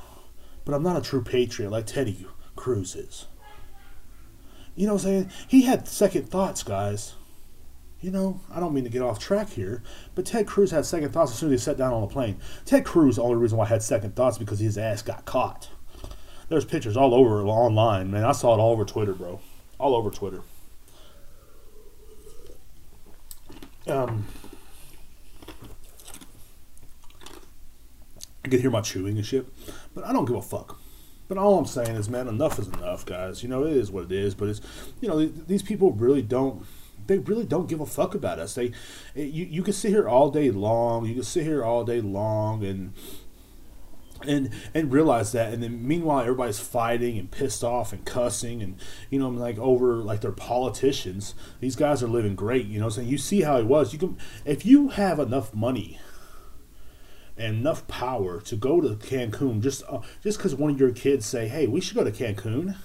but 0.69 0.75
I'm 0.75 0.83
not 0.83 0.99
a 0.99 1.01
true 1.01 1.23
patriot 1.23 1.71
like 1.71 1.87
Teddy 1.87 2.27
Cruz 2.55 2.95
is. 2.95 3.25
You 4.77 4.87
know 4.87 4.93
what 4.93 5.05
I'm 5.07 5.09
saying? 5.09 5.31
He 5.49 5.63
had 5.63 5.89
second 5.89 6.29
thoughts, 6.29 6.63
guys. 6.63 7.15
You 8.03 8.11
know, 8.11 8.41
I 8.55 8.61
don't 8.61 8.75
mean 8.75 8.85
to 8.85 8.91
get 8.91 9.01
off 9.01 9.19
track 9.19 9.49
here, 9.49 9.83
but 10.15 10.27
Ted 10.27 10.47
Cruz 10.47 10.71
had 10.71 10.85
second 10.85 11.11
thoughts 11.11 11.33
as 11.33 11.39
soon 11.39 11.55
as 11.55 11.63
he 11.63 11.65
sat 11.65 11.79
down 11.79 11.95
on 11.95 12.03
the 12.03 12.07
plane. 12.07 12.37
Ted 12.67 12.85
Cruz, 12.85 13.17
the 13.17 13.23
only 13.23 13.37
reason 13.37 13.57
why 13.57 13.65
I 13.65 13.69
had 13.69 13.83
second 13.83 14.15
thoughts 14.15 14.37
because 14.37 14.59
his 14.59 14.77
ass 14.77 15.01
got 15.01 15.25
caught. 15.25 15.71
There's 16.51 16.67
pictures 16.67 16.99
all 16.99 17.15
over 17.15 17.43
online, 17.47 18.11
man. 18.11 18.25
I 18.25 18.33
saw 18.33 18.53
it 18.53 18.59
all 18.59 18.71
over 18.71 18.85
Twitter, 18.85 19.15
bro. 19.15 19.41
All 19.79 19.97
over 19.97 20.11
Twitter. 20.11 20.43
Um, 23.87 24.27
You 28.49 28.53
can 28.53 28.61
hear 28.63 28.71
my 28.71 28.81
chewing 28.81 29.19
and 29.19 29.27
shit, 29.27 29.47
but 29.99 30.09
I 30.09 30.13
don't 30.13 30.27
give 30.27 30.37
a 30.37 30.43
fuck. 30.43 30.81
But 31.27 31.39
all 31.39 31.59
I'm 31.59 31.67
saying 31.67 31.97
is, 31.97 32.09
man, 32.09 32.29
enough 32.29 32.59
is 32.59 32.69
enough, 32.69 33.05
guys. 33.05 33.43
You 33.43 33.49
know, 33.49 33.65
it 33.65 33.73
is 33.73 33.91
what 33.91 34.05
it 34.05 34.13
is. 34.13 34.35
But 34.35 34.49
it's, 34.49 34.61
you 35.01 35.09
know, 35.09 35.27
these 35.27 35.63
people 35.63 35.91
really 35.93 36.23
don't. 36.23 36.65
They 37.09 37.19
really 37.19 37.45
don't 37.45 37.69
give 37.69 37.81
a 37.81 37.87
fuck 37.87 38.15
about 38.15 38.39
us. 38.39 38.55
They, 38.55 38.69
eh, 39.17 39.25
you, 39.25 39.45
you 39.47 39.63
can 39.63 39.73
sit 39.73 39.91
here 39.91 40.09
all 40.09 40.31
day 40.31 40.51
long. 40.51 41.07
You 41.07 41.15
can 41.15 41.25
sit 41.25 41.43
here 41.43 41.65
all 41.65 41.85
day 41.85 42.01
long 42.01 42.65
and 42.65 42.93
and 44.23 44.51
and 44.75 44.93
realize 44.93 45.31
that 45.31 45.53
and 45.53 45.63
then 45.63 45.87
meanwhile 45.87 46.19
everybody's 46.19 46.59
fighting 46.59 47.17
and 47.19 47.31
pissed 47.31 47.63
off 47.63 47.93
and 47.93 48.05
cussing 48.05 48.61
and 48.61 48.75
you 49.11 49.19
know 49.21 49.29
like 49.29 49.57
over 49.59 49.99
like 49.99 50.23
their 50.23 50.33
politicians 50.33 51.37
these 51.61 51.77
guys 51.77 52.03
are 52.03 52.09
living 52.09 52.35
great 52.35 52.67
you 52.67 52.81
know 52.81 52.89
so 52.89 53.01
you 53.01 53.17
see 53.17 53.43
how 53.43 53.57
it 53.59 53.67
was 53.67 53.93
you 53.93 53.99
can 54.01 54.19
if 54.45 54.67
you 54.67 54.89
have 54.89 55.21
enough 55.21 55.55
money 55.55 56.01
enough 57.39 57.87
power 57.89 58.41
to 58.43 58.57
go 58.57 58.81
to 58.81 58.91
Cancun 58.97 59.61
just 59.61 59.83
uh, 59.89 60.01
just 60.23 60.39
because 60.39 60.55
one 60.55 60.71
of 60.71 60.81
your 60.81 60.91
kids 60.91 61.27
say, 61.27 61.49
"Hey, 61.49 61.67
we 61.67 61.81
should 61.81 61.97
go 61.97 62.05
to 62.05 62.13
Cancun." 62.13 62.77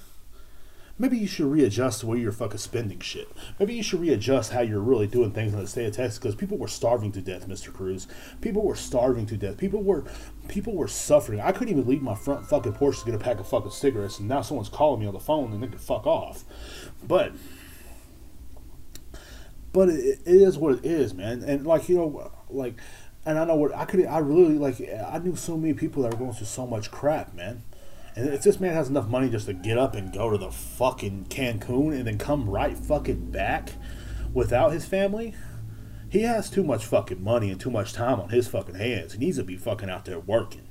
Maybe 1.00 1.18
you 1.18 1.26
should 1.26 1.48
readjust 1.48 2.04
where 2.04 2.20
you're 2.20 2.32
fucking 2.32 2.60
spending 2.60 3.00
shit. 3.00 3.28
Maybe 3.60 3.74
you 3.74 3.82
should 3.82 4.00
readjust 4.00 4.52
how 4.52 4.62
you're 4.62 4.80
really 4.80 5.08
doing 5.08 5.32
things 5.32 5.52
in 5.52 5.60
the 5.60 5.68
state 5.68 5.88
of 5.88 5.96
Texas 5.96 6.20
because 6.20 6.36
people 6.36 6.60
were 6.60 6.68
starving 6.68 7.12
to 7.14 7.22
death, 7.22 7.48
Mr. 7.48 7.74
Cruz. 7.74 8.08
People 8.42 8.64
were 8.64 8.76
starving 8.76 9.26
to 9.26 9.36
death. 9.36 9.58
People 9.58 9.82
were 9.82 10.04
people 10.48 10.76
were 10.76 10.88
suffering. 10.88 11.42
I 11.42 11.52
couldn't 11.52 11.70
even 11.70 11.90
leave 11.90 12.04
my 12.04 12.14
front 12.14 12.48
fucking 12.48 12.74
porch 12.74 13.00
to 13.00 13.06
get 13.06 13.16
a 13.16 13.20
pack 13.20 13.40
of 13.40 13.48
fucking 13.48 13.72
cigarettes, 13.72 14.20
and 14.20 14.30
now 14.30 14.42
someone's 14.44 14.70
calling 14.70 15.00
me 15.02 15.08
on 15.08 15.14
the 15.14 15.20
phone 15.20 15.52
and 15.52 15.64
they 15.64 15.68
can 15.68 15.80
fuck 15.80 16.06
off. 16.06 16.44
But 17.04 17.34
but 19.74 19.90
it, 19.90 20.20
it 20.26 20.42
is 20.42 20.58
what 20.58 20.76
it 20.76 20.86
is, 20.86 21.16
man. 21.16 21.44
And 21.44 21.66
like 21.66 21.90
you 21.90 21.96
know, 21.96 22.32
like 22.50 22.76
and 23.26 23.40
I 23.40 23.46
know 23.46 23.56
what 23.56 23.76
I 23.76 23.86
could. 23.86 24.06
I 24.06 24.20
really 24.20 24.58
like. 24.58 24.82
I 24.82 25.20
knew 25.20 25.36
so 25.36 25.58
many 25.58 25.74
people 25.74 26.04
that 26.04 26.14
were 26.14 26.20
going 26.20 26.34
through 26.34 26.48
so 26.48 26.68
much 26.68 26.92
crap, 26.92 27.34
man. 27.34 27.64
And 28.16 28.30
if 28.30 28.44
this 28.44 28.60
man 28.60 28.74
has 28.74 28.90
enough 28.90 29.08
money 29.08 29.30
just 29.30 29.48
to 29.48 29.54
get 29.54 29.78
up 29.78 29.96
and 29.96 30.14
go 30.14 30.30
to 30.30 30.38
the 30.38 30.52
fucking 30.52 31.28
Cancun 31.30 31.96
and 31.96 32.06
then 32.06 32.18
come 32.18 32.50
right 32.50 32.78
fucking 32.78 33.32
back 33.32 33.74
without 34.34 34.72
his 34.72 34.86
family, 34.86 35.34
he 36.10 36.22
has 36.22 36.50
too 36.50 36.64
much 36.64 36.86
fucking 36.86 37.24
money 37.24 37.50
and 37.50 37.60
too 37.60 37.72
much 37.72 37.92
time 37.94 38.20
on 38.20 38.30
his 38.30 38.48
fucking 38.48 38.76
hands. 38.76 39.14
He 39.14 39.20
needs 39.20 39.38
to 39.38 39.44
be 39.44 39.58
fucking 39.58 39.90
out 39.90 40.06
there 40.06 40.20
working. 40.20 40.68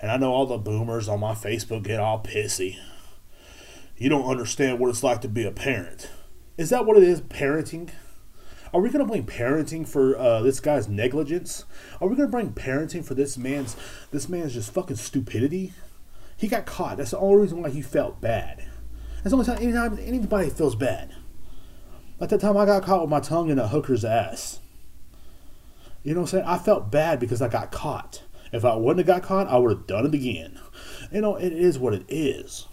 And 0.00 0.10
I 0.10 0.16
know 0.16 0.32
all 0.32 0.46
the 0.46 0.56
boomers 0.56 1.08
on 1.08 1.20
my 1.20 1.34
Facebook 1.34 1.82
get 1.82 2.00
all 2.00 2.22
pissy. 2.22 2.78
You 3.98 4.08
don't 4.08 4.24
understand 4.24 4.78
what 4.78 4.88
it's 4.88 5.02
like 5.02 5.20
to 5.20 5.28
be 5.28 5.44
a 5.44 5.52
parent. 5.52 6.08
Is 6.56 6.70
that 6.70 6.86
what 6.86 6.96
it 6.96 7.02
is, 7.02 7.20
parenting? 7.20 7.90
Are 8.74 8.80
we 8.80 8.88
going 8.88 9.04
to 9.04 9.08
blame 9.08 9.26
parenting 9.26 9.86
for 9.86 10.16
uh, 10.16 10.40
this 10.40 10.58
guy's 10.58 10.88
negligence? 10.88 11.66
Are 12.00 12.08
we 12.08 12.16
going 12.16 12.28
to 12.28 12.32
blame 12.32 12.52
parenting 12.52 13.04
for 13.04 13.14
this 13.14 13.36
man's 13.36 13.76
this 14.10 14.28
man's 14.28 14.54
just 14.54 14.72
fucking 14.72 14.96
stupidity? 14.96 15.72
He 16.36 16.48
got 16.48 16.64
caught. 16.64 16.96
That's 16.96 17.10
the 17.10 17.18
only 17.18 17.42
reason 17.42 17.62
why 17.62 17.70
he 17.70 17.82
felt 17.82 18.20
bad. 18.20 18.64
That's 19.16 19.30
the 19.30 19.36
only 19.36 19.46
time 19.46 19.62
anytime 19.62 19.98
anybody 20.00 20.48
feels 20.48 20.74
bad. 20.74 21.14
Like 22.18 22.30
that 22.30 22.40
time 22.40 22.56
I 22.56 22.64
got 22.64 22.82
caught 22.82 23.02
with 23.02 23.10
my 23.10 23.20
tongue 23.20 23.50
in 23.50 23.58
a 23.58 23.68
hooker's 23.68 24.04
ass. 24.04 24.60
You 26.02 26.14
know 26.14 26.20
what 26.20 26.32
I'm 26.34 26.38
saying? 26.38 26.44
I 26.46 26.58
felt 26.58 26.90
bad 26.90 27.20
because 27.20 27.42
I 27.42 27.48
got 27.48 27.70
caught. 27.70 28.22
If 28.52 28.64
I 28.64 28.74
wouldn't 28.74 29.06
have 29.06 29.22
got 29.22 29.26
caught, 29.26 29.48
I 29.48 29.58
would 29.58 29.70
have 29.70 29.86
done 29.86 30.06
it 30.06 30.14
again. 30.14 30.58
You 31.12 31.20
know, 31.20 31.36
it 31.36 31.52
is 31.52 31.78
what 31.78 31.94
it 31.94 32.04
is. 32.08 32.66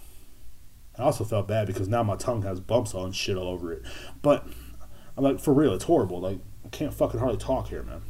I 0.97 1.03
also 1.03 1.23
felt 1.23 1.47
bad 1.47 1.67
because 1.67 1.87
now 1.87 2.03
my 2.03 2.15
tongue 2.15 2.41
has 2.41 2.59
bumps 2.59 2.93
on 2.93 3.11
shit 3.11 3.37
all 3.37 3.47
over 3.47 3.71
it. 3.71 3.83
But 4.21 4.47
I'm 5.19 5.25
like, 5.25 5.41
for 5.41 5.53
real, 5.53 5.73
it's 5.73 5.83
horrible. 5.83 6.21
Like, 6.21 6.39
I 6.65 6.69
can't 6.69 6.93
fucking 6.93 7.19
hardly 7.19 7.37
talk 7.37 7.67
here, 7.67 7.83
man. 7.83 8.01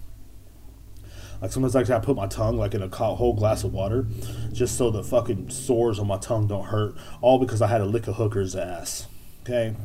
Like 1.41 1.51
sometimes 1.51 1.73
like 1.73 1.89
I 1.89 1.97
put 1.97 2.15
my 2.15 2.27
tongue 2.27 2.55
like 2.55 2.75
in 2.75 2.83
a 2.83 2.87
whole 2.87 3.33
glass 3.33 3.63
of 3.63 3.73
water, 3.73 4.05
just 4.51 4.77
so 4.77 4.91
the 4.91 5.03
fucking 5.03 5.49
sores 5.49 5.97
on 5.97 6.05
my 6.05 6.19
tongue 6.19 6.45
don't 6.45 6.65
hurt. 6.65 6.93
All 7.21 7.39
because 7.39 7.63
I 7.63 7.67
had 7.67 7.79
to 7.79 7.85
lick 7.85 8.07
a 8.07 8.13
hooker's 8.13 8.55
ass. 8.55 9.07
Okay, 9.41 9.75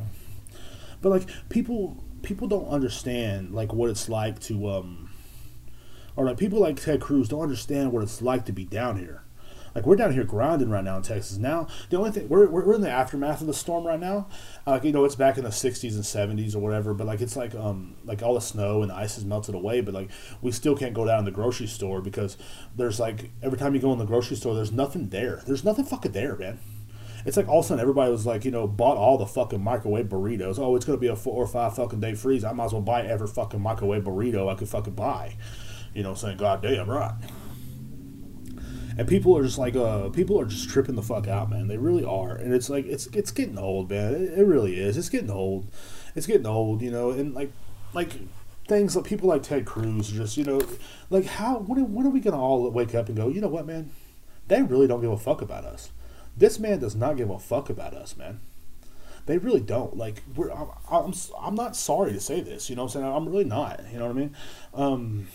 but 1.01 1.09
like 1.09 1.27
people, 1.49 2.03
people 2.21 2.47
don't 2.47 2.67
understand 2.67 3.55
like 3.55 3.73
what 3.73 3.89
it's 3.89 4.07
like 4.07 4.39
to 4.41 4.69
um, 4.69 5.09
or 6.15 6.25
like 6.25 6.37
people 6.37 6.59
like 6.59 6.79
Ted 6.79 7.01
Cruz 7.01 7.27
don't 7.29 7.41
understand 7.41 7.91
what 7.91 8.03
it's 8.03 8.21
like 8.21 8.45
to 8.45 8.51
be 8.51 8.65
down 8.65 8.99
here. 8.99 9.23
Like 9.75 9.85
we're 9.85 9.97
down 9.97 10.13
here 10.13 10.23
grinding 10.23 10.69
right 10.69 10.83
now 10.85 10.95
in 10.95 11.03
Texas. 11.03 11.37
Now 11.37 11.67
the 11.89 11.97
only 11.97 12.11
thing 12.11 12.29
we're, 12.29 12.47
we're 12.47 12.73
in 12.75 12.81
the 12.81 12.89
aftermath 12.89 13.41
of 13.41 13.47
the 13.47 13.53
storm 13.53 13.85
right 13.85 13.99
now. 13.99 14.27
Like 14.65 14.85
you 14.85 14.93
know, 14.93 15.03
it's 15.03 15.15
back 15.15 15.37
in 15.37 15.43
the 15.43 15.49
60s 15.49 15.93
and 15.95 16.39
70s 16.39 16.55
or 16.55 16.59
whatever. 16.59 16.93
But 16.93 17.07
like 17.07 17.19
it's 17.19 17.35
like 17.35 17.53
um 17.53 17.95
like 18.05 18.23
all 18.23 18.33
the 18.33 18.39
snow 18.39 18.81
and 18.81 18.89
the 18.89 18.95
ice 18.95 19.15
has 19.15 19.25
melted 19.25 19.53
away. 19.53 19.81
But 19.81 19.93
like 19.93 20.09
we 20.41 20.53
still 20.53 20.77
can't 20.77 20.93
go 20.93 21.05
down 21.05 21.25
to 21.25 21.31
the 21.31 21.35
grocery 21.35 21.67
store 21.67 21.99
because 21.99 22.37
there's 22.73 23.01
like 23.01 23.31
every 23.43 23.59
time 23.59 23.75
you 23.75 23.81
go 23.81 23.91
in 23.91 23.99
the 23.99 24.05
grocery 24.05 24.37
store, 24.37 24.55
there's 24.55 24.71
nothing 24.71 25.09
there. 25.09 25.43
There's 25.45 25.65
nothing 25.65 25.83
fucking 25.83 26.13
there, 26.13 26.37
man. 26.37 26.57
It's 27.25 27.35
like 27.35 27.49
all 27.49 27.59
of 27.59 27.65
a 27.65 27.67
sudden 27.67 27.81
everybody 27.81 28.11
was 28.11 28.25
like, 28.25 28.45
you 28.45 28.51
know, 28.51 28.67
bought 28.67 28.97
all 28.97 29.17
the 29.17 29.25
fucking 29.25 29.61
microwave 29.61 30.05
burritos. 30.05 30.57
Oh, 30.57 30.77
it's 30.77 30.85
gonna 30.85 30.99
be 30.99 31.07
a 31.07 31.17
four 31.17 31.43
or 31.43 31.47
five 31.47 31.75
fucking 31.75 31.99
day 31.99 32.15
freeze. 32.15 32.45
I 32.45 32.53
might 32.53 32.65
as 32.65 32.73
well 32.73 32.81
buy 32.81 33.01
every 33.01 33.27
fucking 33.27 33.59
microwave 33.59 34.03
burrito 34.03 34.49
I 34.49 34.55
could 34.55 34.69
fucking 34.69 34.93
buy. 34.93 35.35
You 35.93 36.03
know, 36.03 36.13
saying, 36.13 36.37
God 36.37 36.61
damn 36.61 36.89
right 36.89 37.13
and 38.97 39.07
people 39.07 39.37
are 39.37 39.43
just 39.43 39.57
like 39.57 39.75
uh 39.75 40.09
people 40.09 40.39
are 40.39 40.45
just 40.45 40.69
tripping 40.69 40.95
the 40.95 41.01
fuck 41.01 41.27
out 41.27 41.49
man 41.49 41.67
they 41.67 41.77
really 41.77 42.03
are 42.03 42.35
and 42.35 42.53
it's 42.53 42.69
like 42.69 42.85
it's 42.85 43.07
it's 43.07 43.31
getting 43.31 43.57
old 43.57 43.89
man 43.89 44.13
it, 44.13 44.39
it 44.39 44.45
really 44.45 44.79
is 44.79 44.97
it's 44.97 45.09
getting 45.09 45.29
old 45.29 45.67
it's 46.15 46.27
getting 46.27 46.45
old 46.45 46.81
you 46.81 46.91
know 46.91 47.11
and 47.11 47.33
like 47.33 47.51
like 47.93 48.13
things 48.67 48.95
like 48.95 49.05
people 49.05 49.29
like 49.29 49.43
ted 49.43 49.65
cruz 49.65 50.09
just 50.09 50.37
you 50.37 50.43
know 50.43 50.61
like 51.09 51.25
how 51.25 51.59
when, 51.59 51.93
when 51.93 52.05
are 52.05 52.09
we 52.09 52.19
gonna 52.19 52.39
all 52.39 52.69
wake 52.71 52.95
up 52.95 53.07
and 53.07 53.17
go 53.17 53.27
you 53.27 53.41
know 53.41 53.47
what 53.47 53.65
man 53.65 53.89
they 54.47 54.61
really 54.61 54.87
don't 54.87 55.01
give 55.01 55.11
a 55.11 55.17
fuck 55.17 55.41
about 55.41 55.65
us 55.65 55.91
This 56.37 56.59
man 56.59 56.79
does 56.79 56.95
not 56.95 57.17
give 57.17 57.29
a 57.29 57.39
fuck 57.39 57.69
about 57.69 57.93
us, 57.93 58.17
man. 58.17 58.39
They 59.25 59.37
really 59.37 59.61
don't. 59.61 59.97
Like 59.97 60.21
we're, 60.35 60.51
I'm, 60.51 60.67
I'm, 60.91 61.13
I'm 61.39 61.55
not 61.55 61.75
sorry 61.75 62.13
to 62.13 62.19
say 62.19 62.41
this. 62.41 62.69
You 62.69 62.75
know 62.75 62.83
what 62.83 62.95
I'm 62.95 63.01
saying? 63.01 63.15
I'm 63.15 63.29
really 63.29 63.45
not. 63.45 63.81
You 63.91 63.99
know 63.99 64.05
what 64.07 64.15
I 64.15 64.19
mean? 64.19 64.35
Um, 64.73 65.27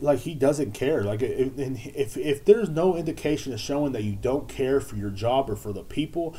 like 0.00 0.20
he 0.20 0.34
doesn't 0.34 0.72
care. 0.72 1.02
Like 1.02 1.20
if 1.22 2.16
if 2.16 2.44
there's 2.44 2.68
no 2.68 2.96
indication 2.96 3.52
of 3.52 3.60
showing 3.60 3.92
that 3.92 4.04
you 4.04 4.16
don't 4.16 4.48
care 4.48 4.80
for 4.80 4.96
your 4.96 5.10
job 5.10 5.48
or 5.48 5.56
for 5.56 5.72
the 5.72 5.82
people, 5.82 6.36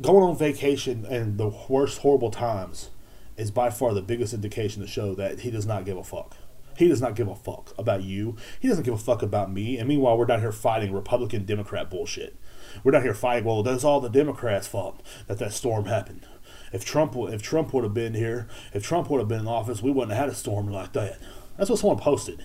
going 0.00 0.22
on 0.22 0.36
vacation 0.36 1.04
and 1.04 1.38
the 1.38 1.48
worst 1.68 1.98
horrible 1.98 2.30
times 2.30 2.90
is 3.36 3.50
by 3.50 3.70
far 3.70 3.94
the 3.94 4.02
biggest 4.02 4.34
indication 4.34 4.82
to 4.82 4.88
show 4.88 5.14
that 5.14 5.40
he 5.40 5.50
does 5.50 5.66
not 5.66 5.84
give 5.84 5.96
a 5.96 6.04
fuck. 6.04 6.36
He 6.76 6.88
does 6.88 7.00
not 7.00 7.14
give 7.14 7.28
a 7.28 7.36
fuck 7.36 7.74
about 7.78 8.02
you. 8.02 8.36
He 8.60 8.68
doesn't 8.68 8.84
give 8.84 8.94
a 8.94 8.98
fuck 8.98 9.22
about 9.22 9.52
me. 9.52 9.76
And 9.76 9.88
meanwhile, 9.88 10.16
we're 10.16 10.26
down 10.26 10.40
here 10.40 10.52
fighting 10.52 10.92
Republican 10.92 11.44
Democrat 11.44 11.90
bullshit. 11.90 12.36
We're 12.82 12.92
down 12.92 13.02
here 13.02 13.14
fighting. 13.14 13.44
Well, 13.44 13.62
that's 13.62 13.84
all 13.84 14.00
the 14.00 14.08
Democrats' 14.08 14.66
fault 14.66 15.02
that 15.26 15.38
that 15.38 15.52
storm 15.52 15.84
happened. 15.84 16.26
If 16.72 16.84
Trump 16.84 17.14
if 17.14 17.42
Trump 17.42 17.74
would 17.74 17.84
have 17.84 17.92
been 17.92 18.14
here, 18.14 18.48
if 18.72 18.82
Trump 18.82 19.10
would 19.10 19.18
have 19.18 19.28
been 19.28 19.40
in 19.40 19.48
office, 19.48 19.82
we 19.82 19.90
wouldn't 19.90 20.12
have 20.12 20.24
had 20.24 20.32
a 20.32 20.34
storm 20.34 20.68
like 20.68 20.94
that. 20.94 21.18
That's 21.56 21.70
what 21.70 21.78
someone 21.78 21.98
posted. 21.98 22.44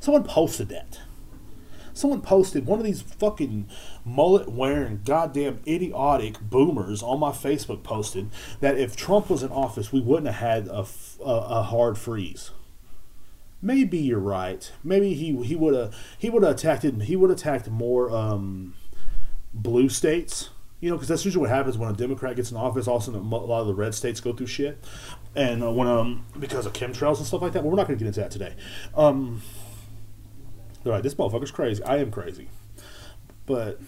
Someone 0.00 0.24
posted 0.24 0.68
that. 0.68 1.00
Someone 1.94 2.22
posted 2.22 2.66
one 2.66 2.80
of 2.80 2.84
these 2.84 3.02
fucking 3.02 3.68
mullet 4.04 4.48
wearing 4.48 5.02
goddamn 5.04 5.60
idiotic 5.66 6.40
boomers 6.40 7.04
on 7.04 7.20
my 7.20 7.30
Facebook 7.30 7.84
posted 7.84 8.30
that 8.60 8.76
if 8.76 8.96
Trump 8.96 9.30
was 9.30 9.44
in 9.44 9.50
office, 9.50 9.92
we 9.92 10.00
wouldn't 10.00 10.26
have 10.26 10.36
had 10.36 10.66
a, 10.66 10.84
a, 11.24 11.30
a 11.30 11.62
hard 11.62 11.96
freeze. 11.96 12.50
Maybe 13.62 13.98
you're 13.98 14.18
right. 14.18 14.70
Maybe 14.82 15.14
he 15.14 15.42
he 15.44 15.56
would 15.56 15.74
have 15.74 15.96
he 16.18 16.28
would 16.28 16.42
have 16.42 16.56
attacked 16.56 16.82
he 16.82 17.16
would 17.16 17.30
attacked 17.30 17.70
more 17.70 18.10
um, 18.10 18.74
blue 19.54 19.88
states. 19.88 20.50
You 20.84 20.90
know, 20.90 20.96
because 20.96 21.08
that's 21.08 21.24
usually 21.24 21.40
what 21.40 21.48
happens 21.48 21.78
when 21.78 21.88
a 21.88 21.94
Democrat 21.94 22.36
gets 22.36 22.50
in 22.50 22.58
office. 22.58 22.86
Also, 22.86 23.10
a 23.10 23.16
lot 23.16 23.62
of 23.62 23.66
the 23.66 23.74
red 23.74 23.94
states 23.94 24.20
go 24.20 24.34
through 24.34 24.48
shit, 24.48 24.84
and 25.34 25.64
uh, 25.64 25.72
when 25.72 25.88
um 25.88 26.26
because 26.38 26.66
of 26.66 26.74
chemtrails 26.74 27.16
and 27.16 27.26
stuff 27.26 27.40
like 27.40 27.54
that. 27.54 27.62
But 27.62 27.70
we're 27.70 27.76
not 27.76 27.86
going 27.86 27.98
to 27.98 28.04
get 28.04 28.08
into 28.08 28.20
that 28.20 28.30
today. 28.30 28.54
Um, 28.94 29.40
they're 30.82 30.92
like, 30.92 31.02
this 31.02 31.14
motherfucker's 31.14 31.50
crazy. 31.50 31.82
I 31.84 31.96
am 31.96 32.10
crazy, 32.10 32.50
but 33.46 33.80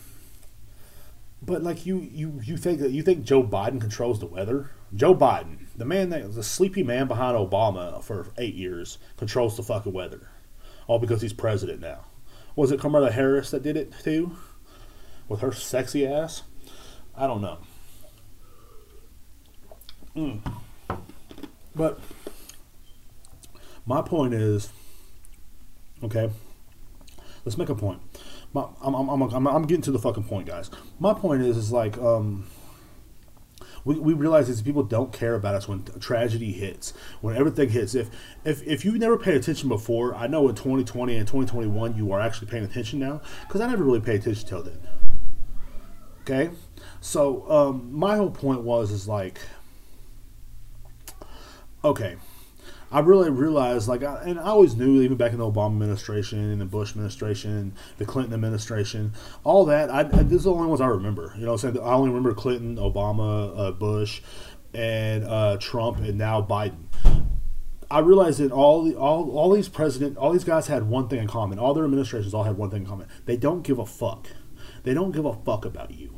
but 1.43 1.63
like 1.63 1.85
you 1.85 1.99
you 2.01 2.41
you 2.43 2.57
think 2.57 2.81
that 2.81 2.93
you 2.93 3.03
think 3.03 3.25
Joe 3.25 3.43
Biden 3.43 3.79
controls 3.79 4.19
the 4.19 4.25
weather? 4.25 4.71
Joe 4.95 5.15
Biden, 5.15 5.67
the 5.77 5.85
man 5.85 6.09
that 6.09 6.35
the 6.35 6.43
sleepy 6.43 6.83
man 6.83 7.09
behind 7.09 7.37
Obama 7.37 8.03
for 8.03 8.29
eight 8.39 8.55
years, 8.55 8.97
controls 9.19 9.59
the 9.59 9.63
fucking 9.63 9.93
weather, 9.93 10.31
all 10.87 10.99
because 10.99 11.21
he's 11.21 11.35
president 11.35 11.83
now. 11.83 12.07
Was 12.55 12.73
it 12.73 12.81
Kamala 12.81 13.11
Harris 13.11 13.51
that 13.51 13.63
did 13.63 13.77
it 13.77 13.93
too, 14.03 14.35
with 15.29 15.41
her 15.41 15.53
sexy 15.53 16.07
ass? 16.07 16.43
I 17.17 17.27
don't 17.27 17.41
know. 17.41 17.59
Mm. 20.15 20.41
But 21.75 22.01
my 23.85 24.03
point 24.03 24.35
is, 24.35 24.71
okay, 26.03 26.31
let's 27.45 27.59
make 27.59 27.69
a 27.69 27.75
point. 27.75 28.01
My, 28.53 28.67
I'm, 28.83 28.95
I'm, 28.95 29.23
I'm, 29.23 29.47
I'm, 29.47 29.63
getting 29.63 29.83
to 29.83 29.91
the 29.91 29.99
fucking 29.99 30.25
point, 30.25 30.47
guys. 30.47 30.71
My 30.99 31.13
point 31.13 31.43
is, 31.43 31.57
is 31.57 31.73
like, 31.73 31.99
um, 31.99 32.47
we, 33.85 33.99
we 33.99 34.15
realize 34.15 34.49
these 34.49 34.63
people 34.63 34.83
don't 34.83 35.13
care 35.13 35.35
about 35.35 35.55
us 35.55 35.69
when 35.69 35.85
tragedy 36.01 36.53
hits, 36.53 36.93
when 37.21 37.37
everything 37.37 37.69
hits. 37.69 37.95
If 37.95 38.11
if 38.45 38.63
if 38.67 38.85
you 38.85 38.99
never 38.99 39.17
paid 39.17 39.35
attention 39.35 39.69
before, 39.69 40.15
I 40.15 40.27
know 40.27 40.49
in 40.49 40.55
2020 40.55 41.17
and 41.17 41.27
2021 41.27 41.97
you 41.97 42.11
are 42.13 42.21
actually 42.21 42.49
paying 42.49 42.65
attention 42.65 42.99
now 42.99 43.21
because 43.47 43.61
I 43.61 43.69
never 43.69 43.85
really 43.85 44.01
paid 44.01 44.21
attention 44.23 44.49
till 44.49 44.63
then. 44.63 44.79
Okay, 46.23 46.51
so 47.07 47.49
um, 47.49 47.91
my 47.93 48.17
whole 48.17 48.33
point 48.33 48.63
was 48.63 48.91
is 48.91 49.07
like, 49.07 49.39
okay, 51.85 52.17
I 52.91 52.99
really 52.99 53.31
realized, 53.31 53.87
like, 53.87 54.03
I, 54.03 54.25
and 54.25 54.41
I 54.41 54.47
always 54.47 54.75
knew, 54.75 55.01
even 55.03 55.17
back 55.17 55.31
in 55.31 55.39
the 55.39 55.49
Obama 55.49 55.75
administration 55.75 56.51
and 56.51 56.61
the 56.61 56.65
Bush 56.65 56.91
administration, 56.91 57.75
the 57.99 58.05
Clinton 58.05 58.35
administration, 58.35 59.13
all 59.45 59.65
that. 59.67 59.89
I, 59.89 60.01
I 60.01 60.03
this 60.25 60.39
is 60.39 60.45
the 60.45 60.53
only 60.53 60.67
ones 60.67 60.81
I 60.81 60.89
remember. 60.89 61.33
You 61.39 61.47
know, 61.47 61.53
I'm 61.53 61.59
saying 61.59 61.79
I 61.79 61.93
only 61.93 62.09
remember 62.09 62.35
Clinton, 62.35 62.75
Obama, 62.75 63.57
uh, 63.57 63.71
Bush, 63.71 64.21
and 64.75 65.23
uh, 65.25 65.59
Trump, 65.61 65.99
and 65.99 66.19
now 66.19 66.43
Biden. 66.43 66.87
I 67.89 68.01
realized 68.01 68.41
that 68.41 68.51
all 68.51 68.83
the, 68.83 68.97
all 68.97 69.31
all 69.31 69.53
these 69.53 69.69
president, 69.69 70.17
all 70.17 70.33
these 70.33 70.43
guys 70.43 70.67
had 70.67 70.89
one 70.89 71.07
thing 71.07 71.21
in 71.21 71.29
common. 71.29 71.61
All 71.61 71.73
their 71.73 71.85
administrations 71.85 72.35
all 72.35 72.43
had 72.43 72.57
one 72.57 72.71
thing 72.71 72.83
in 72.83 72.89
common. 72.89 73.07
They 73.27 73.37
don't 73.37 73.63
give 73.63 73.79
a 73.79 73.87
fuck. 73.87 74.27
They 74.83 74.93
don't 74.93 75.13
give 75.13 75.25
a 75.25 75.35
fuck 75.35 75.65
about 75.65 75.93
you. 75.93 76.17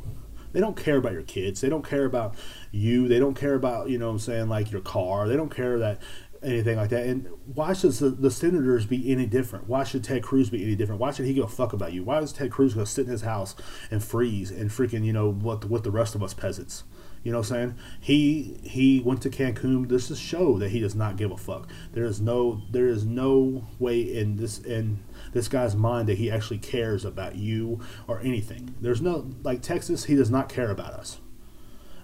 They 0.53 0.61
don't 0.61 0.77
care 0.77 0.97
about 0.97 1.13
your 1.13 1.23
kids. 1.23 1.61
They 1.61 1.69
don't 1.69 1.87
care 1.87 2.05
about 2.05 2.35
you. 2.73 3.09
They 3.09 3.19
don't 3.19 3.35
care 3.35 3.55
about, 3.55 3.91
you 3.91 3.99
know 3.99 4.07
what 4.07 4.13
I'm 4.13 4.19
saying, 4.19 4.49
like 4.49 4.71
your 4.71 4.81
car. 4.81 5.29
They 5.29 5.37
don't 5.37 5.55
care 5.55 5.79
that 5.79 6.01
anything 6.43 6.77
like 6.77 6.91
that. 6.91 7.07
And 7.07 7.29
why 7.55 7.73
should 7.73 7.93
the, 7.93 8.11
the, 8.11 8.31
senators 8.31 8.87
be 8.87 9.11
any 9.11 9.27
different? 9.27 9.69
Why 9.69 9.85
should 9.85 10.05
Ted 10.05 10.23
Cruz 10.23 10.51
be 10.51 10.63
any 10.63 10.77
different? 10.77 11.01
Why 11.01 11.11
should 11.11 11.27
he 11.27 11.35
give 11.35 11.45
a 11.45 11.49
fuck 11.49 11.73
about 11.73 11.93
you? 11.93 12.05
Why 12.05 12.19
is 12.19 12.33
Ted 12.33 12.51
Cruz 12.51 12.75
going 12.75 12.87
to 12.87 12.91
sit 12.93 13.07
in 13.07 13.13
his 13.13 13.23
house 13.23 13.55
and 13.91 14.03
freeze 14.03 14.51
and 14.51 14.71
freaking 14.71 15.05
you 15.05 15.13
know 15.13 15.31
what 15.31 15.65
with 15.65 15.85
the 15.85 15.91
rest 15.91 16.15
of 16.15 16.23
us 16.23 16.35
peasants? 16.35 16.85
You 17.25 17.33
know 17.33 17.39
what 17.39 17.51
I'm 17.51 17.57
saying? 17.57 17.75
He 18.01 18.61
he 18.63 19.01
went 19.01 19.23
to 19.23 19.31
Cancun. 19.31 19.89
This 19.89 20.11
is 20.11 20.19
show 20.19 20.57
that 20.59 20.71
he 20.71 20.81
does 20.81 20.95
not 20.95 21.17
give 21.17 21.33
a 21.33 21.37
fuck. 21.37 21.69
There 21.93 22.05
is 22.05 22.21
no 22.21 22.63
there 22.71 22.87
is 22.87 23.05
no 23.05 23.67
way 23.79 24.01
in 24.01 24.37
this 24.37 24.59
in 24.61 25.01
this 25.39 25.49
guy's 25.49 25.77
mind 25.77 26.09
that 26.09 26.19
he 26.19 26.31
actually 26.31 26.59
cares 26.59 27.05
about 27.05 27.37
you 27.37 27.81
or 28.07 28.21
anything. 28.21 28.75
There's 28.81 29.01
no 29.01 29.31
like 29.43 29.63
Texas. 29.63 30.05
He 30.05 30.17
does 30.17 30.31
not 30.31 30.49
care 30.49 30.71
about 30.71 30.93
us 30.93 31.19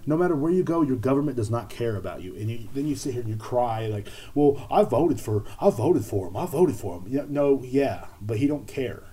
no 0.05 0.17
matter 0.17 0.35
where 0.35 0.51
you 0.51 0.63
go, 0.63 0.81
your 0.81 0.97
government 0.97 1.37
does 1.37 1.49
not 1.49 1.69
care 1.69 1.95
about 1.95 2.21
you. 2.21 2.35
And 2.35 2.49
you, 2.49 2.67
then 2.73 2.87
you 2.87 2.95
sit 2.95 3.13
here 3.13 3.21
and 3.21 3.29
you 3.29 3.37
cry 3.37 3.87
like, 3.87 4.07
"Well, 4.33 4.67
I 4.69 4.83
voted 4.83 5.19
for, 5.19 5.43
I 5.59 5.69
voted 5.69 6.05
for 6.05 6.27
him, 6.27 6.37
I 6.37 6.45
voted 6.45 6.75
for 6.75 6.97
him." 6.97 7.05
Yeah, 7.07 7.25
no, 7.27 7.61
yeah, 7.63 8.05
but 8.21 8.37
he 8.37 8.47
don't 8.47 8.67
care. 8.67 9.03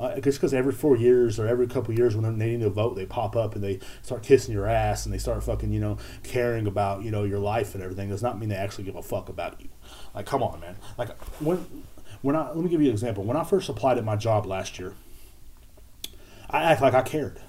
Uh, 0.00 0.20
just 0.20 0.38
because 0.38 0.54
every 0.54 0.72
four 0.72 0.96
years 0.96 1.40
or 1.40 1.48
every 1.48 1.66
couple 1.66 1.92
years 1.92 2.14
when 2.14 2.22
they're 2.22 2.32
needing 2.32 2.60
to 2.60 2.70
vote, 2.70 2.94
they 2.94 3.04
pop 3.04 3.34
up 3.34 3.56
and 3.56 3.64
they 3.64 3.80
start 4.02 4.22
kissing 4.22 4.54
your 4.54 4.68
ass 4.68 5.04
and 5.04 5.12
they 5.12 5.18
start 5.18 5.42
fucking, 5.42 5.72
you 5.72 5.80
know, 5.80 5.98
caring 6.22 6.68
about, 6.68 7.02
you 7.02 7.10
know, 7.10 7.24
your 7.24 7.40
life 7.40 7.74
and 7.74 7.82
everything 7.82 8.08
does 8.08 8.22
not 8.22 8.38
mean 8.38 8.48
they 8.48 8.54
actually 8.54 8.84
give 8.84 8.94
a 8.94 9.02
fuck 9.02 9.28
about 9.28 9.60
you. 9.60 9.68
Like, 10.14 10.24
come 10.24 10.40
on, 10.40 10.60
man. 10.60 10.76
Like, 10.96 11.20
when, 11.40 11.66
when 12.22 12.36
I, 12.36 12.48
let 12.48 12.56
me 12.56 12.68
give 12.68 12.80
you 12.80 12.88
an 12.88 12.92
example. 12.92 13.24
When 13.24 13.36
I 13.36 13.44
first 13.44 13.68
applied 13.68 13.98
at 13.98 14.04
my 14.04 14.16
job 14.16 14.46
last 14.46 14.78
year, 14.78 14.94
I 16.50 16.62
act 16.62 16.80
like 16.80 16.94
I 16.94 17.02
cared. 17.02 17.40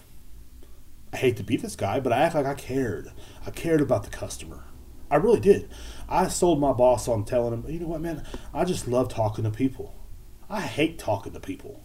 I 1.12 1.18
hate 1.18 1.38
to 1.38 1.44
be 1.44 1.58
this 1.58 1.76
guy, 1.76 2.00
but 2.00 2.14
I 2.14 2.18
act 2.18 2.36
like 2.36 2.46
I 2.46 2.54
cared. 2.54 3.12
I 3.46 3.52
cared 3.52 3.82
about 3.82 4.04
the 4.04 4.10
customer. 4.10 4.64
I 5.10 5.16
really 5.16 5.40
did. 5.40 5.70
I 6.08 6.28
sold 6.28 6.60
my 6.60 6.72
boss 6.72 7.08
on 7.08 7.26
telling 7.26 7.54
him, 7.54 7.70
you 7.70 7.80
know 7.80 7.88
what, 7.88 8.02
man, 8.02 8.24
I 8.54 8.64
just 8.64 8.88
love 8.88 9.10
talking 9.10 9.44
to 9.44 9.50
people. 9.52 9.96
I 10.50 10.62
hate 10.62 11.00
talking 11.00 11.34
to 11.34 11.40
people. 11.40 11.82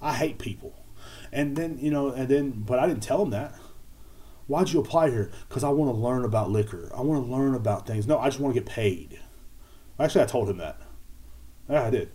I 0.00 0.14
hate 0.14 0.38
people. 0.38 0.74
And 1.32 1.56
then, 1.56 1.78
you 1.78 1.90
know, 1.90 2.10
and 2.10 2.28
then, 2.28 2.50
but 2.50 2.78
I 2.78 2.86
didn't 2.86 3.02
tell 3.02 3.22
him 3.22 3.30
that. 3.30 3.54
Why'd 4.46 4.70
you 4.70 4.80
apply 4.80 5.10
here? 5.10 5.32
Because 5.48 5.64
I 5.64 5.70
want 5.70 5.90
to 5.90 6.00
learn 6.00 6.24
about 6.24 6.50
liquor. 6.50 6.92
I 6.94 7.00
want 7.00 7.24
to 7.24 7.32
learn 7.32 7.54
about 7.54 7.86
things. 7.86 8.06
No, 8.06 8.18
I 8.18 8.28
just 8.28 8.38
want 8.38 8.54
to 8.54 8.60
get 8.60 8.68
paid. 8.68 9.18
Actually, 9.98 10.22
I 10.22 10.26
told 10.26 10.50
him 10.50 10.58
that. 10.58 10.78
Yeah, 11.68 11.84
I 11.84 11.90
did. 11.90 12.10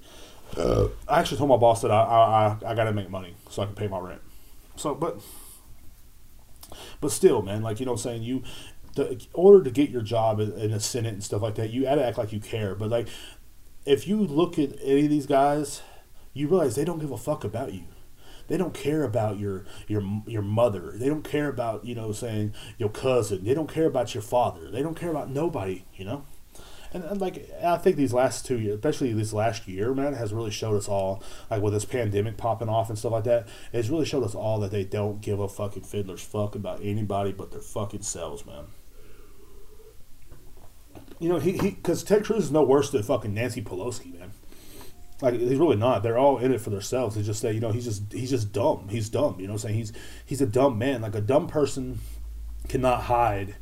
Uh, 0.57 0.87
I 1.07 1.19
actually 1.19 1.37
told 1.37 1.49
my 1.49 1.57
boss 1.57 1.81
that 1.81 1.91
I, 1.91 2.01
I, 2.01 2.17
I, 2.67 2.71
I 2.71 2.75
got 2.75 2.85
to 2.85 2.93
make 2.93 3.09
money 3.09 3.35
so 3.49 3.61
I 3.61 3.65
can 3.65 3.75
pay 3.75 3.87
my 3.87 3.99
rent. 3.99 4.21
So, 4.75 4.95
but 4.95 5.21
but 7.01 7.11
still, 7.11 7.41
man, 7.41 7.61
like 7.61 7.79
you 7.79 7.85
know, 7.85 7.93
what 7.93 8.05
I'm 8.05 8.11
saying 8.11 8.23
you, 8.23 8.43
the 8.95 9.11
in 9.11 9.19
order 9.33 9.63
to 9.63 9.71
get 9.71 9.89
your 9.89 10.01
job 10.01 10.39
in, 10.39 10.51
in 10.53 10.71
the 10.71 10.79
Senate 10.79 11.13
and 11.13 11.23
stuff 11.23 11.41
like 11.41 11.55
that, 11.55 11.71
you 11.71 11.83
got 11.83 11.95
to 11.95 12.05
act 12.05 12.17
like 12.17 12.31
you 12.31 12.39
care. 12.39 12.75
But 12.75 12.89
like, 12.89 13.07
if 13.85 14.07
you 14.07 14.19
look 14.19 14.57
at 14.57 14.71
any 14.83 15.03
of 15.03 15.09
these 15.09 15.25
guys, 15.25 15.81
you 16.33 16.47
realize 16.47 16.75
they 16.75 16.85
don't 16.85 16.99
give 16.99 17.11
a 17.11 17.17
fuck 17.17 17.43
about 17.43 17.73
you. 17.73 17.83
They 18.47 18.57
don't 18.57 18.73
care 18.73 19.03
about 19.03 19.37
your 19.37 19.65
your 19.87 20.01
your 20.25 20.41
mother. 20.41 20.93
They 20.95 21.07
don't 21.07 21.23
care 21.23 21.49
about 21.49 21.85
you 21.85 21.93
know 21.93 22.11
saying 22.11 22.53
your 22.77 22.89
cousin. 22.89 23.43
They 23.43 23.53
don't 23.53 23.71
care 23.71 23.85
about 23.85 24.15
your 24.15 24.23
father. 24.23 24.71
They 24.71 24.81
don't 24.81 24.95
care 24.95 25.11
about 25.11 25.29
nobody. 25.29 25.85
You 25.93 26.05
know 26.05 26.25
and, 26.93 27.03
and, 27.03 27.21
like 27.21 27.49
I 27.63 27.77
think 27.77 27.97
these 27.97 28.13
last 28.13 28.45
two 28.45 28.59
years, 28.59 28.75
especially 28.75 29.13
this 29.13 29.33
last 29.33 29.67
year, 29.67 29.93
man, 29.93 30.13
has 30.13 30.33
really 30.33 30.51
showed 30.51 30.75
us 30.75 30.87
all, 30.87 31.23
like 31.49 31.61
with 31.61 31.73
this 31.73 31.85
pandemic 31.85 32.37
popping 32.37 32.69
off 32.69 32.89
and 32.89 32.97
stuff 32.97 33.11
like 33.11 33.25
that, 33.25 33.47
it's 33.71 33.89
really 33.89 34.05
showed 34.05 34.23
us 34.23 34.33
all 34.33 34.59
that 34.61 34.71
they 34.71 34.83
don't 34.83 35.21
give 35.21 35.39
a 35.39 35.47
fucking 35.47 35.83
fiddler's 35.83 36.21
fuck 36.21 36.55
about 36.55 36.79
anybody 36.83 37.31
but 37.31 37.51
their 37.51 37.61
fucking 37.61 38.01
selves, 38.01 38.45
man. 38.45 38.65
You 41.19 41.29
know, 41.29 41.39
he 41.39 41.51
because 41.51 42.03
Ted 42.03 42.23
Cruz 42.23 42.45
is 42.45 42.51
no 42.51 42.63
worse 42.63 42.89
than 42.89 43.03
fucking 43.03 43.33
Nancy 43.33 43.61
Pelosi, 43.61 44.17
man. 44.17 44.31
Like 45.21 45.33
he's 45.33 45.57
really 45.59 45.75
not. 45.75 46.01
They're 46.01 46.17
all 46.17 46.37
in 46.37 46.53
it 46.53 46.61
for 46.61 46.69
themselves. 46.69 47.15
They 47.15 47.21
just 47.23 47.41
say, 47.41 47.51
you 47.51 47.59
know, 47.59 47.71
he's 47.71 47.85
just 47.85 48.11
he's 48.11 48.29
just 48.29 48.53
dumb. 48.53 48.87
He's 48.89 49.09
dumb. 49.09 49.35
You 49.39 49.47
know, 49.47 49.53
what 49.53 49.63
I'm 49.63 49.69
saying 49.69 49.75
he's 49.75 49.93
he's 50.25 50.41
a 50.41 50.47
dumb 50.47 50.77
man. 50.77 51.01
Like 51.01 51.15
a 51.15 51.21
dumb 51.21 51.47
person 51.47 51.99
cannot 52.69 53.03
hide 53.03 53.57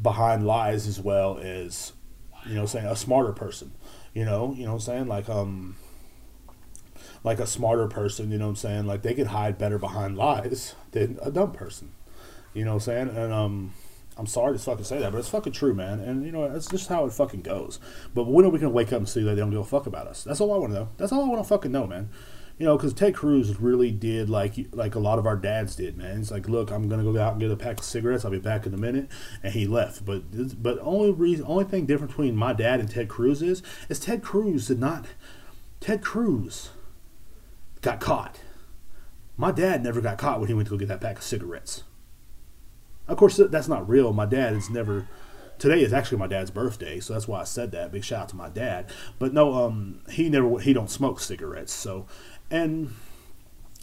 behind 0.00 0.46
lies 0.46 0.86
as 0.86 1.00
well 1.00 1.38
as 1.38 1.92
you 2.46 2.54
know, 2.54 2.66
saying 2.66 2.86
a 2.86 2.96
smarter 2.96 3.32
person. 3.32 3.72
You 4.14 4.24
know, 4.24 4.54
you 4.56 4.66
know, 4.66 4.74
I'm 4.74 4.80
saying 4.80 5.06
like 5.08 5.28
um, 5.28 5.76
like 7.24 7.38
a 7.38 7.46
smarter 7.46 7.86
person, 7.88 8.30
you 8.30 8.38
know 8.38 8.46
what 8.46 8.50
I'm 8.50 8.56
saying? 8.56 8.86
Like 8.86 9.02
they 9.02 9.14
can 9.14 9.26
hide 9.26 9.58
better 9.58 9.78
behind 9.78 10.16
lies 10.16 10.74
than 10.90 11.18
a 11.22 11.30
dumb 11.30 11.52
person. 11.52 11.92
You 12.54 12.64
know 12.64 12.72
what 12.72 12.88
I'm 12.88 13.08
saying? 13.08 13.16
And 13.16 13.32
um 13.32 13.74
I'm 14.18 14.26
sorry 14.26 14.52
to 14.52 14.62
fucking 14.62 14.84
say 14.84 14.98
that, 14.98 15.10
but 15.10 15.18
it's 15.18 15.28
fucking 15.28 15.54
true, 15.54 15.72
man. 15.72 16.00
And 16.00 16.24
you 16.24 16.32
know, 16.32 16.48
that's 16.48 16.68
just 16.68 16.88
how 16.88 17.06
it 17.06 17.12
fucking 17.12 17.42
goes. 17.42 17.78
But 18.14 18.24
when 18.24 18.44
are 18.44 18.50
we 18.50 18.58
gonna 18.58 18.72
wake 18.72 18.92
up 18.92 18.98
and 18.98 19.08
see 19.08 19.22
that 19.22 19.34
they 19.34 19.40
don't 19.40 19.50
give 19.50 19.60
a 19.60 19.64
fuck 19.64 19.86
about 19.86 20.06
us? 20.06 20.24
That's 20.24 20.40
all 20.40 20.52
I 20.52 20.58
want 20.58 20.72
to 20.72 20.80
know. 20.80 20.88
That's 20.98 21.12
all 21.12 21.24
I 21.24 21.28
want 21.28 21.42
to 21.42 21.48
fucking 21.48 21.72
know, 21.72 21.86
man. 21.86 22.10
You 22.58 22.66
know, 22.66 22.76
because 22.76 22.92
Ted 22.92 23.14
Cruz 23.14 23.58
really 23.58 23.90
did 23.90 24.30
like 24.30 24.54
like 24.72 24.94
a 24.94 25.00
lot 25.00 25.18
of 25.18 25.26
our 25.26 25.36
dads 25.36 25.74
did, 25.74 25.96
man. 25.96 26.20
It's 26.20 26.30
like, 26.30 26.48
look, 26.48 26.70
I'm 26.70 26.88
gonna 26.88 27.02
go 27.02 27.18
out 27.20 27.32
and 27.32 27.40
get 27.40 27.50
a 27.50 27.56
pack 27.56 27.78
of 27.80 27.84
cigarettes. 27.84 28.24
I'll 28.24 28.30
be 28.30 28.38
back 28.38 28.66
in 28.66 28.74
a 28.74 28.78
minute, 28.78 29.08
and 29.42 29.52
he 29.52 29.66
left. 29.66 30.04
But 30.04 30.62
but 30.62 30.78
only 30.80 31.12
reason, 31.12 31.44
only 31.48 31.64
thing 31.64 31.86
different 31.86 32.10
between 32.10 32.36
my 32.36 32.52
dad 32.52 32.80
and 32.80 32.90
Ted 32.90 33.08
Cruz 33.08 33.42
is, 33.42 33.62
is 33.88 33.98
Ted 33.98 34.22
Cruz 34.22 34.68
did 34.68 34.78
not. 34.78 35.06
Ted 35.80 36.02
Cruz 36.02 36.70
got 37.80 38.00
caught. 38.00 38.38
My 39.36 39.50
dad 39.50 39.82
never 39.82 40.00
got 40.00 40.18
caught 40.18 40.38
when 40.38 40.48
he 40.48 40.54
went 40.54 40.68
to 40.68 40.70
go 40.70 40.78
get 40.78 40.88
that 40.88 41.00
pack 41.00 41.18
of 41.18 41.24
cigarettes. 41.24 41.82
Of 43.08 43.16
course, 43.16 43.36
that's 43.50 43.68
not 43.68 43.88
real. 43.88 44.12
My 44.12 44.26
dad 44.26 44.54
is 44.54 44.70
never. 44.70 45.08
Today 45.58 45.82
is 45.82 45.92
actually 45.92 46.18
my 46.18 46.26
dad's 46.26 46.50
birthday, 46.50 46.98
so 46.98 47.12
that's 47.12 47.28
why 47.28 47.40
I 47.40 47.44
said 47.44 47.72
that. 47.72 47.92
Big 47.92 48.04
shout 48.04 48.22
out 48.22 48.28
to 48.30 48.36
my 48.36 48.48
dad. 48.48 48.90
But 49.18 49.32
no, 49.32 49.54
um, 49.54 50.00
he 50.10 50.28
never 50.28 50.58
he 50.58 50.72
don't 50.72 50.90
smoke 50.90 51.20
cigarettes. 51.20 51.72
So, 51.72 52.06
and 52.52 52.94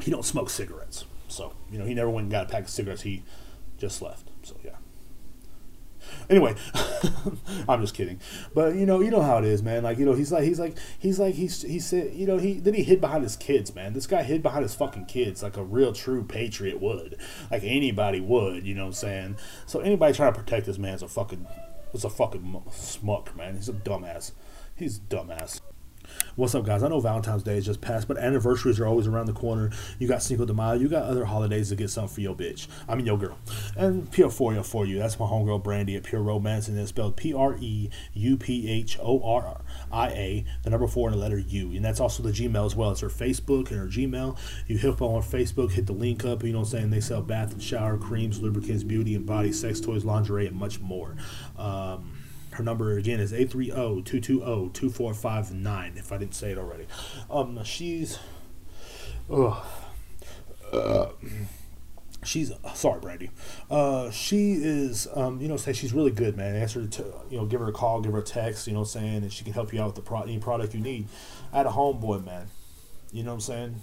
he 0.01 0.11
don't 0.11 0.23
smoke 0.23 0.49
cigarettes. 0.49 1.03
So 1.27 1.53
you 1.69 1.77
know 1.77 1.85
he 1.85 1.93
never 1.93 2.09
went 2.09 2.25
and 2.25 2.31
got 2.31 2.45
a 2.45 2.49
pack 2.49 2.63
of 2.63 2.69
cigarettes. 2.69 3.01
He 3.01 3.23
just 3.77 4.01
left. 4.01 4.29
So 4.43 4.55
yeah. 4.63 4.75
Anyway, 6.29 6.55
I'm 7.67 7.81
just 7.81 7.93
kidding. 7.93 8.19
But 8.53 8.75
you 8.75 8.85
know, 8.85 9.01
you 9.01 9.11
know 9.11 9.21
how 9.21 9.37
it 9.39 9.45
is, 9.45 9.61
man. 9.61 9.83
Like 9.83 9.97
you 9.97 10.05
know, 10.05 10.13
he's 10.13 10.31
like 10.31 10.43
he's 10.43 10.59
like 10.59 10.77
he's 10.97 11.19
like 11.19 11.35
he's 11.35 11.61
he 11.63 11.79
said 11.79 12.13
you 12.13 12.25
know 12.25 12.37
he 12.37 12.53
then 12.53 12.73
he 12.73 12.83
hid 12.83 13.01
behind 13.01 13.23
his 13.23 13.35
kids, 13.35 13.75
man. 13.75 13.93
This 13.93 14.07
guy 14.07 14.23
hid 14.23 14.41
behind 14.41 14.63
his 14.63 14.75
fucking 14.75 15.05
kids 15.05 15.43
like 15.43 15.57
a 15.57 15.63
real 15.63 15.91
true 15.91 16.23
patriot 16.23 16.79
would, 16.79 17.17
like 17.51 17.63
anybody 17.63 18.21
would. 18.21 18.65
You 18.65 18.75
know 18.75 18.83
what 18.83 18.87
I'm 18.87 18.93
saying? 18.93 19.37
So 19.65 19.79
anybody 19.81 20.13
trying 20.13 20.33
to 20.33 20.39
protect 20.39 20.65
this 20.65 20.77
man's 20.77 21.03
a 21.03 21.07
fucking 21.07 21.47
is 21.93 22.05
a 22.05 22.09
fucking 22.09 22.63
smuck, 22.71 23.35
man. 23.35 23.55
He's 23.55 23.69
a 23.69 23.73
dumbass. 23.73 24.31
He's 24.75 24.97
a 24.97 25.01
dumbass. 25.01 25.59
What's 26.35 26.53
up, 26.53 26.63
guys? 26.63 26.83
I 26.83 26.89
know 26.89 26.99
Valentine's 26.99 27.43
Day 27.43 27.57
is 27.57 27.65
just 27.65 27.81
passed, 27.81 28.07
but 28.07 28.17
anniversaries 28.17 28.79
are 28.79 28.85
always 28.85 29.07
around 29.07 29.25
the 29.25 29.33
corner. 29.33 29.71
You 29.97 30.07
got 30.07 30.21
Cinco 30.21 30.45
de 30.45 30.53
Mayo, 30.53 30.73
you 30.73 30.87
got 30.87 31.03
other 31.03 31.25
holidays 31.25 31.69
to 31.69 31.75
get 31.75 31.89
something 31.89 32.13
for 32.13 32.21
your 32.21 32.35
bitch. 32.35 32.67
I 32.87 32.95
mean, 32.95 33.05
your 33.05 33.17
girl. 33.17 33.37
And 33.75 34.11
Pure 34.11 34.29
For 34.29 34.63
for 34.63 34.85
you. 34.85 34.99
That's 34.99 35.19
my 35.19 35.25
homegirl 35.25 35.63
Brandy 35.63 35.95
at 35.95 36.03
Pure 36.03 36.21
Romance, 36.21 36.67
and 36.67 36.77
it's 36.77 36.89
spelled 36.89 37.17
P 37.17 37.33
R 37.33 37.57
E 37.59 37.89
U 38.13 38.37
P 38.37 38.69
H 38.69 38.97
O 39.01 39.21
R 39.23 39.61
I 39.91 40.09
A, 40.09 40.45
the 40.63 40.69
number 40.69 40.87
four 40.87 41.09
and 41.09 41.17
the 41.17 41.21
letter 41.21 41.39
U. 41.39 41.71
And 41.71 41.83
that's 41.83 41.99
also 41.99 42.21
the 42.21 42.31
Gmail 42.31 42.65
as 42.65 42.75
well. 42.75 42.91
It's 42.91 43.01
her 43.01 43.09
Facebook 43.09 43.71
and 43.71 43.79
her 43.79 43.87
Gmail. 43.87 44.37
You 44.67 44.77
hit 44.77 44.91
up 44.91 45.01
on 45.01 45.21
Facebook, 45.23 45.71
hit 45.71 45.87
the 45.87 45.93
link 45.93 46.25
up, 46.25 46.43
you 46.43 46.51
know 46.51 46.59
what 46.59 46.65
I'm 46.65 46.71
saying? 46.71 46.89
They 46.91 47.01
sell 47.01 47.21
bath 47.21 47.53
and 47.53 47.61
shower 47.61 47.97
creams, 47.97 48.39
lubricants, 48.39 48.83
beauty 48.83 49.15
and 49.15 49.25
body, 49.25 49.51
sex 49.51 49.79
toys, 49.79 50.05
lingerie, 50.05 50.47
and 50.47 50.55
much 50.55 50.79
more. 50.79 51.15
Um, 51.57 52.18
her 52.51 52.63
number 52.63 52.97
again 52.97 53.19
is 53.19 53.31
830-220-2459 53.31 55.97
if 55.97 56.11
I 56.11 56.17
didn't 56.17 56.35
say 56.35 56.51
it 56.51 56.57
already. 56.57 56.85
Um, 57.29 57.63
she's 57.63 58.19
Ugh. 59.31 59.63
uh, 60.73 61.07
she's 62.23 62.51
sorry, 62.73 62.99
Brandy. 62.99 63.29
Uh, 63.69 64.09
she 64.11 64.53
is, 64.53 65.07
um, 65.13 65.39
you 65.41 65.47
know, 65.47 65.57
say 65.57 65.73
she's 65.73 65.93
really 65.93 66.11
good, 66.11 66.35
man. 66.35 66.55
Answer 66.55 66.87
to, 66.87 67.03
you 67.29 67.37
know, 67.37 67.45
give 67.45 67.61
her 67.61 67.67
a 67.67 67.71
call, 67.71 68.01
give 68.01 68.13
her 68.13 68.19
a 68.19 68.23
text, 68.23 68.67
you 68.67 68.73
know, 68.73 68.83
saying, 68.83 69.17
and 69.17 69.31
she 69.31 69.43
can 69.43 69.53
help 69.53 69.73
you 69.73 69.81
out 69.81 69.87
with 69.87 69.95
the 69.95 70.01
pro- 70.01 70.23
any 70.23 70.39
product 70.39 70.73
you 70.73 70.81
need. 70.81 71.07
I 71.53 71.57
had 71.57 71.65
a 71.65 71.69
homeboy, 71.71 72.25
man. 72.25 72.47
You 73.11 73.23
know 73.23 73.31
what 73.31 73.35
I'm 73.35 73.41
saying? 73.41 73.81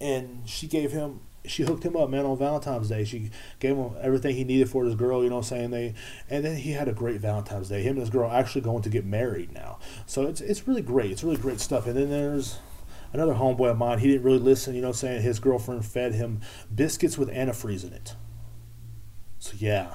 And 0.00 0.48
she 0.48 0.66
gave 0.66 0.92
him 0.92 1.20
she 1.46 1.62
hooked 1.64 1.84
him 1.84 1.96
up, 1.96 2.10
man, 2.10 2.24
on 2.24 2.38
Valentine's 2.38 2.88
Day. 2.88 3.04
She 3.04 3.30
gave 3.58 3.76
him 3.76 3.92
everything 4.00 4.36
he 4.36 4.44
needed 4.44 4.68
for 4.68 4.84
this 4.84 4.94
girl, 4.94 5.22
you 5.22 5.30
know 5.30 5.36
what 5.36 5.50
I'm 5.52 5.70
saying? 5.70 5.70
They 5.70 5.94
and 6.28 6.44
then 6.44 6.56
he 6.56 6.72
had 6.72 6.88
a 6.88 6.92
great 6.92 7.20
Valentine's 7.20 7.68
Day. 7.68 7.82
Him 7.82 7.92
and 7.92 8.00
his 8.00 8.10
girl 8.10 8.30
actually 8.30 8.62
going 8.62 8.82
to 8.82 8.90
get 8.90 9.04
married 9.04 9.52
now. 9.52 9.78
So 10.06 10.26
it's 10.26 10.40
it's 10.40 10.66
really 10.66 10.82
great. 10.82 11.10
It's 11.10 11.24
really 11.24 11.36
great 11.36 11.60
stuff. 11.60 11.86
And 11.86 11.96
then 11.96 12.10
there's 12.10 12.58
another 13.12 13.34
homeboy 13.34 13.70
of 13.70 13.78
mine, 13.78 13.98
he 13.98 14.08
didn't 14.08 14.24
really 14.24 14.38
listen, 14.38 14.74
you 14.74 14.80
know 14.80 14.88
what 14.88 14.96
I'm 14.96 15.08
saying? 15.08 15.22
His 15.22 15.38
girlfriend 15.38 15.84
fed 15.84 16.14
him 16.14 16.40
biscuits 16.74 17.16
with 17.16 17.30
antifreeze 17.30 17.84
in 17.84 17.92
it. 17.92 18.14
So 19.38 19.52
yeah. 19.58 19.94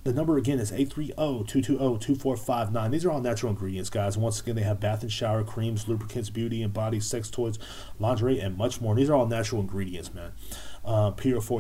the 0.05 0.13
number 0.13 0.37
again 0.37 0.61
is 0.61 0.71
830-220-2459. 0.71 2.91
These 2.91 3.05
are 3.05 3.11
all 3.11 3.21
natural 3.21 3.51
ingredients, 3.51 3.91
guys. 3.91 4.17
Once 4.17 4.41
again, 4.41 4.55
they 4.55 4.63
have 4.63 4.79
bath 4.79 5.03
and 5.03 5.11
shower 5.11 5.43
creams, 5.43 5.89
lubricants, 5.89 6.31
beauty 6.31 6.63
and 6.63 6.73
body, 6.73 7.01
sex 7.01 7.29
toys, 7.29 7.59
lingerie, 7.99 8.39
and 8.39 8.57
much 8.57 8.81
more. 8.81 8.95
These 8.95 9.11
are 9.11 9.15
all 9.15 9.27
natural 9.27 9.63
ingredients, 9.63 10.15
man. 10.15 10.31
Uh, 10.87 11.11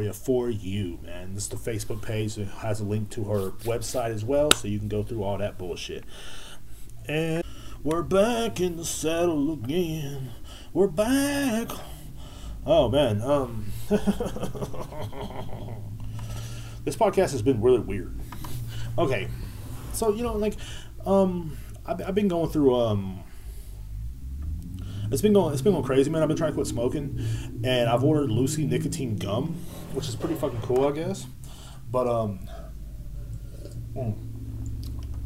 you 0.02 0.12
for 0.12 0.48
you, 0.48 0.98
man. 1.02 1.34
This 1.34 1.42
is 1.44 1.48
the 1.48 1.56
Facebook 1.56 2.00
page. 2.00 2.38
It 2.38 2.48
has 2.48 2.80
a 2.80 2.84
link 2.84 3.10
to 3.10 3.24
her 3.24 3.50
website 3.64 4.10
as 4.10 4.24
well, 4.24 4.52
so 4.52 4.68
you 4.68 4.78
can 4.78 4.88
go 4.88 5.02
through 5.02 5.24
all 5.24 5.36
that 5.38 5.58
bullshit. 5.58 6.04
And 7.08 7.42
we're 7.82 8.02
back 8.02 8.60
in 8.60 8.76
the 8.76 8.84
saddle 8.84 9.52
again. 9.52 10.30
We're 10.72 10.86
back. 10.86 11.70
Oh 12.64 12.88
man, 12.88 13.20
um, 13.22 13.66
this 16.84 16.96
podcast 16.96 17.32
has 17.32 17.42
been 17.42 17.60
really 17.60 17.80
weird 17.80 18.18
okay, 18.98 19.28
so 19.92 20.12
you 20.14 20.22
know, 20.22 20.34
like, 20.34 20.54
um, 21.04 21.56
I've, 21.84 22.00
I've 22.02 22.14
been 22.14 22.28
going 22.28 22.50
through 22.50 22.74
um. 22.74 23.22
It's 25.10 25.22
been 25.22 25.32
going. 25.32 25.52
It's 25.52 25.62
been 25.62 25.72
going 25.72 25.84
crazy, 25.84 26.10
man. 26.10 26.22
I've 26.22 26.28
been 26.28 26.36
trying 26.36 26.50
to 26.50 26.54
quit 26.54 26.66
smoking, 26.66 27.20
and 27.64 27.88
I've 27.88 28.02
ordered 28.02 28.30
Lucy 28.30 28.66
nicotine 28.66 29.16
gum, 29.16 29.54
which 29.92 30.08
is 30.08 30.16
pretty 30.16 30.34
fucking 30.34 30.60
cool, 30.62 30.86
I 30.86 30.92
guess. 30.92 31.26
But 31.90 32.08
um, 32.08 32.40
mm, 33.94 34.16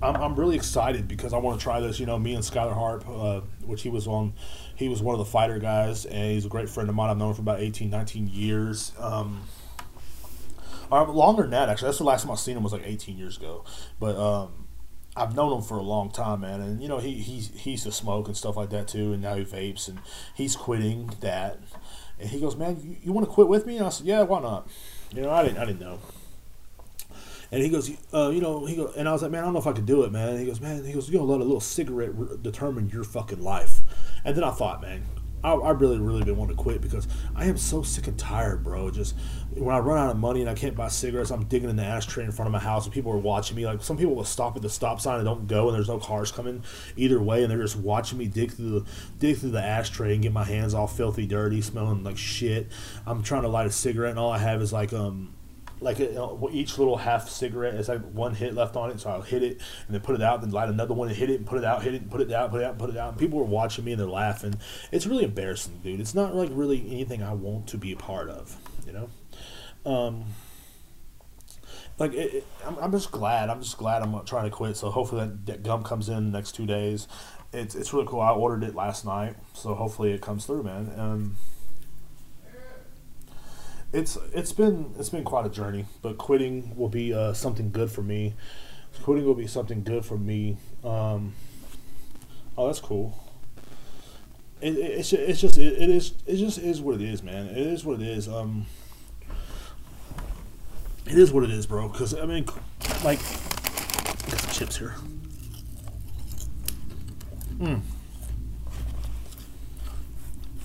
I'm, 0.02 0.16
I'm 0.16 0.34
really 0.36 0.56
excited 0.56 1.08
because 1.08 1.32
I 1.32 1.38
want 1.38 1.58
to 1.58 1.62
try 1.62 1.80
this. 1.80 1.98
You 1.98 2.06
know, 2.06 2.18
me 2.18 2.34
and 2.34 2.44
Skylar 2.44 2.74
Harp, 2.74 3.04
uh, 3.08 3.40
which 3.64 3.82
he 3.82 3.88
was 3.88 4.06
on, 4.06 4.34
he 4.76 4.88
was 4.88 5.02
one 5.02 5.14
of 5.14 5.18
the 5.18 5.24
fighter 5.30 5.58
guys, 5.58 6.04
and 6.04 6.32
he's 6.32 6.44
a 6.44 6.50
great 6.50 6.68
friend 6.68 6.88
of 6.88 6.94
mine. 6.94 7.10
I've 7.10 7.18
known 7.18 7.30
him 7.30 7.36
for 7.36 7.42
about 7.42 7.60
18, 7.60 7.90
19 7.90 8.28
years. 8.28 8.92
Um, 8.98 9.42
longer 10.90 11.42
than 11.42 11.52
that, 11.52 11.68
actually. 11.68 11.88
That's 11.88 11.98
the 11.98 12.04
last 12.04 12.22
time 12.22 12.32
I 12.32 12.34
seen 12.34 12.56
him 12.56 12.62
was 12.62 12.72
like 12.72 12.82
18 12.84 13.16
years 13.16 13.36
ago. 13.36 13.64
But 13.98 14.16
um, 14.16 14.66
I've 15.20 15.36
known 15.36 15.52
him 15.52 15.62
for 15.62 15.76
a 15.76 15.82
long 15.82 16.10
time, 16.10 16.40
man. 16.40 16.62
And 16.62 16.82
you 16.82 16.88
know, 16.88 16.98
he 16.98 17.14
he 17.14 17.40
he 17.40 17.72
used 17.72 17.84
to 17.84 17.92
smoke 17.92 18.26
and 18.26 18.36
stuff 18.36 18.56
like 18.56 18.70
that 18.70 18.88
too, 18.88 19.12
and 19.12 19.20
now 19.20 19.34
he 19.34 19.44
vapes 19.44 19.86
and 19.86 19.98
he's 20.34 20.56
quitting 20.56 21.12
that. 21.20 21.58
And 22.18 22.30
he 22.30 22.40
goes, 22.40 22.56
man, 22.56 22.80
you, 22.82 22.96
you 23.02 23.12
want 23.12 23.26
to 23.26 23.32
quit 23.32 23.48
with 23.48 23.66
me? 23.66 23.76
And 23.76 23.86
I 23.86 23.90
said, 23.90 24.06
yeah, 24.06 24.22
why 24.22 24.40
not? 24.40 24.68
You 25.12 25.22
know, 25.22 25.30
I 25.30 25.42
didn't 25.44 25.58
I 25.58 25.66
didn't 25.66 25.80
know. 25.80 25.98
And 27.52 27.62
he 27.62 27.68
goes, 27.68 27.90
uh, 28.14 28.30
you 28.30 28.40
know, 28.40 28.64
he 28.64 28.76
goes, 28.76 28.94
and 28.96 29.08
I 29.08 29.12
was 29.12 29.22
like, 29.22 29.32
man, 29.32 29.42
I 29.42 29.44
don't 29.44 29.54
know 29.54 29.58
if 29.58 29.66
I 29.66 29.72
could 29.72 29.86
do 29.86 30.04
it, 30.04 30.12
man. 30.12 30.28
And 30.28 30.38
he 30.38 30.46
goes, 30.46 30.60
man, 30.60 30.84
he 30.84 30.92
goes, 30.92 31.08
you 31.10 31.18
gonna 31.18 31.30
let 31.30 31.40
a 31.40 31.44
little 31.44 31.60
cigarette 31.60 32.14
re- 32.14 32.38
determine 32.40 32.88
your 32.88 33.04
fucking 33.04 33.42
life. 33.42 33.82
And 34.24 34.36
then 34.36 34.44
I 34.44 34.52
thought, 34.52 34.80
man, 34.80 35.02
I, 35.42 35.52
I 35.54 35.70
really, 35.70 35.98
really 35.98 36.22
been 36.22 36.36
wanting 36.36 36.56
to 36.56 36.62
quit 36.62 36.80
because 36.80 37.08
I 37.34 37.46
am 37.46 37.56
so 37.56 37.82
sick 37.82 38.06
and 38.06 38.18
tired, 38.18 38.62
bro. 38.62 38.90
Just 38.90 39.16
when 39.54 39.74
I 39.74 39.78
run 39.78 39.98
out 39.98 40.10
of 40.10 40.16
money 40.16 40.40
and 40.40 40.48
I 40.48 40.54
can't 40.54 40.76
buy 40.76 40.88
cigarettes, 40.88 41.30
I'm 41.30 41.44
digging 41.44 41.68
in 41.68 41.76
the 41.76 41.84
ashtray 41.84 42.24
in 42.24 42.30
front 42.30 42.46
of 42.46 42.52
my 42.52 42.60
house 42.60 42.84
and 42.84 42.94
people 42.94 43.12
are 43.12 43.18
watching 43.18 43.56
me. 43.56 43.66
Like 43.66 43.82
some 43.82 43.96
people 43.96 44.14
will 44.14 44.24
stop 44.24 44.54
at 44.56 44.62
the 44.62 44.70
stop 44.70 45.00
sign 45.00 45.16
and 45.16 45.24
don't 45.24 45.48
go, 45.48 45.68
and 45.68 45.76
there's 45.76 45.88
no 45.88 45.98
cars 45.98 46.30
coming 46.30 46.62
either 46.96 47.20
way, 47.20 47.42
and 47.42 47.50
they're 47.50 47.62
just 47.62 47.76
watching 47.76 48.18
me 48.18 48.26
dig 48.26 48.52
through 48.52 48.80
the 48.80 48.86
dig 49.18 49.38
through 49.38 49.50
the 49.50 49.62
ashtray 49.62 50.14
and 50.14 50.22
get 50.22 50.32
my 50.32 50.44
hands 50.44 50.74
all 50.74 50.86
filthy, 50.86 51.26
dirty, 51.26 51.60
smelling 51.60 52.04
like 52.04 52.16
shit. 52.16 52.68
I'm 53.06 53.22
trying 53.22 53.42
to 53.42 53.48
light 53.48 53.66
a 53.66 53.72
cigarette, 53.72 54.10
and 54.10 54.18
all 54.18 54.30
I 54.30 54.38
have 54.38 54.62
is 54.62 54.72
like 54.72 54.92
um 54.92 55.34
like 55.80 55.98
know, 55.98 56.48
each 56.52 56.78
little 56.78 56.96
half 56.96 57.28
cigarette 57.28 57.74
is 57.74 57.88
like 57.88 58.02
one 58.12 58.34
hit 58.34 58.54
left 58.54 58.76
on 58.76 58.90
it. 58.90 59.00
So 59.00 59.10
I'll 59.10 59.22
hit 59.22 59.42
it 59.42 59.60
and 59.86 59.94
then 59.94 60.00
put 60.00 60.14
it 60.14 60.22
out, 60.22 60.42
then 60.42 60.50
light 60.50 60.68
another 60.68 60.94
one 60.94 61.08
and 61.08 61.16
hit 61.16 61.30
it 61.30 61.36
and 61.36 61.46
put 61.46 61.58
it 61.58 61.64
out, 61.64 61.82
hit 61.82 61.94
it 61.94 62.02
and 62.02 62.10
put 62.10 62.20
it 62.20 62.30
out, 62.30 62.50
put 62.50 62.60
it 62.60 62.64
out, 62.64 62.78
put 62.78 62.90
it 62.90 62.96
out. 62.96 63.10
And 63.10 63.18
people 63.18 63.40
are 63.40 63.44
watching 63.44 63.84
me 63.84 63.92
and 63.92 64.00
they're 64.00 64.08
laughing. 64.08 64.54
It's 64.92 65.06
really 65.06 65.24
embarrassing, 65.24 65.80
dude. 65.82 66.00
It's 66.00 66.14
not 66.14 66.34
like 66.34 66.50
really 66.52 66.86
anything 66.90 67.22
I 67.22 67.32
want 67.32 67.66
to 67.68 67.78
be 67.78 67.92
a 67.92 67.96
part 67.96 68.28
of, 68.28 68.56
you 68.86 68.92
know. 68.92 69.08
Um, 69.84 70.24
like 71.98 72.12
it, 72.14 72.34
it, 72.34 72.46
I'm, 72.64 72.76
I'm 72.78 72.92
just 72.92 73.10
glad. 73.10 73.50
I'm 73.50 73.62
just 73.62 73.78
glad 73.78 74.02
I'm 74.02 74.24
trying 74.24 74.44
to 74.44 74.50
quit. 74.50 74.76
So 74.76 74.90
hopefully 74.90 75.26
that, 75.26 75.46
that 75.46 75.62
gum 75.62 75.82
comes 75.82 76.08
in 76.08 76.30
the 76.30 76.38
next 76.38 76.52
two 76.52 76.66
days. 76.66 77.08
It's 77.52 77.74
it's 77.74 77.92
really 77.92 78.06
cool. 78.06 78.20
I 78.20 78.30
ordered 78.30 78.64
it 78.64 78.74
last 78.74 79.04
night, 79.04 79.36
so 79.54 79.74
hopefully 79.74 80.12
it 80.12 80.20
comes 80.20 80.46
through, 80.46 80.62
man. 80.62 80.92
Um, 80.96 81.36
it's 83.92 84.16
it's 84.32 84.52
been 84.52 84.94
it's 84.98 85.08
been 85.08 85.24
quite 85.24 85.46
a 85.46 85.50
journey, 85.50 85.86
but 86.00 86.16
quitting 86.16 86.76
will 86.76 86.88
be 86.88 87.12
uh, 87.12 87.32
something 87.32 87.70
good 87.70 87.90
for 87.90 88.02
me. 88.02 88.34
Quitting 89.02 89.24
will 89.24 89.34
be 89.34 89.46
something 89.46 89.82
good 89.82 90.04
for 90.04 90.16
me. 90.16 90.58
Um, 90.84 91.34
oh, 92.56 92.66
that's 92.66 92.80
cool. 92.80 93.18
it, 94.60 94.76
it, 94.76 94.78
it's 94.78 95.12
it's 95.12 95.40
just 95.40 95.58
it, 95.58 95.72
it 95.72 95.88
is 95.88 96.14
it 96.26 96.36
just 96.36 96.58
is 96.58 96.80
what 96.80 96.94
it 96.96 97.02
is, 97.02 97.22
man. 97.22 97.46
It 97.46 97.58
is 97.58 97.84
what 97.84 98.00
it 98.00 98.06
is. 98.06 98.28
Um, 98.28 98.66
it 101.06 101.18
is 101.18 101.32
what 101.32 101.44
it 101.44 101.50
is, 101.50 101.66
bro. 101.66 101.88
Because 101.88 102.14
I 102.14 102.26
mean, 102.26 102.46
like, 103.04 103.18
I 103.18 104.30
got 104.30 104.40
some 104.40 104.50
chips 104.52 104.76
here. 104.76 104.94
Hmm. 107.58 107.76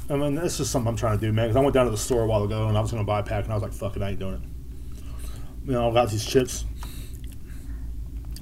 I 0.07 0.15
mean, 0.15 0.35
this 0.35 0.59
is 0.59 0.69
something 0.69 0.87
I'm 0.87 0.95
trying 0.95 1.17
to 1.19 1.25
do, 1.25 1.33
man. 1.33 1.47
Because 1.47 1.55
I 1.55 1.61
went 1.61 1.73
down 1.73 1.85
to 1.85 1.91
the 1.91 1.97
store 1.97 2.23
a 2.23 2.27
while 2.27 2.43
ago 2.43 2.67
and 2.67 2.77
I 2.77 2.81
was 2.81 2.91
going 2.91 3.03
to 3.03 3.07
buy 3.07 3.19
a 3.19 3.23
pack, 3.23 3.45
and 3.45 3.53
I 3.53 3.55
was 3.55 3.63
like, 3.63 3.73
"Fuck 3.73 3.95
it, 3.95 4.03
I 4.03 4.09
ain't 4.09 4.19
doing 4.19 4.35
it." 4.35 4.41
You 5.65 5.71
know, 5.73 5.89
I 5.89 5.93
got 5.93 6.11
these 6.11 6.25
chips. 6.25 6.63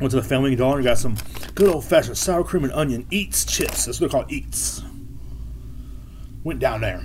Went 0.02 0.12
to 0.12 0.18
the 0.18 0.24
Family 0.24 0.56
Dollar 0.56 0.78
and 0.78 0.84
got 0.84 0.98
some 0.98 1.16
good 1.56 1.70
old 1.70 1.86
fashioned 1.86 2.18
sour 2.18 2.44
cream 2.44 2.66
and 2.66 2.74
onion 2.74 3.06
Eats 3.12 3.46
chips. 3.46 3.86
That's 3.86 4.02
what 4.02 4.12
they're 4.12 4.20
called, 4.20 4.32
Eats. 4.32 4.82
Went 6.44 6.60
down 6.60 6.82
there. 6.82 7.00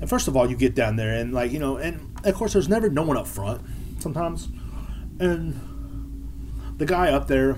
And 0.00 0.10
first 0.10 0.28
of 0.28 0.36
all, 0.36 0.50
you 0.50 0.56
get 0.56 0.74
down 0.74 0.96
there 0.96 1.14
and 1.14 1.32
like 1.32 1.50
you 1.52 1.58
know, 1.58 1.78
and 1.78 2.13
of 2.24 2.34
course, 2.34 2.52
there's 2.52 2.68
never 2.68 2.88
no 2.88 3.02
one 3.02 3.16
up 3.16 3.26
front. 3.26 3.62
Sometimes, 4.00 4.48
and 5.18 5.60
the 6.78 6.86
guy 6.86 7.10
up 7.10 7.28
there, 7.28 7.56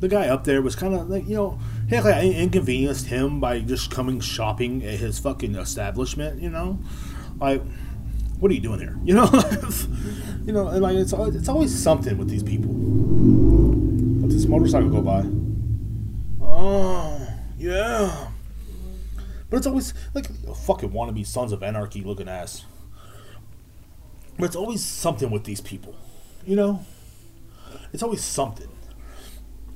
the 0.00 0.08
guy 0.08 0.28
up 0.28 0.44
there 0.44 0.62
was 0.62 0.74
kind 0.74 0.94
of 0.94 1.08
like 1.08 1.26
you 1.28 1.34
know, 1.34 1.58
heck, 1.88 2.04
I 2.04 2.22
inconvenienced 2.28 3.06
him 3.06 3.40
by 3.40 3.60
just 3.60 3.90
coming 3.90 4.20
shopping 4.20 4.84
at 4.84 4.98
his 4.98 5.18
fucking 5.18 5.54
establishment. 5.54 6.40
You 6.40 6.50
know, 6.50 6.78
like 7.38 7.62
what 8.42 8.50
are 8.50 8.54
you 8.54 8.60
doing 8.60 8.80
here? 8.80 8.98
You 9.04 9.14
know, 9.14 9.30
you 10.44 10.52
know, 10.52 10.68
and 10.68 10.82
like 10.82 10.96
it's 10.96 11.12
always, 11.12 11.36
it's 11.36 11.48
always 11.48 11.72
something 11.72 12.18
with 12.18 12.28
these 12.28 12.42
people. 12.42 12.72
Let 12.72 14.30
this 14.30 14.46
motorcycle 14.46 14.90
go 14.90 15.00
by. 15.00 15.24
Oh 16.40 17.24
yeah, 17.56 18.28
but 19.48 19.58
it's 19.58 19.66
always 19.66 19.94
like 20.14 20.26
fucking 20.56 20.90
wannabe 20.90 21.24
sons 21.24 21.52
of 21.52 21.62
anarchy 21.62 22.02
looking 22.02 22.28
ass. 22.28 22.64
But 24.38 24.46
it's 24.46 24.56
always 24.56 24.84
something 24.84 25.30
with 25.30 25.44
these 25.44 25.60
people, 25.60 25.94
you 26.46 26.56
know. 26.56 26.84
It's 27.92 28.02
always 28.02 28.22
something. 28.22 28.68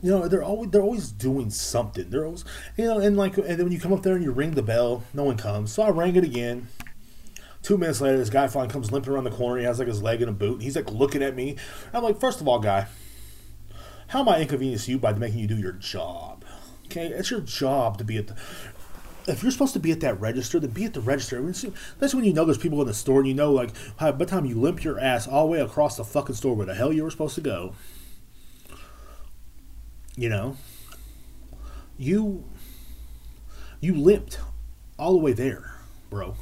You 0.02 0.10
know, 0.10 0.28
they're 0.28 0.42
always 0.42 0.70
they're 0.70 0.82
always 0.82 1.10
doing 1.10 1.50
something. 1.50 2.10
They're 2.10 2.26
always 2.26 2.44
you 2.76 2.84
know, 2.84 2.98
and 2.98 3.16
like 3.16 3.36
and 3.36 3.46
then 3.46 3.64
when 3.64 3.72
you 3.72 3.80
come 3.80 3.92
up 3.92 4.02
there 4.02 4.14
and 4.14 4.24
you 4.24 4.32
ring 4.32 4.52
the 4.52 4.62
bell, 4.62 5.04
no 5.14 5.24
one 5.24 5.36
comes. 5.36 5.72
So 5.72 5.82
I 5.82 5.90
rang 5.90 6.16
it 6.16 6.24
again. 6.24 6.68
Two 7.62 7.76
minutes 7.76 8.00
later, 8.00 8.16
this 8.16 8.30
guy 8.30 8.46
finally 8.46 8.72
comes 8.72 8.92
limping 8.92 9.12
around 9.12 9.24
the 9.24 9.30
corner. 9.30 9.58
He 9.58 9.64
has 9.64 9.78
like 9.78 9.88
his 9.88 10.02
leg 10.02 10.22
in 10.22 10.28
a 10.28 10.32
boot. 10.32 10.62
He's 10.62 10.76
like 10.76 10.90
looking 10.90 11.22
at 11.22 11.34
me. 11.34 11.56
I'm 11.92 12.04
like, 12.04 12.20
first 12.20 12.40
of 12.40 12.46
all, 12.46 12.60
guy, 12.60 12.86
how 14.08 14.20
am 14.20 14.28
I 14.28 14.40
inconveniencing 14.40 14.92
you 14.92 14.98
by 15.00 15.12
making 15.14 15.40
you 15.40 15.48
do 15.48 15.56
your 15.56 15.72
job? 15.72 16.44
Okay, 16.84 17.08
it's 17.08 17.30
your 17.30 17.40
job 17.40 17.98
to 17.98 18.04
be 18.04 18.18
at 18.18 18.28
the. 18.28 18.36
If 19.28 19.42
you're 19.42 19.52
supposed 19.52 19.72
to 19.72 19.80
be 19.80 19.90
at 19.90 20.00
that 20.00 20.20
register, 20.20 20.60
then 20.60 20.70
be 20.70 20.84
at 20.84 20.94
the 20.94 21.00
register. 21.00 21.42
That's 21.98 22.14
when 22.14 22.24
you 22.24 22.32
know 22.32 22.44
there's 22.44 22.58
people 22.58 22.80
in 22.80 22.86
the 22.86 22.94
store, 22.94 23.20
and 23.20 23.28
you 23.28 23.34
know, 23.34 23.52
like, 23.52 23.70
by 23.98 24.12
the 24.12 24.26
time 24.26 24.44
you 24.44 24.54
limp 24.60 24.84
your 24.84 25.00
ass 25.00 25.26
all 25.26 25.46
the 25.46 25.52
way 25.52 25.60
across 25.60 25.96
the 25.96 26.04
fucking 26.04 26.36
store 26.36 26.54
where 26.54 26.66
the 26.66 26.74
hell 26.74 26.92
you 26.92 27.02
were 27.02 27.10
supposed 27.10 27.34
to 27.34 27.40
go, 27.40 27.74
you 30.16 30.28
know, 30.28 30.56
you 31.98 32.44
you 33.80 33.94
limped 33.94 34.38
all 34.98 35.12
the 35.12 35.18
way 35.18 35.32
there, 35.32 35.74
bro 36.08 36.36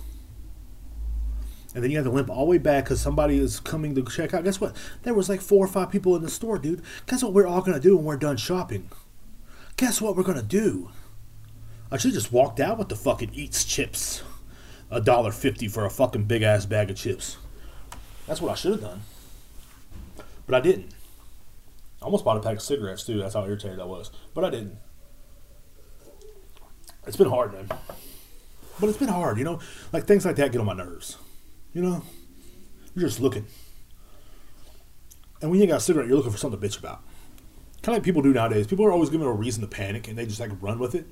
and 1.74 1.82
then 1.82 1.90
you 1.90 1.96
have 1.96 2.06
to 2.06 2.10
limp 2.12 2.30
all 2.30 2.44
the 2.44 2.50
way 2.50 2.58
back 2.58 2.84
because 2.84 3.00
somebody 3.00 3.38
is 3.38 3.58
coming 3.58 3.94
to 3.94 4.04
check 4.04 4.32
out. 4.32 4.44
Guess 4.44 4.60
what? 4.60 4.76
There 5.02 5.12
was 5.12 5.28
like 5.28 5.40
four 5.40 5.64
or 5.64 5.68
five 5.68 5.90
people 5.90 6.14
in 6.14 6.22
the 6.22 6.30
store, 6.30 6.58
dude. 6.58 6.82
Guess 7.06 7.22
what 7.24 7.32
we're 7.32 7.46
all 7.46 7.62
gonna 7.62 7.80
do 7.80 7.96
when 7.96 8.04
we're 8.04 8.16
done 8.16 8.36
shopping? 8.36 8.88
Guess 9.76 10.00
what 10.00 10.16
we're 10.16 10.22
gonna 10.22 10.42
do? 10.42 10.90
I 11.94 11.96
should 11.96 12.08
have 12.08 12.20
just 12.20 12.32
walked 12.32 12.58
out 12.58 12.76
with 12.76 12.88
the 12.88 12.96
fucking 12.96 13.30
Eats 13.34 13.64
chips, 13.64 14.24
a 14.90 15.00
dollar 15.00 15.30
fifty 15.30 15.68
for 15.68 15.84
a 15.84 15.90
fucking 15.90 16.24
big 16.24 16.42
ass 16.42 16.66
bag 16.66 16.90
of 16.90 16.96
chips. 16.96 17.36
That's 18.26 18.40
what 18.40 18.50
I 18.50 18.56
should 18.56 18.72
have 18.72 18.80
done, 18.80 19.02
but 20.44 20.56
I 20.56 20.60
didn't. 20.60 20.90
I 22.02 22.06
almost 22.06 22.24
bought 22.24 22.36
a 22.36 22.40
pack 22.40 22.56
of 22.56 22.62
cigarettes 22.62 23.04
too. 23.04 23.18
That's 23.18 23.34
how 23.34 23.44
irritated 23.44 23.78
I 23.78 23.84
was, 23.84 24.10
but 24.34 24.42
I 24.42 24.50
didn't. 24.50 24.76
It's 27.06 27.16
been 27.16 27.28
hard, 27.28 27.52
man. 27.52 27.68
But 28.80 28.88
it's 28.88 28.98
been 28.98 29.06
hard, 29.06 29.38
you 29.38 29.44
know. 29.44 29.60
Like 29.92 30.04
things 30.04 30.26
like 30.26 30.34
that 30.34 30.50
get 30.50 30.58
on 30.58 30.66
my 30.66 30.74
nerves. 30.74 31.16
You 31.74 31.82
know, 31.82 32.02
you're 32.96 33.08
just 33.08 33.20
looking. 33.20 33.46
And 35.40 35.48
when 35.48 35.60
you 35.60 35.66
got 35.68 35.76
a 35.76 35.80
cigarette, 35.80 36.08
you're 36.08 36.16
looking 36.16 36.32
for 36.32 36.38
something 36.38 36.60
to 36.60 36.66
bitch 36.66 36.76
about. 36.76 37.04
Kind 37.82 37.94
of 37.96 37.98
like 37.98 38.02
people 38.02 38.20
do 38.20 38.32
nowadays. 38.32 38.66
People 38.66 38.84
are 38.84 38.90
always 38.90 39.10
giving 39.10 39.28
a 39.28 39.32
reason 39.32 39.60
to 39.60 39.68
panic 39.68 40.08
and 40.08 40.18
they 40.18 40.26
just 40.26 40.40
like 40.40 40.50
run 40.60 40.80
with 40.80 40.96
it. 40.96 41.06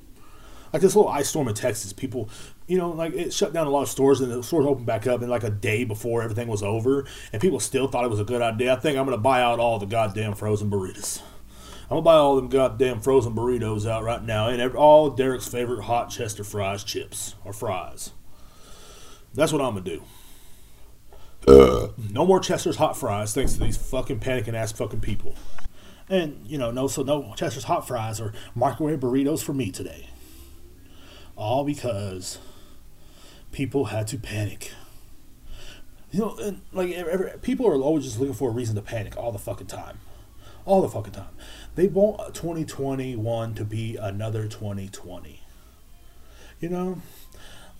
Like 0.72 0.82
this 0.82 0.96
little 0.96 1.10
ice 1.10 1.28
storm 1.28 1.48
in 1.48 1.54
Texas, 1.54 1.92
people, 1.92 2.30
you 2.66 2.78
know, 2.78 2.90
like 2.90 3.12
it 3.12 3.32
shut 3.32 3.52
down 3.52 3.66
a 3.66 3.70
lot 3.70 3.82
of 3.82 3.88
stores 3.88 4.20
and 4.20 4.32
the 4.32 4.42
stores 4.42 4.64
opened 4.64 4.86
back 4.86 5.06
up 5.06 5.22
in 5.22 5.28
like 5.28 5.44
a 5.44 5.50
day 5.50 5.84
before 5.84 6.22
everything 6.22 6.48
was 6.48 6.62
over. 6.62 7.06
And 7.32 7.42
people 7.42 7.60
still 7.60 7.88
thought 7.88 8.04
it 8.04 8.10
was 8.10 8.20
a 8.20 8.24
good 8.24 8.40
idea. 8.40 8.72
I 8.72 8.76
think 8.76 8.96
I'm 8.96 9.04
going 9.04 9.16
to 9.16 9.22
buy 9.22 9.42
out 9.42 9.58
all 9.58 9.78
the 9.78 9.86
goddamn 9.86 10.34
frozen 10.34 10.70
burritos. 10.70 11.20
I'm 11.92 11.96
gonna 11.96 12.02
buy 12.04 12.14
all 12.14 12.36
them 12.36 12.48
goddamn 12.48 13.02
frozen 13.02 13.34
burritos 13.34 13.86
out 13.86 14.02
right 14.02 14.22
now, 14.22 14.48
and 14.48 14.62
every, 14.62 14.78
all 14.78 15.10
Derek's 15.10 15.46
favorite 15.46 15.82
hot 15.82 16.08
Chester 16.08 16.42
fries 16.42 16.82
chips 16.84 17.34
or 17.44 17.52
fries. 17.52 18.12
That's 19.34 19.52
what 19.52 19.60
I'm 19.60 19.74
gonna 19.74 19.84
do. 19.84 20.02
Uh. 21.46 21.88
No 22.10 22.24
more 22.24 22.40
Chester's 22.40 22.76
hot 22.76 22.96
fries, 22.96 23.34
thanks 23.34 23.52
to 23.54 23.60
these 23.60 23.76
fucking 23.76 24.20
panicking 24.20 24.54
ass 24.54 24.72
fucking 24.72 25.00
people. 25.00 25.34
And 26.08 26.46
you 26.46 26.56
know, 26.56 26.70
no, 26.70 26.86
so 26.86 27.02
no 27.02 27.34
Chester's 27.36 27.64
hot 27.64 27.86
fries 27.86 28.22
or 28.22 28.32
microwave 28.54 29.00
burritos 29.00 29.42
for 29.42 29.52
me 29.52 29.70
today. 29.70 30.08
All 31.36 31.64
because 31.64 32.38
people 33.50 33.86
had 33.86 34.06
to 34.08 34.18
panic. 34.18 34.72
You 36.10 36.20
know, 36.20 36.56
like 36.72 36.92
every, 36.92 37.30
people 37.40 37.66
are 37.66 37.74
always 37.74 38.04
just 38.04 38.18
looking 38.18 38.34
for 38.34 38.50
a 38.50 38.52
reason 38.52 38.74
to 38.76 38.82
panic 38.82 39.16
all 39.16 39.32
the 39.32 39.38
fucking 39.38 39.66
time, 39.66 39.98
all 40.66 40.82
the 40.82 40.88
fucking 40.88 41.14
time. 41.14 41.34
They 41.74 41.88
want 41.88 42.34
2021 42.34 43.54
to 43.54 43.64
be 43.64 43.96
another 43.96 44.46
2020. 44.46 45.40
You 46.60 46.68
know, 46.68 47.02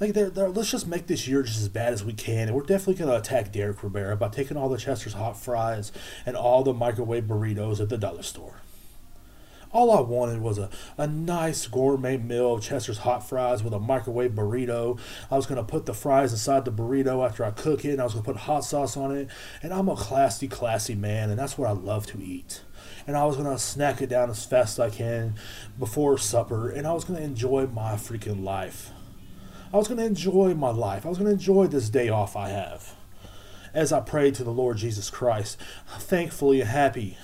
like 0.02 0.14
they're, 0.14 0.30
they're, 0.30 0.48
let's 0.48 0.70
just 0.70 0.88
make 0.88 1.06
this 1.06 1.28
year 1.28 1.42
just 1.42 1.60
as 1.60 1.68
bad 1.68 1.92
as 1.92 2.04
we 2.04 2.12
can 2.12 2.48
and 2.48 2.56
we're 2.56 2.64
definitely 2.64 2.94
to 3.06 3.16
attack 3.16 3.52
derek 3.52 3.82
rivera 3.84 4.16
by 4.16 4.28
taking 4.28 4.56
all 4.56 4.68
the 4.68 4.76
chester's 4.76 5.12
hot 5.12 5.36
fries 5.38 5.92
and 6.26 6.36
all 6.36 6.64
the 6.64 6.74
microwave 6.74 7.24
burritos 7.24 7.80
at 7.80 7.88
the 7.88 7.96
dollar 7.96 8.24
store 8.24 8.61
all 9.72 9.90
I 9.90 10.00
wanted 10.00 10.42
was 10.42 10.58
a, 10.58 10.68
a 10.98 11.06
nice 11.06 11.66
gourmet 11.66 12.18
meal 12.18 12.54
of 12.54 12.62
Chester's 12.62 12.98
hot 12.98 13.26
fries 13.26 13.62
with 13.62 13.72
a 13.72 13.80
microwave 13.80 14.32
burrito. 14.32 14.98
I 15.30 15.36
was 15.36 15.46
going 15.46 15.56
to 15.56 15.64
put 15.64 15.86
the 15.86 15.94
fries 15.94 16.32
inside 16.32 16.64
the 16.64 16.72
burrito 16.72 17.26
after 17.26 17.44
I 17.44 17.50
cook 17.52 17.84
it, 17.84 17.92
and 17.92 18.00
I 18.00 18.04
was 18.04 18.12
going 18.12 18.24
to 18.24 18.32
put 18.32 18.40
hot 18.42 18.64
sauce 18.64 18.96
on 18.96 19.16
it. 19.16 19.28
And 19.62 19.72
I'm 19.72 19.88
a 19.88 19.96
classy, 19.96 20.46
classy 20.46 20.94
man, 20.94 21.30
and 21.30 21.38
that's 21.38 21.56
what 21.56 21.68
I 21.68 21.72
love 21.72 22.06
to 22.08 22.22
eat. 22.22 22.60
And 23.06 23.16
I 23.16 23.24
was 23.24 23.36
going 23.36 23.48
to 23.48 23.58
snack 23.58 24.02
it 24.02 24.08
down 24.08 24.30
as 24.30 24.44
fast 24.44 24.78
as 24.78 24.92
I 24.92 24.94
can 24.94 25.34
before 25.78 26.18
supper, 26.18 26.68
and 26.70 26.86
I 26.86 26.92
was 26.92 27.04
going 27.04 27.18
to 27.18 27.24
enjoy 27.24 27.66
my 27.66 27.94
freaking 27.94 28.44
life. 28.44 28.90
I 29.72 29.78
was 29.78 29.88
going 29.88 29.98
to 29.98 30.04
enjoy 30.04 30.52
my 30.54 30.70
life. 30.70 31.06
I 31.06 31.08
was 31.08 31.16
going 31.16 31.28
to 31.28 31.32
enjoy 31.32 31.66
this 31.66 31.88
day 31.88 32.10
off 32.10 32.36
I 32.36 32.50
have. 32.50 32.94
As 33.72 33.90
I 33.90 34.00
prayed 34.00 34.34
to 34.34 34.44
the 34.44 34.50
Lord 34.50 34.76
Jesus 34.76 35.08
Christ, 35.08 35.56
thankfully 35.98 36.60
and 36.60 36.68
happy. 36.68 37.16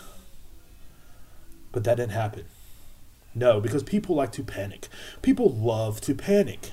But 1.79 1.85
that 1.85 1.99
didn't 1.99 2.11
happen. 2.11 2.47
No, 3.37 3.61
because 3.61 3.85
people 3.85 4.17
like 4.17 4.33
to 4.33 4.43
panic. 4.43 4.89
People 5.23 5.49
love 5.49 6.01
to 6.01 6.13
panic. 6.13 6.73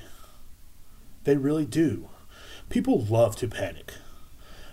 They 1.22 1.36
really 1.36 1.64
do. 1.64 2.08
People 2.70 3.04
love 3.04 3.36
to 3.36 3.46
panic. 3.46 3.92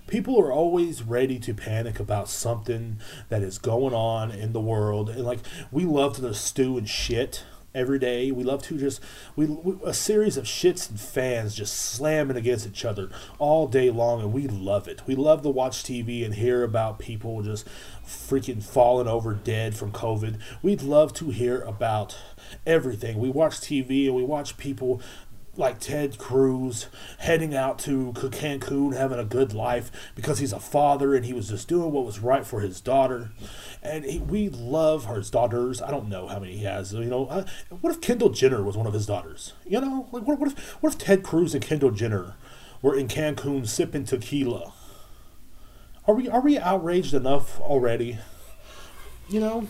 People 0.07 0.41
are 0.41 0.51
always 0.51 1.03
ready 1.03 1.37
to 1.37 1.53
panic 1.53 1.99
about 1.99 2.29
something 2.29 2.99
that 3.29 3.43
is 3.43 3.59
going 3.59 3.93
on 3.93 4.31
in 4.31 4.53
the 4.53 4.59
world. 4.59 5.11
And 5.11 5.23
like, 5.23 5.41
we 5.71 5.85
love 5.85 6.15
to 6.15 6.33
stew 6.33 6.79
and 6.79 6.89
shit 6.89 7.43
every 7.75 7.99
day. 7.99 8.31
We 8.31 8.43
love 8.43 8.63
to 8.63 8.77
just 8.77 9.01
we, 9.35 9.45
we, 9.45 9.75
a 9.85 9.93
series 9.93 10.37
of 10.37 10.45
shits 10.45 10.89
and 10.89 10.99
fans 10.99 11.55
just 11.55 11.75
slamming 11.75 12.37
against 12.37 12.67
each 12.67 12.85
other 12.85 13.09
all 13.39 13.67
day 13.67 13.89
long, 13.89 14.21
and 14.21 14.33
we 14.33 14.47
love 14.47 14.87
it. 14.87 15.01
We 15.05 15.15
love 15.15 15.41
to 15.43 15.49
watch 15.49 15.83
TV 15.83 16.23
and 16.25 16.35
hear 16.35 16.63
about 16.63 16.99
people 16.99 17.41
just 17.41 17.67
freaking 18.05 18.61
falling 18.61 19.07
over 19.07 19.33
dead 19.33 19.75
from 19.75 19.91
COVID. 19.91 20.39
We'd 20.61 20.81
love 20.81 21.13
to 21.13 21.29
hear 21.29 21.61
about 21.61 22.17
everything. 22.65 23.17
We 23.17 23.29
watch 23.29 23.59
TV 23.59 24.05
and 24.05 24.15
we 24.15 24.23
watch 24.23 24.57
people 24.57 25.01
like 25.55 25.79
Ted 25.79 26.17
Cruz 26.17 26.87
heading 27.19 27.53
out 27.53 27.77
to 27.79 28.11
Cancun, 28.13 28.95
having 28.95 29.19
a 29.19 29.25
good 29.25 29.53
life 29.53 29.91
because 30.15 30.39
he's 30.39 30.53
a 30.53 30.59
father 30.59 31.13
and 31.13 31.25
he 31.25 31.33
was 31.33 31.49
just 31.49 31.67
doing 31.67 31.91
what 31.91 32.05
was 32.05 32.19
right 32.19 32.45
for 32.45 32.61
his 32.61 32.81
daughter. 32.81 33.31
And 33.83 34.03
he, 34.03 34.19
we 34.19 34.49
love 34.49 35.05
his 35.05 35.29
daughters. 35.29 35.81
I 35.81 35.91
don't 35.91 36.09
know 36.09 36.27
how 36.27 36.39
many 36.39 36.57
he 36.57 36.63
has. 36.63 36.93
You 36.93 37.05
know, 37.05 37.27
uh, 37.27 37.45
what 37.81 37.93
if 37.93 38.01
Kendall 38.01 38.29
Jenner 38.29 38.63
was 38.63 38.75
one 38.75 38.87
of 38.87 38.93
his 38.93 39.05
daughters? 39.05 39.53
You 39.65 39.79
know, 39.79 40.07
like 40.11 40.23
what, 40.23 40.39
what 40.39 40.51
if 40.51 40.59
what 40.81 40.93
if 40.93 40.99
Ted 40.99 41.23
Cruz 41.23 41.53
and 41.53 41.63
Kendall 41.63 41.91
Jenner 41.91 42.35
were 42.81 42.95
in 42.95 43.07
Cancun 43.07 43.67
sipping 43.67 44.05
tequila? 44.05 44.73
Are 46.07 46.15
we 46.15 46.27
are 46.27 46.41
we 46.41 46.57
outraged 46.57 47.13
enough 47.13 47.59
already? 47.61 48.17
You 49.29 49.39
know, 49.39 49.67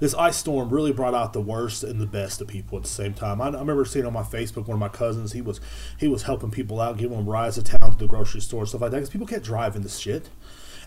this 0.00 0.14
ice 0.14 0.36
storm 0.36 0.70
really 0.70 0.92
brought 0.92 1.14
out 1.14 1.32
the 1.32 1.40
worst 1.40 1.84
and 1.84 2.00
the 2.00 2.06
best 2.06 2.40
of 2.40 2.48
people 2.48 2.78
at 2.78 2.84
the 2.84 2.90
same 2.90 3.14
time. 3.14 3.40
I, 3.40 3.48
I 3.48 3.60
remember 3.60 3.84
seeing 3.84 4.06
on 4.06 4.12
my 4.12 4.22
Facebook 4.22 4.66
one 4.66 4.74
of 4.74 4.78
my 4.78 4.88
cousins. 4.88 5.32
He 5.32 5.40
was 5.40 5.60
he 5.98 6.08
was 6.08 6.24
helping 6.24 6.50
people 6.50 6.80
out, 6.80 6.96
giving 6.96 7.16
them 7.16 7.28
rides 7.28 7.56
to 7.56 7.62
town 7.62 7.92
to 7.92 7.98
the 7.98 8.06
grocery 8.06 8.40
store, 8.40 8.66
stuff 8.66 8.80
like 8.80 8.90
that. 8.90 8.98
Because 8.98 9.10
people 9.10 9.26
can't 9.26 9.42
drive 9.42 9.76
in 9.76 9.82
this 9.82 9.98
shit. 9.98 10.28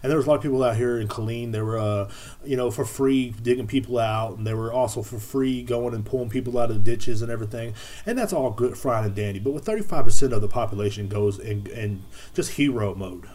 And 0.03 0.11
there 0.11 0.17
was 0.17 0.27
a 0.27 0.29
lot 0.29 0.35
of 0.35 0.41
people 0.43 0.63
out 0.63 0.75
here 0.75 0.99
in 0.99 1.07
Killeen. 1.07 1.51
They 1.51 1.61
were, 1.61 1.79
uh, 1.79 2.09
you 2.45 2.55
know, 2.55 2.69
for 2.69 2.85
free 2.85 3.33
digging 3.41 3.65
people 3.65 3.97
out, 3.97 4.37
and 4.37 4.45
they 4.45 4.53
were 4.53 4.71
also 4.71 5.01
for 5.01 5.17
free 5.17 5.63
going 5.63 5.95
and 5.95 6.05
pulling 6.05 6.29
people 6.29 6.59
out 6.59 6.69
of 6.69 6.77
the 6.77 6.91
ditches 6.91 7.23
and 7.23 7.31
everything. 7.31 7.73
And 8.05 8.15
that's 8.17 8.31
all 8.31 8.51
good, 8.51 8.77
fine 8.77 9.05
and 9.05 9.15
dandy. 9.15 9.39
But 9.39 9.53
with 9.53 9.65
35% 9.65 10.33
of 10.33 10.41
the 10.41 10.47
population 10.47 11.07
goes 11.07 11.39
in, 11.39 11.65
in 11.67 12.03
just 12.35 12.51
hero 12.51 12.93
mode. 12.93 13.27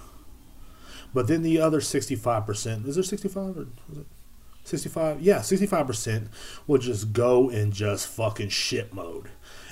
But 1.12 1.26
then 1.26 1.42
the 1.42 1.58
other 1.58 1.80
65%, 1.80 2.86
is 2.86 2.94
there 2.94 3.02
65 3.02 3.58
or 3.58 3.66
is 3.90 3.98
it 3.98 4.06
65? 4.64 5.20
Yeah, 5.20 5.38
65% 5.38 6.28
will 6.66 6.78
just 6.78 7.12
go 7.12 7.48
in 7.48 7.72
just 7.72 8.06
fucking 8.06 8.50
shit 8.50 8.94
mode 8.94 9.28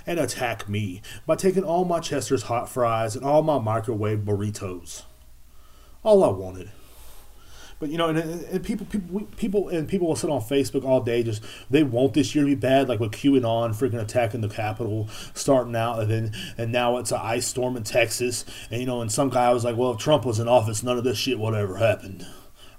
and 0.07 0.19
attack 0.19 0.69
me 0.69 1.03
by 1.27 1.37
taking 1.37 1.65
all 1.65 1.85
my 1.85 2.01
Chester's 2.01 2.45
hot 2.45 2.69
fries 2.69 3.15
and 3.15 3.25
all 3.25 3.43
my 3.43 3.59
microwave 3.59 4.21
burritos. 4.21 5.03
All 6.03 6.25
I 6.25 6.29
wanted. 6.29 6.71
But 7.81 7.89
you 7.89 7.97
know, 7.97 8.11
and, 8.11 8.19
and 8.19 8.63
people, 8.63 8.87
people, 8.87 9.23
people, 9.39 9.69
and 9.71 9.89
people 9.89 10.07
will 10.07 10.17
sit 10.17 10.29
on 10.29 10.43
Facebook 10.43 10.85
all 10.85 11.01
day. 11.01 11.23
Just 11.23 11.43
they 11.71 11.83
want 11.83 12.13
this 12.13 12.35
year 12.35 12.45
to 12.45 12.51
be 12.51 12.55
bad, 12.55 12.91
like 12.91 13.01
with 13.01 13.13
QAnon 13.13 13.71
freaking 13.71 14.01
attacking 14.01 14.43
the 14.43 14.51
Capitol, 14.51 15.09
starting 15.33 15.75
out, 15.75 15.99
and 15.99 16.11
then 16.11 16.33
and 16.59 16.71
now 16.71 16.99
it's 16.99 17.11
an 17.11 17.21
ice 17.23 17.47
storm 17.47 17.79
in 17.79 17.83
Texas. 17.83 18.45
And 18.71 18.81
you 18.81 18.87
know, 18.87 19.01
and 19.01 19.11
some 19.11 19.31
guy 19.31 19.51
was 19.55 19.65
like, 19.65 19.79
"Well, 19.79 19.93
if 19.93 19.99
Trump 19.99 20.27
was 20.27 20.39
in 20.39 20.47
office, 20.47 20.83
none 20.83 20.99
of 20.99 21.05
this 21.05 21.17
shit 21.17 21.39
would 21.39 21.55
ever 21.55 21.79
happened." 21.79 22.27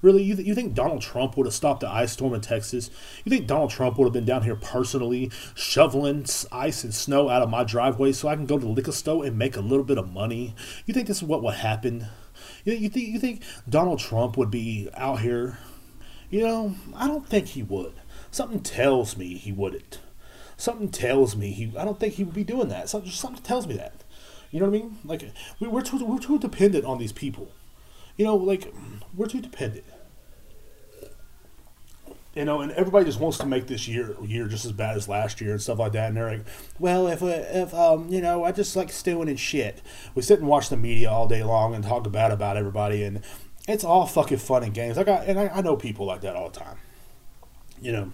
Really, 0.02 0.24
you, 0.24 0.36
th- 0.36 0.48
you 0.48 0.56
think 0.56 0.74
Donald 0.74 1.02
Trump 1.02 1.38
would 1.38 1.46
have 1.46 1.54
stopped 1.54 1.82
the 1.82 1.90
ice 1.90 2.14
storm 2.14 2.34
in 2.34 2.42
Texas? 2.42 2.90
You 3.24 3.30
think 3.30 3.46
Donald 3.46 3.70
Trump 3.70 3.98
would 3.98 4.06
have 4.06 4.14
been 4.14 4.26
down 4.26 4.44
here 4.44 4.56
personally 4.56 5.32
shoveling 5.54 6.26
ice 6.52 6.84
and 6.84 6.94
snow 6.94 7.30
out 7.30 7.44
of 7.44 7.50
my 7.50 7.64
driveway 7.64 8.12
so 8.12 8.28
I 8.28 8.36
can 8.36 8.48
go 8.48 8.58
to 8.58 8.66
the 8.66 8.72
liquor 8.72 8.92
store 8.92 9.26
and 9.26 9.38
make 9.38 9.56
a 9.56 9.62
little 9.62 9.86
bit 9.86 10.00
of 10.00 10.12
money? 10.12 10.56
You 10.86 10.94
think 10.94 11.08
this 11.08 11.18
is 11.18 11.24
what 11.24 11.44
would 11.44 11.56
happen? 11.56 12.08
You, 12.66 12.74
you 12.74 12.90
think 12.90 13.10
you 13.10 13.20
think 13.20 13.44
Donald 13.70 14.00
Trump 14.00 14.38
would 14.38 14.50
be 14.50 14.90
out 14.96 15.20
here? 15.20 15.60
You 16.30 16.42
know, 16.42 16.76
I 16.96 17.08
don't 17.08 17.28
think 17.28 17.50
he 17.50 17.62
would. 17.62 17.94
Something 18.32 18.62
tells 18.62 19.18
me 19.18 19.36
he 19.36 19.52
wouldn't. 19.52 20.00
Something 20.58 20.90
tells 20.90 21.36
me 21.36 21.52
he. 21.52 21.74
I 21.78 21.86
don't 21.86 22.00
think 22.00 22.16
he 22.16 22.24
would 22.24 22.34
be 22.34 22.44
doing 22.44 22.70
that. 22.70 22.90
Something, 22.90 23.12
something 23.12 23.44
tells 23.44 23.68
me 23.68 23.76
that. 23.76 24.04
You 24.50 24.60
know 24.60 24.68
what 24.68 24.78
I 24.78 24.82
mean? 24.82 24.98
Like 25.04 25.24
we, 25.60 25.68
we're 25.68 25.82
too 25.82 26.04
we're 26.04 26.20
too 26.20 26.40
dependent 26.40 26.86
on 26.86 26.98
these 26.98 27.12
people. 27.12 27.52
You 28.22 28.28
know, 28.28 28.36
like 28.36 28.72
we're 29.16 29.26
too 29.26 29.42
dependent. 29.42 29.84
You 32.36 32.46
know, 32.46 32.62
and 32.62 32.72
everybody 32.74 33.06
just 33.06 33.20
wants 33.20 33.40
to 33.40 33.48
make 33.48 33.66
this 33.66 33.88
year 33.88 34.16
year 34.24 34.46
just 34.46 34.64
as 34.64 34.74
bad 34.74 34.96
as 34.96 35.10
last 35.10 35.42
year 35.42 35.54
and 35.54 35.60
stuff 35.60 35.80
like 35.80 35.94
that. 35.94 36.10
And 36.10 36.16
they're 36.16 36.30
like, 36.30 36.46
"Well, 36.78 37.08
if 37.08 37.24
if 37.24 37.74
um, 37.74 38.10
you 38.10 38.22
know, 38.22 38.44
I 38.44 38.52
just 38.52 38.76
like 38.76 38.92
stewing 38.92 39.28
and 39.28 39.40
shit." 39.40 39.82
We 40.14 40.22
sit 40.22 40.38
and 40.38 40.48
watch 40.48 40.70
the 40.70 40.78
media 40.78 41.10
all 41.10 41.28
day 41.28 41.44
long 41.44 41.74
and 41.74 41.84
talk 41.84 42.12
bad 42.12 42.32
about 42.32 42.58
everybody, 42.58 43.02
and 43.02 43.24
it's 43.68 43.84
all 43.84 44.06
fucking 44.06 44.38
fun 44.38 44.62
and 44.62 44.72
games. 44.76 45.00
I 45.00 45.04
got, 45.04 45.26
and 45.26 45.40
I, 45.40 45.48
I 45.48 45.62
know 45.62 45.76
people 45.76 46.06
like 46.06 46.22
that 46.22 46.36
all 46.36 46.52
the 46.52 46.60
time. 46.60 46.78
You 47.82 47.92
know, 47.92 48.12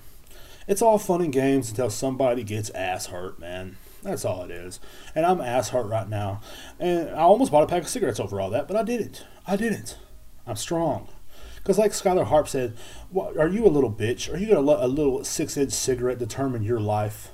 it's 0.70 0.82
all 0.82 1.00
fun 1.00 1.22
and 1.22 1.34
games 1.34 1.70
until 1.70 1.90
somebody 1.90 2.46
gets 2.46 2.70
ass 2.70 3.08
hurt, 3.08 3.40
man. 3.40 3.76
That's 4.04 4.24
all 4.24 4.44
it 4.44 4.52
is. 4.52 4.80
And 5.16 5.26
I'm 5.26 5.42
ass 5.42 5.70
hurt 5.70 5.88
right 5.88 6.08
now. 6.08 6.40
And 6.80 7.10
I 7.10 7.24
almost 7.24 7.52
bought 7.52 7.64
a 7.64 7.68
pack 7.68 7.84
of 7.84 7.90
cigarettes 7.90 8.22
over 8.22 8.40
all 8.40 8.52
that, 8.52 8.70
but 8.70 8.78
I 8.78 8.84
didn't. 8.84 9.26
I 9.48 9.56
didn't. 9.56 9.98
I'm 10.46 10.58
strong. 10.58 11.08
Because, 11.56 11.78
like 11.78 11.92
Skylar 11.92 12.26
Harp 12.26 12.48
said, 12.48 12.76
are 13.16 13.48
you 13.48 13.66
a 13.66 13.70
little 13.70 13.92
bitch? 13.92 14.32
Are 14.32 14.38
you 14.38 14.46
going 14.46 14.58
to 14.58 14.62
let 14.62 14.80
a 14.80 14.88
little 14.88 15.24
six 15.24 15.58
inch 15.58 15.72
cigarette 15.72 16.20
determine 16.20 16.64
your 16.64 16.80
life? 16.80 17.32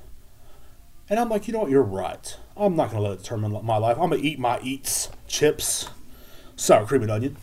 And 1.09 1.19
I'm 1.19 1.29
like, 1.29 1.47
you 1.47 1.53
know 1.53 1.59
what? 1.59 1.71
You're 1.71 1.83
right. 1.83 2.37
I'm 2.55 2.75
not 2.75 2.91
going 2.91 3.03
to 3.03 3.09
let 3.09 3.19
it 3.19 3.23
determine 3.23 3.51
my 3.65 3.77
life. 3.77 3.97
I'm 3.99 4.09
going 4.09 4.21
to 4.21 4.27
eat 4.27 4.39
my 4.39 4.59
eats, 4.61 5.09
chips, 5.27 5.89
sour 6.55 6.85
cream 6.85 7.01
and 7.01 7.11
onion. 7.11 7.37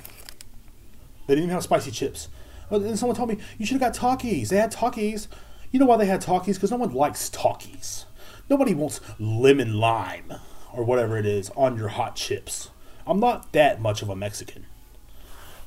They 1.27 1.35
didn't 1.35 1.45
even 1.45 1.55
have 1.55 1.62
spicy 1.62 1.91
chips. 1.91 2.29
And 2.71 2.99
someone 2.99 3.16
told 3.16 3.29
me, 3.29 3.39
you 3.59 3.66
should 3.66 3.81
have 3.81 3.93
got 3.93 4.18
Takis. 4.21 4.49
They 4.49 4.57
had 4.57 4.73
Takis. 4.73 5.27
You 5.71 5.79
know 5.79 5.87
why 5.87 5.97
they 5.97 6.07
had 6.07 6.23
Takis? 6.23 6.55
Because 6.55 6.71
no 6.71 6.77
one 6.77 6.93
likes 6.93 7.29
Takis. 7.31 8.05
Nobody 8.49 8.75
wants 8.75 9.01
lemon 9.18 9.75
lime 9.75 10.33
or 10.73 10.85
whatever 10.85 11.16
it 11.16 11.27
is 11.27 11.51
on 11.51 11.77
your 11.77 11.89
hot 11.89 12.16
chips. 12.16 12.71
I'm 13.11 13.19
not 13.19 13.53
that 13.55 13.81
much 13.81 14.03
of 14.03 14.09
a 14.09 14.15
Mexican. 14.15 14.67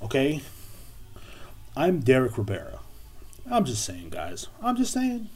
Okay? 0.02 0.41
I'm 1.76 2.00
Derek 2.00 2.38
Rivera. 2.38 2.80
I'm 3.52 3.66
just 3.66 3.84
saying, 3.84 4.12
guys. 4.12 4.48
I'm 4.62 4.78
just 4.78 4.94
saying. 4.94 5.28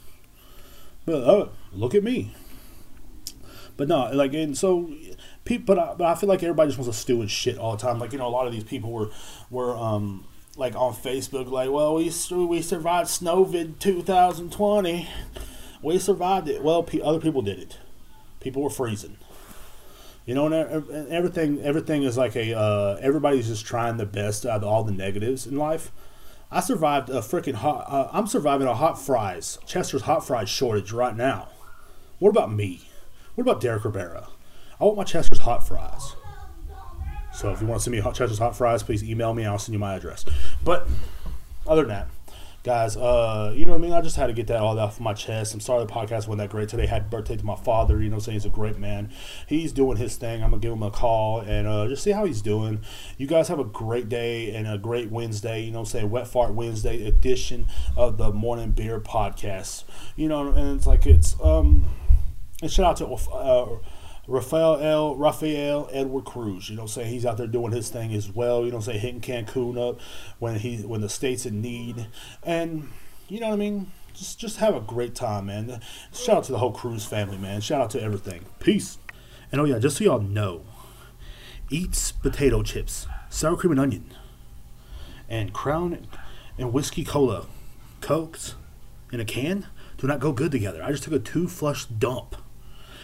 But 1.04 1.16
oh, 1.16 1.50
look 1.70 1.94
at 1.94 2.02
me. 2.02 2.34
But 3.76 3.88
no, 3.88 4.10
like, 4.10 4.32
and 4.32 4.56
so, 4.56 4.90
people. 5.44 5.74
But 5.74 5.78
I, 5.78 5.94
but 5.94 6.06
I 6.06 6.14
feel 6.14 6.30
like 6.30 6.42
everybody 6.42 6.70
just 6.70 6.78
wants 6.78 6.96
to 6.96 6.98
stew 6.98 7.20
and 7.20 7.30
shit 7.30 7.58
all 7.58 7.76
the 7.76 7.82
time. 7.82 7.98
Like, 7.98 8.12
you 8.12 8.18
know, 8.18 8.26
a 8.26 8.30
lot 8.30 8.46
of 8.46 8.54
these 8.54 8.64
people 8.64 8.90
were 8.90 9.10
were 9.50 9.76
um 9.76 10.24
like 10.56 10.74
on 10.76 10.94
Facebook, 10.94 11.50
like, 11.50 11.70
well, 11.70 11.94
we 11.94 12.04
we 12.04 12.62
survived 12.62 13.10
Snowvid 13.10 13.80
2020. 13.80 15.08
We 15.82 15.98
survived 15.98 16.48
it. 16.48 16.62
Well, 16.62 16.88
other 17.04 17.20
people 17.20 17.42
did 17.42 17.58
it. 17.58 17.78
People 18.40 18.62
were 18.62 18.70
freezing. 18.70 19.18
You 20.28 20.34
know, 20.34 20.44
and 20.44 21.08
everything 21.10 21.62
everything 21.62 22.02
is 22.02 22.18
like 22.18 22.36
a 22.36 22.52
uh, 22.52 22.98
everybody's 23.00 23.48
just 23.48 23.64
trying 23.64 23.96
their 23.96 24.04
best 24.04 24.44
out 24.44 24.62
of 24.62 24.64
all 24.64 24.84
the 24.84 24.92
negatives 24.92 25.46
in 25.46 25.56
life. 25.56 25.90
I 26.50 26.60
survived 26.60 27.08
a 27.08 27.20
freaking 27.20 27.54
hot. 27.54 27.86
Uh, 27.88 28.10
I'm 28.12 28.26
surviving 28.26 28.66
a 28.66 28.74
hot 28.74 29.00
fries, 29.00 29.58
Chester's 29.64 30.02
hot 30.02 30.26
fries 30.26 30.50
shortage 30.50 30.92
right 30.92 31.16
now. 31.16 31.48
What 32.18 32.28
about 32.28 32.52
me? 32.52 32.90
What 33.36 33.42
about 33.44 33.62
Derek 33.62 33.86
Rivera? 33.86 34.28
I 34.78 34.84
want 34.84 34.98
my 34.98 35.04
Chester's 35.04 35.38
hot 35.38 35.66
fries. 35.66 36.14
So 37.32 37.50
if 37.50 37.62
you 37.62 37.66
want 37.66 37.80
to 37.80 37.84
send 37.84 37.92
me 37.92 38.00
hot 38.00 38.14
Chester's 38.14 38.38
hot 38.38 38.54
fries, 38.54 38.82
please 38.82 39.02
email 39.02 39.32
me. 39.32 39.46
I'll 39.46 39.58
send 39.58 39.72
you 39.72 39.78
my 39.78 39.94
address. 39.94 40.26
But 40.62 40.86
other 41.66 41.84
than 41.84 41.88
that, 41.88 42.08
guys, 42.62 42.96
uh, 42.96 43.52
you 43.56 43.64
know 43.64 43.72
what 43.72 43.78
I 43.78 43.82
mean? 43.82 43.92
I 43.92 44.00
just 44.00 44.16
had 44.16 44.26
to 44.26 44.32
get 44.32 44.46
that 44.48 44.58
all 44.58 44.78
off 44.78 45.00
my 45.00 45.14
chest. 45.14 45.54
I'm 45.54 45.60
sorry 45.60 45.84
the 45.84 45.92
podcast 45.92 46.26
wasn't 46.26 46.38
that 46.38 46.50
great 46.50 46.68
today. 46.68 46.86
Had 46.86 47.10
birthday 47.10 47.36
to 47.36 47.44
my 47.44 47.56
father, 47.56 48.02
you 48.02 48.08
know, 48.08 48.18
saying 48.18 48.34
he's 48.34 48.44
a 48.44 48.50
great 48.50 48.78
man. 48.78 49.10
He's 49.46 49.72
doing 49.72 49.96
his 49.96 50.16
thing. 50.16 50.42
I'm 50.42 50.50
gonna 50.50 50.60
give 50.60 50.72
him 50.72 50.82
a 50.82 50.90
call 50.90 51.40
and 51.40 51.66
uh, 51.66 51.86
just 51.86 52.02
see 52.02 52.10
how 52.10 52.24
he's 52.24 52.42
doing. 52.42 52.80
You 53.16 53.26
guys 53.26 53.48
have 53.48 53.58
a 53.58 53.64
great 53.64 54.08
day 54.08 54.54
and 54.54 54.66
a 54.66 54.78
great 54.78 55.10
Wednesday. 55.10 55.62
You 55.62 55.70
know, 55.70 55.84
saying 55.84 56.10
Wet 56.10 56.26
Fart 56.26 56.54
Wednesday 56.54 57.06
edition 57.06 57.68
of 57.96 58.18
the 58.18 58.32
Morning 58.32 58.72
Beer 58.72 59.00
Podcast. 59.00 59.84
You 60.16 60.28
know, 60.28 60.48
and 60.48 60.76
it's 60.76 60.86
like 60.86 61.06
it's 61.06 61.36
um, 61.42 61.86
and 62.60 62.70
shout 62.70 62.86
out 62.86 62.96
to. 62.98 63.32
Uh, 63.32 63.78
Rafael. 64.28 65.16
Rafael 65.16 65.88
Edward 65.90 66.24
Cruz, 66.24 66.68
you 66.68 66.76
know, 66.76 66.86
say 66.86 67.04
he's 67.04 67.26
out 67.26 67.38
there 67.38 67.46
doing 67.46 67.72
his 67.72 67.88
thing 67.88 68.14
as 68.14 68.30
well. 68.30 68.64
You 68.64 68.70
know, 68.70 68.80
say 68.80 68.98
hitting 68.98 69.20
Cancun 69.20 69.76
up 69.78 70.00
when 70.38 70.56
he 70.56 70.76
when 70.78 71.00
the 71.00 71.08
state's 71.08 71.46
in 71.46 71.60
need, 71.60 72.06
and 72.42 72.88
you 73.28 73.40
know 73.40 73.48
what 73.48 73.54
I 73.54 73.58
mean. 73.58 73.90
Just 74.14 74.38
just 74.38 74.58
have 74.58 74.74
a 74.74 74.80
great 74.80 75.14
time, 75.14 75.46
man. 75.46 75.80
Shout 76.12 76.38
out 76.38 76.44
to 76.44 76.52
the 76.52 76.58
whole 76.58 76.72
Cruz 76.72 77.04
family, 77.04 77.38
man. 77.38 77.60
Shout 77.60 77.80
out 77.80 77.90
to 77.90 78.02
everything. 78.02 78.44
Peace. 78.60 78.98
And 79.50 79.60
oh 79.60 79.64
yeah, 79.64 79.78
just 79.78 79.96
so 79.96 80.04
y'all 80.04 80.20
know, 80.20 80.64
eats 81.70 82.12
potato 82.12 82.62
chips, 82.62 83.06
sour 83.30 83.56
cream 83.56 83.72
and 83.72 83.80
onion, 83.80 84.12
and 85.28 85.52
Crown 85.52 86.06
and 86.58 86.72
whiskey 86.72 87.04
cola, 87.04 87.46
cokes 88.00 88.56
in 89.12 89.20
a 89.20 89.24
can 89.24 89.66
do 89.98 90.06
not 90.06 90.20
go 90.20 90.32
good 90.32 90.52
together. 90.52 90.82
I 90.82 90.92
just 90.92 91.02
took 91.02 91.12
a 91.12 91.18
two 91.18 91.48
flush 91.48 91.84
dump. 91.86 92.36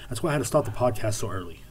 That's 0.08 0.22
why 0.22 0.30
I 0.30 0.32
had 0.34 0.38
to 0.38 0.44
stop 0.44 0.64
the 0.64 0.70
podcast 0.70 1.14
so 1.14 1.30
early. 1.30 1.63